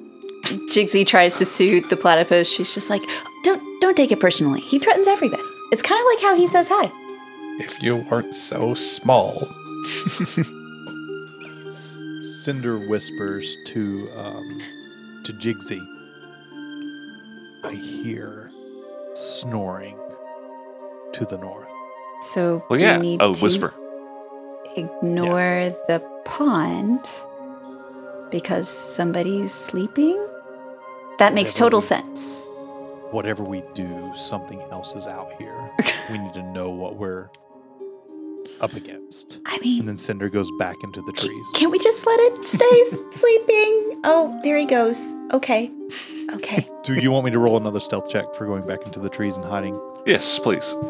Jigsy 0.71 1.07
tries 1.07 1.35
to 1.35 1.45
soothe 1.45 1.89
the 1.89 1.95
platypus. 1.95 2.49
She's 2.49 2.73
just 2.73 2.89
like, 2.89 3.01
"Don't 3.43 3.81
don't 3.81 3.95
take 3.95 4.11
it 4.11 4.19
personally. 4.19 4.59
He 4.59 4.77
threatens 4.77 5.07
everybody. 5.07 5.43
It's 5.73 5.81
kind 5.81 5.99
of 5.99 6.05
like 6.05 6.21
how 6.21 6.35
he 6.35 6.45
says 6.47 6.69
hi." 6.71 6.91
If 7.59 7.81
you 7.81 7.97
weren't 8.09 8.33
so 8.33 8.73
small. 8.75 9.47
Cinder 12.43 12.77
whispers 12.77 13.55
to 13.67 14.09
um, 14.15 14.61
to 15.25 15.33
Jigsy. 15.33 15.79
I 17.63 17.71
hear 17.73 18.51
snoring 19.15 19.97
to 21.13 21.25
the 21.25 21.37
north. 21.37 21.67
So 22.21 22.63
Well, 22.69 22.79
yeah. 22.79 22.97
we 22.97 23.01
need 23.03 23.21
Oh, 23.21 23.33
to 23.33 23.43
whisper. 23.43 23.73
ignore 24.75 25.69
the 25.87 26.01
pond 26.25 27.05
because 28.31 28.67
somebody's 28.67 29.53
sleeping. 29.53 30.17
That 31.19 31.33
makes 31.33 31.51
Whatever 31.53 31.65
total 31.65 31.79
we- 31.79 31.85
sense. 31.85 32.43
Whatever 33.13 33.43
we 33.43 33.61
do, 33.75 34.11
something 34.15 34.59
else 34.71 34.95
is 34.95 35.05
out 35.07 35.31
here. 35.37 35.71
we 36.11 36.17
need 36.17 36.33
to 36.33 36.43
know 36.51 36.69
what 36.69 36.95
we're 36.95 37.29
up 38.59 38.73
against. 38.73 39.39
I 39.45 39.59
mean, 39.59 39.81
And 39.81 39.89
then 39.89 39.97
Cinder 39.97 40.29
goes 40.29 40.49
back 40.57 40.77
into 40.83 41.01
the 41.03 41.11
trees. 41.11 41.45
can't 41.53 41.71
we 41.71 41.77
just 41.79 42.05
let 42.07 42.19
it 42.19 42.47
stay 42.47 42.83
sleeping? 43.11 44.01
Oh, 44.03 44.39
there 44.43 44.57
he 44.57 44.65
goes. 44.65 45.13
Okay. 45.31 45.69
Okay. 46.31 46.67
Do 46.83 46.95
you 46.95 47.11
want 47.11 47.25
me 47.25 47.31
to 47.31 47.39
roll 47.39 47.57
another 47.57 47.79
stealth 47.79 48.09
check 48.09 48.33
for 48.33 48.47
going 48.47 48.65
back 48.65 48.83
into 48.83 48.99
the 48.99 49.09
trees 49.09 49.35
and 49.35 49.45
hiding? 49.45 49.79
Yes, 50.05 50.39
please. 50.39 50.73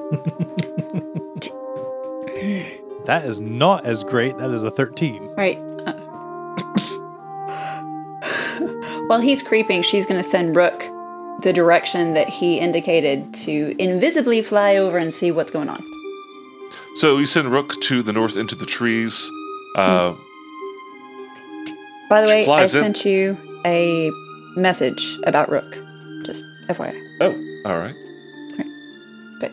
That 3.06 3.26
is 3.26 3.42
not 3.42 3.86
as 3.86 4.02
great. 4.06 4.38
That 4.38 4.50
is 4.52 4.64
a 4.64 4.72
13. 4.72 5.32
Right. 5.36 5.62
Uh, 5.62 5.94
While 9.08 9.20
he's 9.20 9.44
creeping, 9.44 9.82
she's 9.82 10.06
going 10.06 10.22
to 10.22 10.28
send 10.28 10.56
Rook 10.56 10.82
the 11.42 11.52
direction 11.54 12.14
that 12.14 12.30
he 12.30 12.60
indicated 12.60 13.34
to 13.34 13.76
invisibly 13.80 14.42
fly 14.42 14.76
over 14.78 14.98
and 14.98 15.14
see 15.14 15.32
what's 15.32 15.52
going 15.52 15.70
on. 15.70 15.84
So 16.96 17.18
you 17.18 17.26
send 17.26 17.52
Rook 17.52 17.80
to 17.82 18.04
the 18.04 18.14
north 18.14 18.38
into 18.38 18.56
the 18.56 18.66
trees. 18.66 19.30
Uh, 19.76 20.14
By 22.10 22.22
the 22.22 22.28
way, 22.28 22.46
I 22.48 22.64
in. 22.64 22.70
sent 22.70 23.06
you 23.06 23.38
a 23.66 24.12
message 24.56 25.18
about 25.26 25.50
Rook. 25.50 25.78
Just 26.26 26.46
FYI. 26.70 26.94
Oh, 27.22 27.32
all 27.66 27.78
right, 27.78 27.96
But 29.40 29.52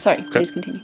Sorry, 0.00 0.22
please 0.30 0.50
continue. 0.50 0.80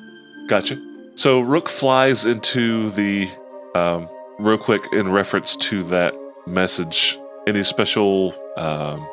gotcha. 0.49 0.77
So 1.15 1.41
Rook 1.41 1.69
flies 1.69 2.27
into 2.27 2.91
the 2.91 3.29
um, 3.77 4.09
real 4.41 4.59
quick 4.59 4.83
in 4.93 5.11
reference 5.13 5.55
to 5.57 5.85
that 5.85 6.13
message. 6.47 7.17
Any 7.47 7.63
special 7.63 8.35
um, 8.57 9.07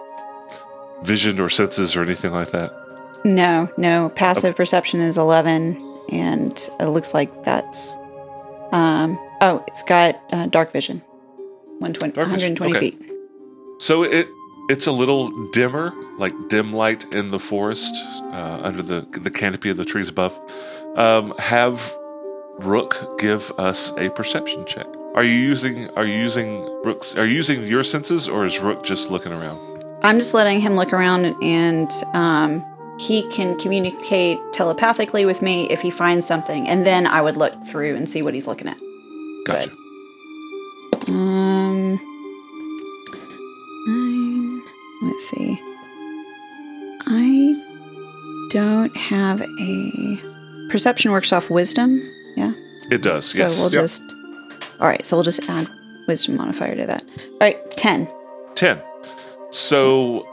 vision 1.03 1.39
or 1.39 1.49
senses 1.49 1.95
or 1.95 2.03
anything 2.03 2.31
like 2.31 2.51
that? 2.51 2.71
No, 3.23 3.69
no. 3.77 4.09
Passive 4.09 4.55
perception 4.55 4.99
is 4.99 5.17
11, 5.17 5.75
and 6.11 6.53
it 6.79 6.87
looks 6.87 7.13
like 7.13 7.43
that's. 7.43 7.95
Um, 8.71 9.19
oh, 9.41 9.63
it's 9.67 9.83
got 9.83 10.19
uh, 10.31 10.47
dark 10.47 10.71
vision. 10.71 11.01
120, 11.79 12.13
Dark 12.13 12.27
vision, 12.27 12.53
120 12.53 12.75
okay. 12.75 12.91
feet. 12.91 13.11
So 13.79 14.03
it 14.03 14.27
it's 14.69 14.85
a 14.85 14.91
little 14.91 15.49
dimmer, 15.49 15.91
like 16.17 16.33
dim 16.47 16.71
light 16.71 17.05
in 17.11 17.29
the 17.31 17.39
forest 17.39 17.95
uh, 18.31 18.59
under 18.61 18.83
the 18.83 19.01
the 19.11 19.31
canopy 19.31 19.69
of 19.69 19.77
the 19.77 19.85
trees 19.85 20.07
above. 20.09 20.39
Um, 20.95 21.33
have 21.39 21.95
Rook 22.59 23.19
give 23.19 23.51
us 23.57 23.91
a 23.97 24.09
perception 24.11 24.65
check. 24.65 24.85
Are 25.15 25.23
you 25.23 25.33
using 25.33 25.89
Are 25.91 26.05
you 26.05 26.13
using 26.13 26.63
Rook's? 26.83 27.15
Are 27.15 27.25
you 27.25 27.33
using 27.33 27.65
your 27.65 27.83
senses, 27.83 28.29
or 28.29 28.45
is 28.45 28.59
Rook 28.59 28.83
just 28.83 29.09
looking 29.09 29.31
around? 29.31 29.70
I'm 30.03 30.17
just 30.19 30.33
letting 30.33 30.59
him 30.61 30.75
look 30.75 30.93
around, 30.93 31.35
and 31.43 31.91
um, 32.13 32.63
he 32.99 33.27
can 33.29 33.57
communicate 33.59 34.39
telepathically 34.53 35.25
with 35.25 35.41
me 35.41 35.69
if 35.69 35.81
he 35.81 35.91
finds 35.91 36.25
something, 36.25 36.67
and 36.67 36.85
then 36.85 37.05
I 37.07 37.21
would 37.21 37.37
look 37.37 37.53
through 37.67 37.95
and 37.95 38.09
see 38.09 38.21
what 38.21 38.33
he's 38.33 38.47
looking 38.47 38.67
at. 38.67 38.77
Gotcha. 39.45 39.71
Um, 41.07 41.99
nine. 43.87 44.61
Let's 45.03 45.29
see. 45.29 45.59
I 47.07 48.47
don't 48.51 48.95
have 48.95 49.41
a 49.41 50.19
perception 50.69 51.11
works 51.11 51.33
off 51.33 51.49
wisdom. 51.49 52.01
Yeah. 52.35 52.53
It 52.89 53.01
does. 53.01 53.25
So 53.31 53.39
yes. 53.39 53.59
we'll 53.59 53.71
Yep. 53.71 53.81
just. 53.81 54.03
All 54.79 54.87
right. 54.87 55.05
So 55.05 55.15
we'll 55.15 55.23
just 55.23 55.47
add 55.49 55.67
wisdom 56.07 56.35
modifier 56.37 56.75
to 56.75 56.85
that. 56.85 57.03
All 57.03 57.37
right. 57.41 57.57
Ten. 57.77 58.07
10. 58.55 58.79
So, 59.51 60.27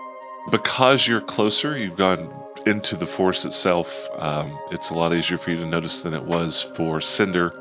because 0.51 1.07
you're 1.07 1.21
closer, 1.21 1.77
you've 1.77 1.97
gone 1.97 2.33
into 2.67 2.97
the 2.97 3.07
forest 3.07 3.45
itself. 3.45 4.09
Um, 4.19 4.57
it's 4.71 4.91
a 4.91 4.95
lot 4.95 5.13
easier 5.13 5.39
for 5.39 5.51
you 5.51 5.57
to 5.61 5.67
notice 5.67 6.03
than 6.03 6.15
it 6.15 6.23
was 6.25 6.63
for 6.63 7.01
Cinder. 7.01 7.53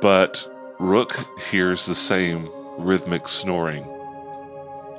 But 0.00 0.46
Rook 0.78 1.16
hears 1.50 1.86
the 1.86 1.94
same 1.94 2.48
rhythmic 2.78 3.28
snoring 3.28 3.84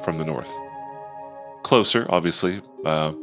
from 0.03 0.17
the 0.17 0.25
north. 0.25 0.51
Closer, 1.63 2.05
obviously. 2.09 2.61
Uh, 2.85 3.13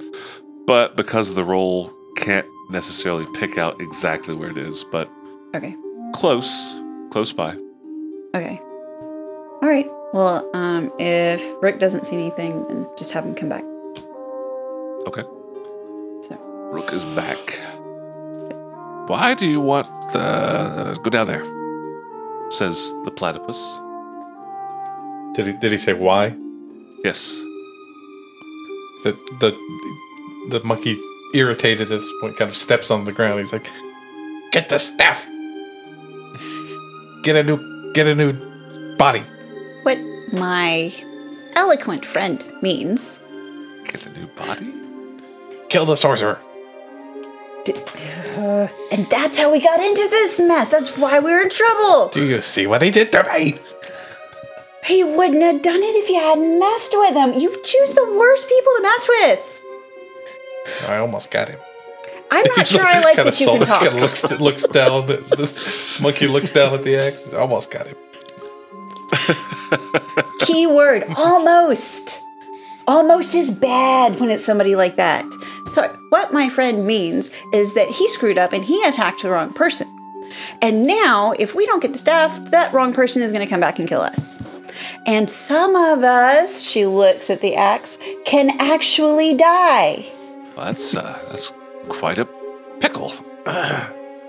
but 0.67 0.97
because 0.97 1.35
the 1.35 1.45
roll 1.45 1.93
can't 2.17 2.47
necessarily 2.71 3.27
pick 3.35 3.59
out 3.59 3.81
exactly 3.81 4.35
where 4.35 4.51
it 4.51 4.59
is, 4.59 4.85
but 4.93 5.09
Okay. 5.55 5.75
close, 6.15 6.81
close 7.11 7.33
by. 7.33 7.57
Okay. 8.35 8.61
All 8.61 9.69
right. 9.69 9.89
Well, 10.13 10.49
um, 10.55 10.91
if 10.99 11.43
Rick 11.61 11.79
doesn't 11.81 12.07
see 12.07 12.17
anything, 12.17 12.67
then 12.69 12.89
just 12.97 13.13
have 13.13 13.27
him 13.27 13.35
come 13.35 13.51
back. 13.51 13.65
Okay. 15.07 15.23
So 16.23 16.37
Rook 16.73 16.93
is 16.93 17.05
back. 17.05 17.61
Why 19.09 19.35
do 19.35 19.47
you 19.47 19.61
want 19.61 19.87
the 20.13 20.99
go 21.03 21.11
down 21.11 21.27
there? 21.27 21.45
Says 22.51 22.95
the 23.05 23.11
platypus. 23.11 23.81
Did 25.35 25.47
he 25.47 25.53
did 25.61 25.73
he 25.73 25.79
say 25.79 25.93
why? 25.93 26.35
Yes. 27.05 27.29
The 29.05 29.13
the 29.41 29.53
the 30.51 30.65
monkey 30.65 30.97
irritated 31.35 31.83
at 31.83 32.01
this 32.01 32.11
point 32.23 32.37
kind 32.37 32.51
of 32.51 32.57
steps 32.57 32.91
on 32.91 33.05
the 33.05 33.13
ground. 33.13 33.41
He's 33.41 33.53
like, 33.53 33.69
"Get 34.53 34.71
the 34.71 34.79
staff. 34.79 35.27
Get 37.23 37.37
a 37.37 37.43
new 37.43 37.93
get 37.93 38.07
a 38.07 38.15
new 38.15 38.33
body." 38.97 39.23
What 39.83 39.99
my 40.33 40.93
eloquent 41.55 42.05
friend 42.05 42.45
means. 42.63 43.21
Get 43.85 44.05
a 44.07 44.11
new 44.11 44.27
body. 44.29 44.73
Kill 45.69 45.87
the 45.87 45.97
sorcerer. 45.97 46.39
D- 47.65 47.75
uh, 48.37 48.69
and 48.93 49.07
that's 49.11 49.37
how 49.37 49.51
we 49.53 49.61
got 49.61 49.81
into 49.81 50.07
this 50.11 50.39
mess. 50.39 50.71
That's 50.71 50.97
why 50.97 51.19
we 51.19 51.31
were 51.33 51.41
in 51.41 51.51
trouble. 51.51 52.09
Do 52.09 52.25
you 52.25 52.41
see 52.43 52.67
what 52.67 52.83
he 52.83 52.91
did 52.91 53.13
to 53.13 53.25
me? 53.33 53.59
He 54.85 55.05
wouldn't 55.05 55.43
have 55.43 55.61
done 55.61 55.81
it 55.83 55.95
if 55.97 56.09
you 56.09 56.17
hadn't 56.17 56.59
messed 56.59 56.93
with 56.97 57.15
him. 57.15 57.39
You 57.39 57.51
choose 57.63 57.93
the 57.93 58.07
worst 58.15 58.49
people 58.49 58.73
to 58.77 58.83
mess 58.83 59.09
with. 59.09 59.65
I 60.89 60.97
almost 60.99 61.31
got 61.31 61.49
him. 61.49 61.59
I'm 62.31 62.47
not 62.57 62.67
sure 62.73 62.83
I 62.85 63.01
like 63.01 63.17
that 63.17 63.39
you 63.41 63.47
can 63.47 63.67
talk. 63.67 63.93
looks 63.95 64.23
looks 64.41 64.63
down. 64.69 65.07
The 65.07 65.99
monkey 66.01 66.27
looks 66.27 66.53
down 66.53 66.73
at 66.75 66.83
the 66.83 66.97
axe. 66.97 67.33
Almost 67.35 67.71
got 67.71 67.87
him. 67.89 67.97
Keyword 70.41 71.05
almost. 71.17 72.23
Almost 72.87 73.35
is 73.35 73.51
bad 73.51 74.19
when 74.19 74.31
it's 74.31 74.45
somebody 74.45 74.75
like 74.75 74.97
that. 74.97 75.27
So, 75.67 75.95
what 76.09 76.33
my 76.33 76.49
friend 76.49 76.87
means 76.87 77.31
is 77.53 77.75
that 77.75 77.89
he 77.89 78.09
screwed 78.09 78.39
up 78.39 78.53
and 78.53 78.65
he 78.65 78.83
attacked 78.85 79.23
the 79.23 79.31
wrong 79.31 79.53
person. 79.53 79.87
And 80.63 80.87
now, 80.87 81.33
if 81.39 81.55
we 81.55 81.67
don't 81.67 81.81
get 81.81 81.93
the 81.93 81.99
staff, 81.99 82.51
that 82.51 82.73
wrong 82.73 82.93
person 82.93 83.23
is 83.23 83.33
going 83.33 83.45
to 83.45 83.51
come 83.51 83.61
back 83.61 83.79
and 83.79 83.89
kill 83.89 84.01
us. 84.01 84.41
And 85.07 85.31
some 85.31 85.77
of 85.77 86.03
us, 86.03 86.63
she 86.63 86.87
looks 86.87 87.31
at 87.31 87.41
the 87.41 87.55
axe, 87.55 87.99
can 88.25 88.59
actually 88.61 89.35
die. 89.35 90.07
Well, 90.57 90.67
that's 90.67 90.97
uh, 90.97 91.19
that's 91.29 91.53
quite 91.89 92.19
a 92.19 92.27
pickle. 92.81 93.13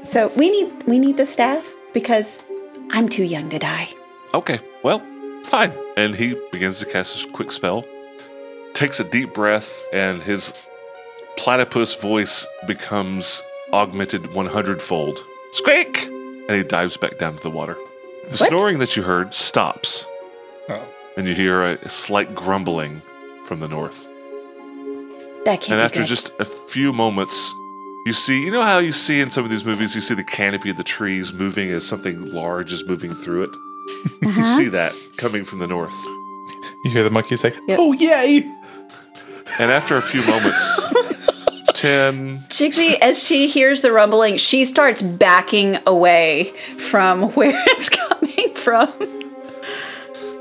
So 0.03 0.29
we 0.35 0.49
need 0.49 0.83
we 0.83 0.97
need 0.99 1.17
the 1.17 1.25
staff 1.25 1.73
because 1.93 2.43
I'm 2.91 3.09
too 3.09 3.23
young 3.23 3.49
to 3.49 3.59
die. 3.59 3.89
Okay, 4.33 4.59
well, 4.83 5.01
fine. 5.43 5.73
And 5.97 6.15
he 6.15 6.35
begins 6.51 6.79
to 6.79 6.85
cast 6.85 7.25
a 7.25 7.29
quick 7.31 7.51
spell, 7.51 7.85
takes 8.73 8.99
a 8.99 9.03
deep 9.03 9.33
breath, 9.33 9.81
and 9.93 10.21
his 10.21 10.53
platypus 11.37 11.95
voice 11.95 12.45
becomes 12.67 13.43
augmented 13.73 14.33
100 14.33 14.81
fold. 14.81 15.23
Squeak! 15.51 16.05
And 16.07 16.51
he 16.51 16.63
dives 16.63 16.97
back 16.97 17.17
down 17.17 17.35
to 17.37 17.43
the 17.43 17.49
water. 17.49 17.75
The 17.75 18.29
What? 18.29 18.49
snoring 18.49 18.79
that 18.79 18.95
you 18.95 19.03
heard 19.03 19.33
stops, 19.33 20.05
Oh. 20.69 20.81
and 21.17 21.27
you 21.27 21.33
hear 21.35 21.61
a 21.61 21.89
slight 21.89 22.33
grumbling 22.35 23.01
from 23.45 23.59
the 23.59 23.67
north. 23.67 24.05
That 25.45 25.61
can't 25.61 25.71
And 25.71 25.79
be 25.79 25.83
after 25.85 25.99
good. 25.99 26.07
just 26.07 26.31
a 26.39 26.45
few 26.45 26.91
moments, 26.93 27.53
you 28.05 28.13
see, 28.13 28.41
you 28.43 28.51
know 28.51 28.61
how 28.61 28.79
you 28.79 28.91
see 28.91 29.21
in 29.21 29.29
some 29.29 29.43
of 29.43 29.49
these 29.49 29.65
movies, 29.65 29.95
you 29.95 30.01
see 30.01 30.13
the 30.13 30.23
canopy 30.23 30.69
of 30.69 30.77
the 30.77 30.83
trees 30.83 31.33
moving 31.33 31.71
as 31.71 31.87
something 31.87 32.31
large 32.31 32.71
is 32.73 32.85
moving 32.85 33.13
through 33.13 33.43
it? 33.43 33.55
You 34.21 34.29
Uh-huh. 34.29 34.45
see 34.57 34.67
that 34.69 34.93
coming 35.17 35.43
from 35.43 35.59
the 35.59 35.67
north. 35.67 35.93
You 36.83 36.91
hear 36.91 37.03
the 37.03 37.09
monkey 37.09 37.35
say, 37.37 37.53
Yep. 37.67 37.79
"Oh 37.81 37.93
yay!" 37.93 38.37
And 39.59 39.71
after 39.71 39.97
a 39.97 40.01
few 40.01 40.21
moments, 40.21 40.81
Tim 41.73 42.39
Jigsy, 42.49 42.97
as 43.01 43.21
she 43.21 43.47
hears 43.47 43.81
the 43.81 43.91
rumbling, 43.91 44.37
she 44.37 44.63
starts 44.65 45.01
backing 45.01 45.77
away 45.87 46.53
from 46.77 47.31
where 47.35 47.51
it's 47.67 47.89
coming 47.89 48.53
from. 48.53 48.91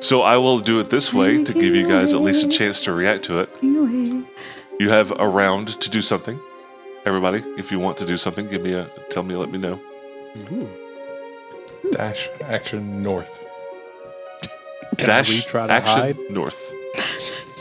So 0.01 0.23
I 0.23 0.37
will 0.37 0.61
do 0.61 0.79
it 0.79 0.91
this 0.91 1.13
way 1.13 1.43
to 1.43 1.53
give 1.53 1.75
you 1.75 1.87
guys 1.89 2.15
at 2.15 2.21
least 2.21 2.45
a 2.45 2.49
chance 2.49 2.81
to 2.83 2.93
react 2.93 3.25
to 3.25 3.41
it. 3.41 3.49
You 3.63 4.91
have 4.91 5.11
a 5.19 5.27
round 5.29 5.81
to 5.81 5.91
do 5.91 6.03
something. 6.03 6.39
Everybody, 7.05 7.43
if 7.57 7.73
you 7.73 7.81
want 7.81 7.97
to 7.99 8.05
do 8.07 8.17
something, 8.17 8.47
give 8.49 8.63
me 8.63 8.75
a 8.75 8.89
tell 9.11 9.25
me, 9.25 9.35
let 9.35 9.51
me 9.51 9.59
know. 9.59 9.81
Dash 11.93 12.29
action 12.43 13.03
north. 13.03 13.38
Dash 14.97 15.29
we 15.31 15.41
try 15.43 15.67
to 15.67 15.73
action 15.73 15.95
hide? 16.01 16.19
north. 16.31 16.73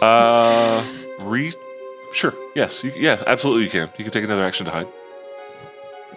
Uh, 0.01 0.83
re. 1.21 1.53
Sure. 2.13 2.33
Yes. 2.55 2.83
You, 2.83 2.91
yeah. 2.95 3.21
Absolutely. 3.27 3.65
You 3.65 3.69
can. 3.69 3.89
You 3.97 4.03
can 4.05 4.11
take 4.13 4.23
another 4.23 4.43
action 4.45 4.65
to 4.65 4.71
hide. 4.71 4.87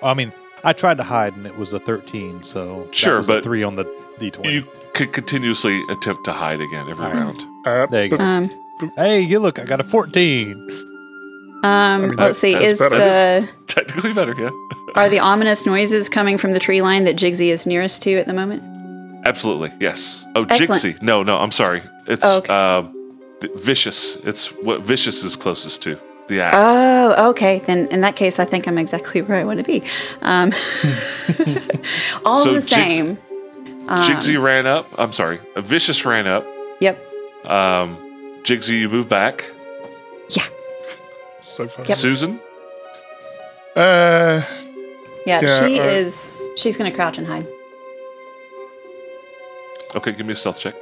I 0.02 0.14
mean, 0.14 0.32
I 0.64 0.72
tried 0.72 0.96
to 0.98 1.02
hide 1.02 1.34
and 1.36 1.46
it 1.46 1.56
was 1.56 1.72
a 1.72 1.78
13, 1.78 2.42
so 2.42 2.84
that 2.84 2.94
Sure, 2.94 3.18
was 3.18 3.28
a 3.28 3.32
but 3.32 3.44
three 3.44 3.62
on 3.62 3.76
the 3.76 3.84
d20. 4.18 4.52
You 4.52 4.66
could 4.94 5.12
continuously 5.12 5.82
attempt 5.90 6.24
to 6.26 6.32
hide 6.32 6.60
again 6.60 6.88
every 6.88 7.04
All 7.06 7.12
right. 7.12 7.18
round. 7.20 7.66
Uh, 7.66 7.86
There 7.86 8.04
you 8.04 8.16
go. 8.16 8.22
Um, 8.22 8.50
hey, 8.96 9.20
you 9.20 9.38
look, 9.40 9.58
I 9.58 9.64
got 9.64 9.80
a 9.80 9.84
14. 9.84 10.54
um, 11.64 12.02
mean, 12.02 12.16
let's 12.16 12.38
see. 12.38 12.54
Is 12.54 12.78
better. 12.78 12.96
the 12.98 13.48
Technically 13.66 14.12
better. 14.14 14.34
Yeah. 14.38 14.50
are 14.94 15.08
the 15.08 15.18
ominous 15.18 15.66
noises 15.66 16.08
coming 16.08 16.38
from 16.38 16.52
the 16.52 16.58
tree 16.60 16.80
line 16.82 17.04
that 17.04 17.16
Jigsy 17.16 17.48
is 17.50 17.66
nearest 17.66 18.02
to 18.04 18.16
at 18.18 18.26
the 18.26 18.32
moment? 18.32 18.62
Absolutely. 19.24 19.72
Yes. 19.80 20.26
Oh, 20.34 20.46
Excellent. 20.48 20.82
Jigsy. 20.82 21.02
No, 21.02 21.22
no. 21.22 21.38
I'm 21.38 21.50
sorry. 21.50 21.80
It's 22.06 22.24
Oh, 22.24 22.38
okay. 22.38 22.48
uh, 22.52 22.82
th- 23.40 23.52
vicious. 23.58 24.16
It's 24.24 24.46
what 24.62 24.80
vicious 24.82 25.22
is 25.22 25.36
closest 25.36 25.82
to 25.82 25.98
the 26.28 26.40
axe. 26.40 26.56
Oh, 26.58 27.30
okay. 27.30 27.58
Then 27.60 27.86
in 27.88 28.00
that 28.00 28.16
case, 28.16 28.38
I 28.38 28.44
think 28.44 28.66
I'm 28.66 28.78
exactly 28.78 29.20
where 29.26 29.38
I 29.38 29.44
want 29.44 29.58
to 29.58 29.64
be. 29.64 29.82
Um, 30.22 30.52
all 32.24 32.42
So 32.42 32.54
the 32.54 32.60
Jigs- 32.60 32.70
same. 32.94 33.18
Um, 33.88 34.02
Jigsy 34.04 34.40
ran 34.40 34.66
up. 34.66 34.86
I'm 34.98 35.12
sorry. 35.12 35.40
A 35.56 35.60
vicious 35.62 36.04
ran 36.04 36.26
up. 36.26 36.46
Yep. 36.80 36.96
Um, 37.44 37.96
Jigsy, 38.42 38.78
you 38.80 38.88
move 38.88 39.08
back. 39.08 39.50
Yeah. 40.30 40.44
so 41.40 41.66
far. 41.68 41.84
Yep. 41.86 41.96
Susan. 41.98 42.40
Uh, 43.76 44.42
Yeah. 45.26 45.40
Yeah, 45.42 45.66
she 45.66 45.78
uh, 45.80 45.84
is. 45.84 46.40
She's 46.56 46.76
gonna 46.76 46.92
crouch 46.92 47.18
and 47.18 47.26
hide. 47.26 47.46
Okay, 49.94 50.12
give 50.12 50.26
me 50.26 50.32
a 50.32 50.36
stealth 50.36 50.58
check. 50.58 50.74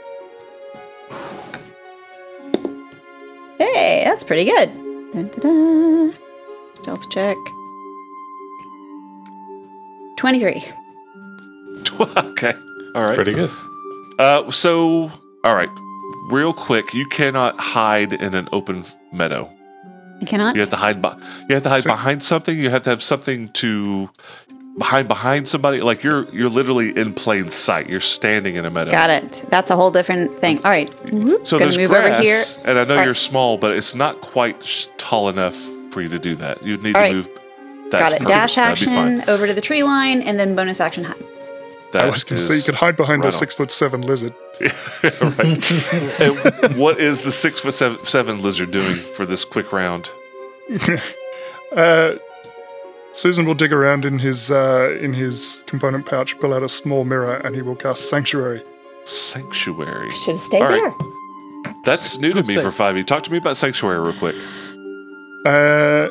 Hey, 3.58 4.02
that's 4.04 4.22
pretty 4.24 4.44
good. 4.44 4.68
Dun, 5.12 5.28
dun, 5.28 5.40
dun. 5.40 6.14
Stealth 6.82 7.10
check. 7.10 7.36
Twenty-three. 10.16 10.62
okay. 12.00 12.52
All 12.94 13.02
right. 13.02 13.14
Pretty 13.14 13.32
good. 13.32 13.50
Uh, 14.18 14.50
so, 14.50 15.10
all 15.44 15.54
right. 15.54 15.68
Real 16.30 16.52
quick, 16.52 16.92
you 16.92 17.06
cannot 17.08 17.58
hide 17.58 18.12
in 18.12 18.34
an 18.34 18.48
open 18.52 18.84
meadow. 19.12 19.50
You 20.20 20.26
cannot. 20.26 20.54
You 20.56 20.60
have 20.60 20.70
to 20.70 20.76
hide. 20.76 21.00
Be- 21.00 21.08
you 21.48 21.54
have 21.54 21.62
to 21.62 21.68
hide 21.68 21.82
So- 21.82 21.90
behind 21.90 22.22
something. 22.22 22.58
You 22.58 22.70
have 22.70 22.82
to 22.84 22.90
have 22.90 23.02
something 23.02 23.48
to 23.54 24.10
behind 24.78 25.08
behind 25.08 25.48
somebody. 25.48 25.80
Like 25.80 26.02
you're 26.02 26.28
you're 26.30 26.48
literally 26.48 26.96
in 26.96 27.12
plain 27.14 27.50
sight. 27.50 27.88
You're 27.88 28.00
standing 28.00 28.56
in 28.56 28.64
a 28.64 28.70
meadow. 28.70 28.90
Got 28.90 29.10
it. 29.10 29.44
That's 29.48 29.70
a 29.70 29.76
whole 29.76 29.90
different 29.90 30.38
thing. 30.38 30.58
All 30.64 30.70
right. 30.70 30.88
So 30.98 31.58
Gonna 31.58 31.58
there's 31.58 31.78
move 31.78 31.90
grass, 31.90 32.14
over 32.14 32.22
here. 32.22 32.42
and 32.64 32.78
I 32.78 32.84
know 32.84 32.98
All 32.98 33.04
you're 33.04 33.14
small, 33.14 33.58
but 33.58 33.72
it's 33.72 33.94
not 33.94 34.20
quite 34.20 34.88
tall 34.96 35.28
enough 35.28 35.56
for 35.90 36.00
you 36.00 36.08
to 36.08 36.18
do 36.18 36.36
that. 36.36 36.62
You'd 36.62 36.82
need 36.82 36.96
All 36.96 37.02
to 37.02 37.06
right. 37.08 37.14
move. 37.14 37.28
Got 37.90 38.12
it. 38.12 38.20
perfect. 38.20 38.28
Dash 38.28 38.54
That'd 38.54 38.78
be 38.78 38.84
fine. 38.86 39.18
action 39.20 39.30
over 39.30 39.46
to 39.46 39.54
the 39.54 39.60
tree 39.62 39.82
line, 39.82 40.20
and 40.22 40.38
then 40.38 40.54
bonus 40.54 40.80
action 40.80 41.04
hide. 41.04 41.16
That 41.92 42.02
I 42.02 42.06
was 42.10 42.22
going 42.22 42.36
to 42.38 42.44
say 42.44 42.54
you 42.56 42.62
could 42.62 42.74
hide 42.74 42.96
behind 42.96 43.24
right 43.24 43.32
a 43.32 43.36
six 43.36 43.54
foot 43.54 43.70
seven 43.70 44.02
lizard. 44.02 44.34
right. 44.60 46.20
and 46.20 46.76
what 46.76 47.00
is 47.00 47.24
the 47.24 47.32
six 47.32 47.60
foot 47.60 47.72
seven, 47.72 48.04
seven 48.04 48.42
lizard 48.42 48.70
doing 48.72 48.96
for 48.96 49.24
this 49.24 49.44
quick 49.46 49.72
round? 49.72 50.10
Uh, 51.76 52.14
Susan 53.12 53.46
will 53.46 53.54
dig 53.54 53.72
around 53.72 54.04
in 54.04 54.18
his 54.18 54.50
uh, 54.50 54.96
in 55.00 55.12
his 55.12 55.62
component 55.66 56.06
pouch, 56.06 56.38
pull 56.38 56.52
out 56.54 56.62
a 56.62 56.68
small 56.68 57.04
mirror, 57.04 57.36
and 57.36 57.54
he 57.54 57.62
will 57.62 57.76
cast 57.76 58.08
Sanctuary. 58.08 58.62
Sanctuary. 59.04 60.10
Should 60.10 60.32
have 60.32 60.40
stayed 60.40 60.62
All 60.62 60.68
right. 60.68 60.94
there. 60.98 61.74
That's 61.84 62.18
new 62.18 62.32
to 62.32 62.42
me 62.42 62.54
for 62.54 62.68
5e. 62.68 63.06
Talk 63.06 63.22
to 63.24 63.32
me 63.32 63.38
about 63.38 63.56
Sanctuary 63.56 63.98
real 63.98 64.12
quick. 64.12 64.36
Uh, 65.46 66.08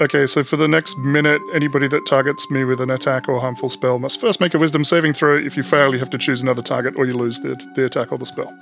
okay, 0.00 0.26
so 0.26 0.44
for 0.44 0.56
the 0.56 0.68
next 0.68 0.96
minute, 0.98 1.42
anybody 1.52 1.88
that 1.88 2.06
targets 2.06 2.50
me 2.50 2.64
with 2.64 2.80
an 2.80 2.90
attack 2.90 3.28
or 3.28 3.40
harmful 3.40 3.68
spell 3.68 3.98
must 3.98 4.20
first 4.20 4.40
make 4.40 4.54
a 4.54 4.58
Wisdom 4.58 4.84
saving 4.84 5.12
throw. 5.12 5.36
If 5.36 5.56
you 5.56 5.62
fail, 5.62 5.92
you 5.92 5.98
have 5.98 6.10
to 6.10 6.18
choose 6.18 6.40
another 6.40 6.62
target, 6.62 6.94
or 6.96 7.04
you 7.04 7.16
lose 7.16 7.40
the, 7.40 7.60
the 7.74 7.84
attack 7.84 8.12
or 8.12 8.18
the 8.18 8.26
spell. 8.26 8.56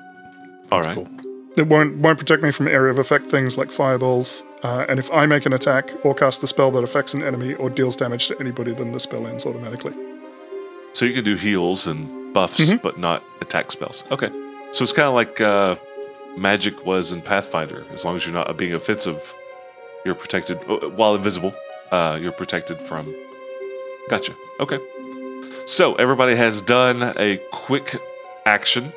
All 0.73 0.81
right. 0.81 0.97
Cool. 0.97 1.09
It 1.57 1.67
won't 1.67 1.97
won't 1.99 2.19
protect 2.19 2.43
me 2.43 2.51
from 2.53 2.69
area 2.69 2.93
of 2.93 2.99
effect 2.99 3.27
things 3.31 3.59
like 3.59 3.71
fireballs. 3.73 4.45
Uh, 4.63 4.85
and 4.89 4.99
if 4.99 5.11
I 5.13 5.27
make 5.27 5.47
an 5.47 5.53
attack 5.53 5.93
or 6.05 6.15
cast 6.15 6.43
a 6.43 6.47
spell 6.47 6.71
that 6.73 6.85
affects 6.85 7.13
an 7.15 7.23
enemy 7.25 7.55
or 7.55 7.69
deals 7.71 7.97
damage 7.97 8.29
to 8.29 8.39
anybody, 8.41 8.73
then 8.73 8.93
the 8.93 9.01
spell 9.01 9.27
ends 9.27 9.45
automatically. 9.47 9.93
So 10.93 11.05
you 11.05 11.15
can 11.15 11.25
do 11.25 11.37
heals 11.37 11.87
and 11.87 12.33
buffs, 12.33 12.59
Mhm. 12.61 12.83
but 12.83 12.99
not 12.99 13.23
attack 13.41 13.71
spells. 13.73 14.05
Okay. 14.11 14.31
So 14.73 14.85
it's 14.85 14.93
kind 14.93 15.09
of 15.09 15.15
like 15.15 15.41
uh, 15.41 15.75
magic 16.37 16.87
was 16.87 17.13
in 17.13 17.21
Pathfinder. 17.23 17.85
As 17.93 18.05
long 18.05 18.15
as 18.17 18.25
you're 18.25 18.35
not 18.35 18.57
being 18.57 18.73
offensive, 18.73 19.35
you're 20.05 20.15
protected. 20.15 20.59
uh, 20.69 20.89
While 20.91 21.15
invisible, 21.17 21.53
uh, 21.91 22.19
you're 22.21 22.33
protected 22.33 22.81
from. 22.83 23.13
Gotcha. 24.09 24.33
Okay. 24.61 24.79
So 25.67 25.95
everybody 25.97 26.37
has 26.37 26.63
done 26.63 27.03
a 27.19 27.39
quick 27.51 27.97
action. 28.47 28.93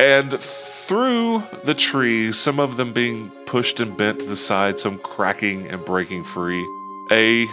And 0.00 0.38
through 0.40 1.44
the 1.64 1.74
trees, 1.74 2.38
some 2.38 2.58
of 2.58 2.76
them 2.76 2.92
being 2.92 3.30
pushed 3.46 3.78
and 3.80 3.96
bent 3.96 4.20
to 4.20 4.26
the 4.26 4.36
side, 4.36 4.78
some 4.78 4.98
cracking 4.98 5.68
and 5.68 5.84
breaking 5.84 6.24
free, 6.24 6.66
a 7.12 7.46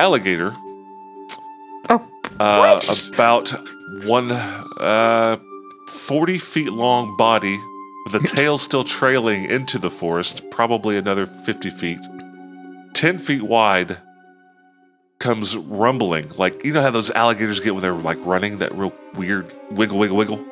alligator 0.00 0.54
Oh, 1.90 2.06
uh, 2.40 2.80
about 3.12 3.52
one 4.04 4.32
uh, 4.32 5.38
40 5.88 6.38
feet 6.38 6.72
long 6.72 7.16
body 7.16 7.58
with 8.04 8.22
the 8.22 8.28
tail 8.28 8.58
still 8.58 8.84
trailing 8.84 9.44
into 9.44 9.78
the 9.78 9.90
forest, 9.90 10.42
probably 10.50 10.96
another 10.96 11.26
50 11.26 11.70
feet, 11.70 12.00
10 12.94 13.18
feet 13.18 13.42
wide, 13.42 13.98
comes 15.18 15.56
rumbling. 15.56 16.30
Like, 16.36 16.64
you 16.64 16.72
know 16.72 16.82
how 16.82 16.90
those 16.90 17.10
alligators 17.10 17.60
get 17.60 17.74
when 17.74 17.82
they're 17.82 17.92
like 17.92 18.18
running, 18.24 18.58
that 18.58 18.74
real 18.76 18.92
weird 19.14 19.52
wiggle, 19.70 19.98
wiggle, 19.98 20.16
wiggle? 20.16 20.44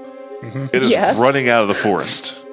Mhm. 0.42 0.70
It 0.74 0.82
is 0.82 0.90
Yeah. 0.90 1.18
running 1.20 1.48
out 1.48 1.62
of 1.62 1.68
the 1.68 1.74
forest. 1.74 2.44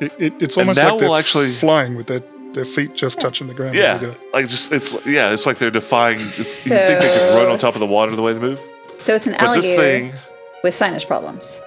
It, 0.00 0.12
it, 0.18 0.32
it's 0.40 0.58
almost 0.58 0.78
like 0.78 0.98
they're 0.98 1.08
we'll 1.08 1.16
actually- 1.16 1.50
flying 1.52 1.94
with 1.96 2.08
their, 2.08 2.20
their 2.52 2.64
feet 2.64 2.94
just 2.94 3.20
touching 3.20 3.46
the 3.46 3.54
ground. 3.54 3.74
Yeah. 3.76 4.12
Like, 4.32 4.46
just, 4.48 4.72
it's, 4.72 4.94
yeah, 5.06 5.30
it's 5.30 5.46
like 5.46 5.58
they're 5.58 5.70
defying. 5.70 6.18
It's, 6.20 6.66
you 6.66 6.72
think 6.76 6.98
they 7.00 7.08
could 7.08 7.36
run 7.38 7.48
on 7.50 7.58
top 7.58 7.74
of 7.74 7.80
the 7.80 7.86
water 7.86 8.14
the 8.16 8.22
way 8.22 8.32
they 8.32 8.40
move? 8.40 8.60
So 8.98 9.14
it's 9.14 9.26
an 9.26 9.36
But 9.38 9.54
this 9.54 9.66
alligator 9.78 10.10
thing. 10.10 10.20
with 10.62 10.74
sinus 10.74 11.04
problems. 11.04 11.60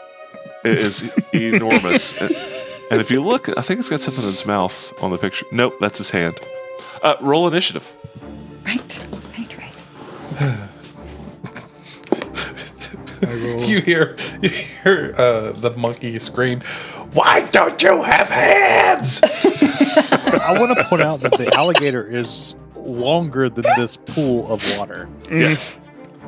It 0.65 0.77
is 0.77 1.09
enormous. 1.33 2.19
and, 2.21 2.31
and 2.91 3.01
if 3.01 3.09
you 3.11 3.21
look, 3.23 3.47
I 3.57 3.61
think 3.61 3.79
it's 3.79 3.89
got 3.89 3.99
something 4.01 4.23
in 4.23 4.29
its 4.29 4.45
mouth 4.45 4.93
on 5.01 5.11
the 5.11 5.17
picture. 5.17 5.45
Nope, 5.51 5.75
that's 5.79 5.97
his 5.99 6.09
hand. 6.09 6.39
Uh, 7.01 7.15
roll 7.21 7.47
initiative. 7.47 7.95
Right. 8.65 9.07
Right. 9.37 9.57
Right. 10.41 10.59
I 13.21 13.25
will- 13.35 13.61
You 13.63 13.81
hear 13.81 14.15
you 14.41 14.49
hear 14.49 15.13
uh, 15.17 15.51
the 15.53 15.71
monkey 15.77 16.17
scream, 16.19 16.61
"Why 17.13 17.41
don't 17.51 17.81
you 17.81 18.03
have 18.03 18.27
hands?" 18.29 19.21
I 19.23 20.55
want 20.59 20.77
to 20.77 20.83
point 20.85 21.01
out 21.01 21.19
that 21.21 21.33
the 21.37 21.53
alligator 21.53 22.05
is 22.05 22.55
longer 22.75 23.49
than 23.49 23.65
this 23.77 23.97
pool 23.97 24.51
of 24.51 24.63
water. 24.77 25.09
Yes. 25.31 25.75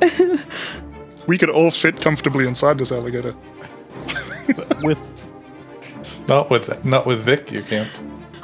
we 1.26 1.38
could 1.38 1.50
all 1.50 1.70
fit 1.70 2.00
comfortably 2.00 2.46
inside 2.46 2.78
this 2.78 2.90
alligator. 2.92 3.34
But 4.56 4.82
with 4.82 5.30
not 6.28 6.50
with 6.50 6.84
not 6.84 7.06
with 7.06 7.20
Vic, 7.20 7.50
you 7.52 7.62
can't. 7.62 7.88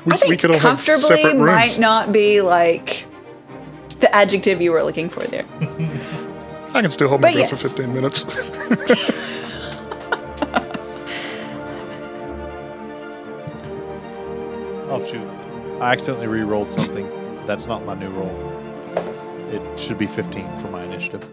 We, 0.04 0.12
I 0.12 0.16
think 0.18 0.30
we 0.30 0.36
could 0.36 0.50
all 0.50 0.58
have 0.58 0.62
comfortably 0.78 1.00
separate 1.00 1.34
might 1.36 1.78
not 1.80 2.12
be 2.12 2.40
like 2.40 3.06
the 4.00 4.14
adjective 4.14 4.60
you 4.60 4.70
were 4.72 4.84
looking 4.84 5.08
for 5.08 5.24
there. 5.24 5.44
I 6.76 6.82
can 6.82 6.90
still 6.90 7.08
hold 7.08 7.22
my 7.22 7.28
But 7.28 7.34
breath 7.38 7.50
yes. 7.50 7.62
for 7.62 7.68
15 7.68 7.94
minutes. 7.94 8.24
Oh 14.88 15.04
shoot! 15.04 15.26
I 15.80 15.92
accidentally 15.92 16.28
re-rolled 16.28 16.72
something. 16.72 17.06
That's 17.44 17.66
not 17.66 17.84
my 17.84 17.94
new 17.94 18.08
roll. 18.10 18.30
It 19.50 19.78
should 19.78 19.98
be 19.98 20.06
15 20.06 20.44
for 20.58 20.68
my 20.68 20.84
initiative. 20.84 21.28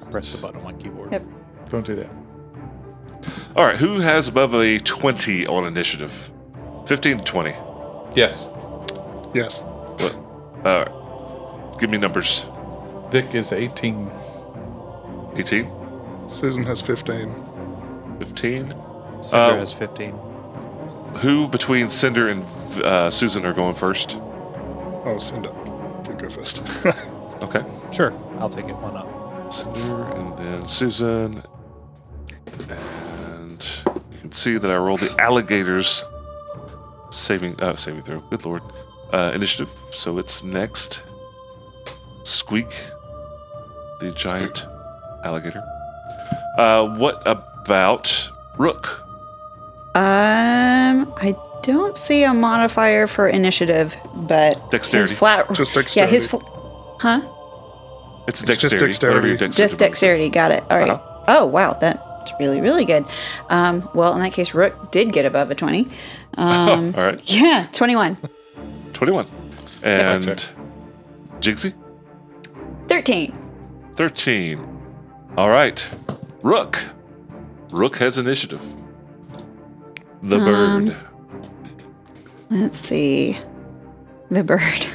I 0.00 0.04
pressed 0.10 0.32
the 0.32 0.38
button 0.38 0.58
on 0.60 0.64
my 0.64 0.72
keyboard. 0.72 1.12
Yep. 1.12 1.24
Don't 1.68 1.86
do 1.86 1.94
that. 1.96 2.10
All 3.56 3.66
right, 3.66 3.76
who 3.76 4.00
has 4.00 4.28
above 4.28 4.54
a 4.54 4.78
20 4.78 5.46
on 5.46 5.66
initiative? 5.66 6.30
15 6.86 7.18
to 7.18 7.24
20. 7.24 7.50
Yes. 8.14 8.50
yes. 9.34 9.62
What? 9.62 10.14
All 10.64 10.84
right. 10.84 11.78
Give 11.78 11.90
me 11.90 11.98
numbers. 11.98 12.46
Vic 13.12 13.34
is 13.34 13.52
18. 13.52 14.10
18, 15.36 15.70
Susan 16.28 16.64
has 16.64 16.80
15. 16.80 17.28
15. 18.18 18.74
Cinder 19.22 19.36
Uh, 19.36 19.56
has 19.58 19.72
15. 19.72 20.12
Who 21.20 21.46
between 21.48 21.90
Cinder 21.90 22.28
and 22.28 22.42
uh, 22.82 23.10
Susan 23.10 23.44
are 23.44 23.52
going 23.52 23.74
first? 23.74 24.16
Oh, 25.04 25.16
Cinder. 25.18 25.50
it. 25.50 26.04
Can 26.06 26.18
go 26.18 26.28
first. 26.28 26.62
Okay. 27.42 27.64
Sure, 27.92 28.12
I'll 28.38 28.48
take 28.48 28.66
it. 28.68 28.76
One 28.76 28.96
up. 28.96 29.52
Cinder 29.52 30.04
and 30.12 30.38
then 30.38 30.68
Susan. 30.68 31.42
And 32.68 33.66
you 34.12 34.18
can 34.20 34.30
see 34.30 34.58
that 34.58 34.70
I 34.70 34.76
rolled 34.76 35.00
the 35.00 35.12
alligators 35.20 36.04
saving 37.10 37.60
uh, 37.60 37.74
saving 37.74 38.02
throw. 38.02 38.20
Good 38.30 38.44
lord. 38.46 38.62
Uh, 39.12 39.32
initiative. 39.34 39.70
So 39.90 40.18
it's 40.18 40.44
next. 40.44 41.02
Squeak, 42.22 42.72
the 44.02 44.10
giant 44.12 44.66
alligator. 45.24 45.62
Uh, 46.58 46.86
what 46.96 47.22
about 47.26 48.30
Rook? 48.58 49.02
Um, 49.94 51.12
I 51.16 51.36
don't 51.62 51.96
see 51.96 52.24
a 52.24 52.32
modifier 52.34 53.06
for 53.06 53.28
initiative, 53.28 53.96
but 54.14 54.70
Dexterity. 54.70 55.10
His 55.10 55.18
flat, 55.18 55.52
Just 55.52 55.74
dexterity. 55.74 56.10
Yeah, 56.10 56.12
his 56.18 56.26
fl- 56.26 56.38
huh? 57.00 57.20
It's 58.26 58.40
It's 58.42 58.48
just 58.50 58.60
dexterity. 58.60 58.86
dexterity. 58.86 59.28
your 59.28 59.36
dexterity 59.36 59.56
Just 59.56 59.58
bonus 59.58 59.72
is. 59.72 59.78
dexterity. 59.78 60.28
Got 60.30 60.52
it. 60.52 60.64
All 60.70 60.78
right. 60.78 60.90
Uh-huh. 60.90 61.24
Oh 61.28 61.46
wow, 61.46 61.72
that's 61.74 62.32
really 62.40 62.60
really 62.60 62.84
good. 62.84 63.04
Um, 63.48 63.88
well, 63.94 64.12
in 64.14 64.20
that 64.20 64.32
case, 64.32 64.54
Rook 64.54 64.90
did 64.92 65.12
get 65.12 65.24
above 65.24 65.50
a 65.50 65.54
twenty. 65.54 65.86
Um, 66.34 66.94
All 66.96 67.02
right. 67.04 67.20
yeah, 67.30 67.66
twenty-one. 67.72 68.16
21. 68.94 69.26
And 69.82 70.24
check. 70.24 70.38
Jigsy? 71.40 71.74
13. 72.88 73.36
13. 73.96 74.58
All 75.36 75.48
right. 75.48 75.88
Rook. 76.42 76.78
Rook 77.70 77.96
has 77.98 78.18
initiative. 78.18 78.62
The 80.22 80.36
Um, 80.36 80.44
bird. 80.44 80.96
Let's 82.50 82.78
see. 82.78 83.38
The 84.30 84.44
bird. 84.44 84.86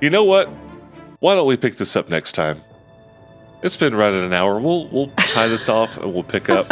You 0.00 0.10
know 0.10 0.24
what? 0.24 0.48
Why 1.20 1.34
don't 1.34 1.46
we 1.46 1.56
pick 1.56 1.76
this 1.76 1.94
up 1.96 2.08
next 2.08 2.32
time? 2.32 2.62
It's 3.62 3.76
been 3.76 3.94
right 3.94 4.12
at 4.12 4.24
an 4.24 4.32
hour. 4.32 4.58
We'll 4.58 4.88
we'll 4.88 5.08
tie 5.16 5.48
this 5.48 5.68
off 5.78 5.98
and 5.98 6.14
we'll 6.14 6.22
pick 6.22 6.48
up 6.48 6.66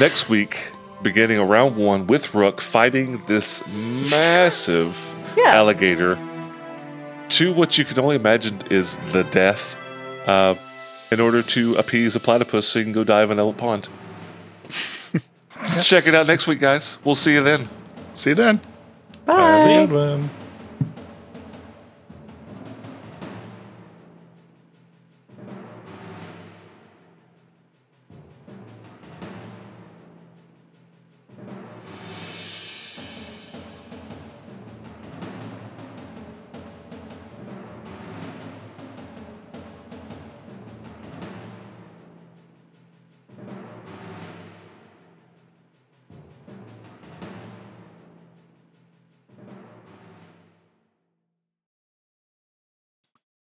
next 0.00 0.28
week, 0.28 0.72
beginning 1.02 1.38
of 1.38 1.48
round 1.48 1.76
one 1.76 2.06
with 2.08 2.34
Rook 2.34 2.60
fighting 2.60 3.22
this 3.26 3.64
massive 3.68 4.98
Yeah. 5.36 5.50
alligator 5.54 6.18
to 7.30 7.52
what 7.52 7.78
you 7.78 7.84
can 7.84 7.98
only 8.00 8.16
imagine 8.16 8.60
is 8.70 8.96
the 9.12 9.22
death, 9.24 9.76
uh, 10.26 10.54
in 11.10 11.20
order 11.20 11.42
to 11.42 11.74
appease 11.76 12.14
a 12.16 12.20
platypus 12.20 12.68
so 12.68 12.78
you 12.78 12.84
can 12.84 12.92
go 12.92 13.04
dive 13.04 13.30
in 13.30 13.38
Ellen 13.38 13.54
Pond. 13.54 13.88
Check 15.82 16.06
it 16.06 16.14
out 16.14 16.26
next 16.26 16.46
week, 16.46 16.60
guys. 16.60 16.98
We'll 17.04 17.14
see 17.14 17.34
you 17.34 17.42
then. 17.42 17.68
See 18.14 18.30
you 18.30 18.36
then. 18.36 18.60
Have 19.26 19.66
a 19.66 19.86
Bye. 19.86 20.39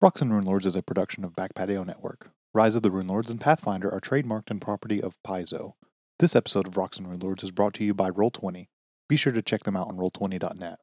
Rocks 0.01 0.23
and 0.23 0.33
Rune 0.33 0.45
Lords 0.45 0.65
is 0.65 0.77
a 0.77 0.83
production 0.83 1.25
of 1.25 1.35
Back 1.35 1.57
Patio 1.57 1.83
Network. 1.83 2.31
Rise 2.55 2.77
of 2.77 2.85
the 2.85 2.91
Runelords 2.91 3.31
and 3.31 3.41
Pathfinder 3.41 3.93
are 3.93 4.01
trademarked 4.01 4.49
and 4.49 4.61
property 4.61 5.03
of 5.03 5.21
Paizo. 5.27 5.73
This 6.21 6.37
episode 6.37 6.69
of 6.69 6.77
Rocks 6.77 6.99
and 6.99 7.09
Rune 7.09 7.19
Lords 7.19 7.43
is 7.43 7.51
brought 7.51 7.75
to 7.75 7.85
you 7.85 7.95
by 7.95 8.09
Roll20. 8.11 8.69
Be 9.09 9.17
sure 9.17 9.33
to 9.33 9.43
check 9.43 9.65
them 9.65 9.77
out 9.77 9.89
on 9.89 9.97
roll20.net. 9.97 10.79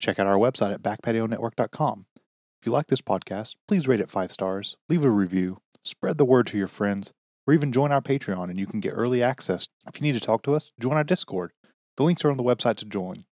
Check 0.00 0.18
out 0.18 0.26
our 0.26 0.38
website 0.38 0.72
at 0.72 0.82
backpationetwork.com. 0.82 2.06
If 2.16 2.66
you 2.66 2.72
like 2.72 2.86
this 2.86 3.02
podcast, 3.02 3.56
please 3.68 3.86
rate 3.86 4.00
it 4.00 4.10
five 4.10 4.32
stars, 4.32 4.78
leave 4.88 5.04
a 5.04 5.10
review, 5.10 5.58
spread 5.84 6.16
the 6.16 6.24
word 6.24 6.46
to 6.46 6.56
your 6.56 6.68
friends, 6.68 7.12
or 7.46 7.52
even 7.52 7.70
join 7.70 7.92
our 7.92 8.00
Patreon 8.00 8.48
and 8.48 8.58
you 8.58 8.66
can 8.66 8.80
get 8.80 8.94
early 8.94 9.22
access. 9.22 9.68
If 9.86 10.00
you 10.00 10.06
need 10.06 10.18
to 10.18 10.26
talk 10.26 10.42
to 10.44 10.54
us, 10.54 10.72
join 10.80 10.96
our 10.96 11.04
Discord. 11.04 11.52
The 11.98 12.02
links 12.02 12.24
are 12.24 12.30
on 12.30 12.38
the 12.38 12.42
website 12.42 12.76
to 12.76 12.86
join. 12.86 13.26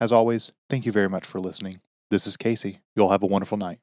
As 0.00 0.10
always, 0.10 0.52
thank 0.70 0.86
you 0.86 0.92
very 0.92 1.10
much 1.10 1.26
for 1.26 1.38
listening. 1.38 1.82
This 2.10 2.26
is 2.26 2.38
Casey. 2.38 2.80
You 2.96 3.02
all 3.02 3.10
have 3.10 3.22
a 3.22 3.26
wonderful 3.26 3.58
night. 3.58 3.80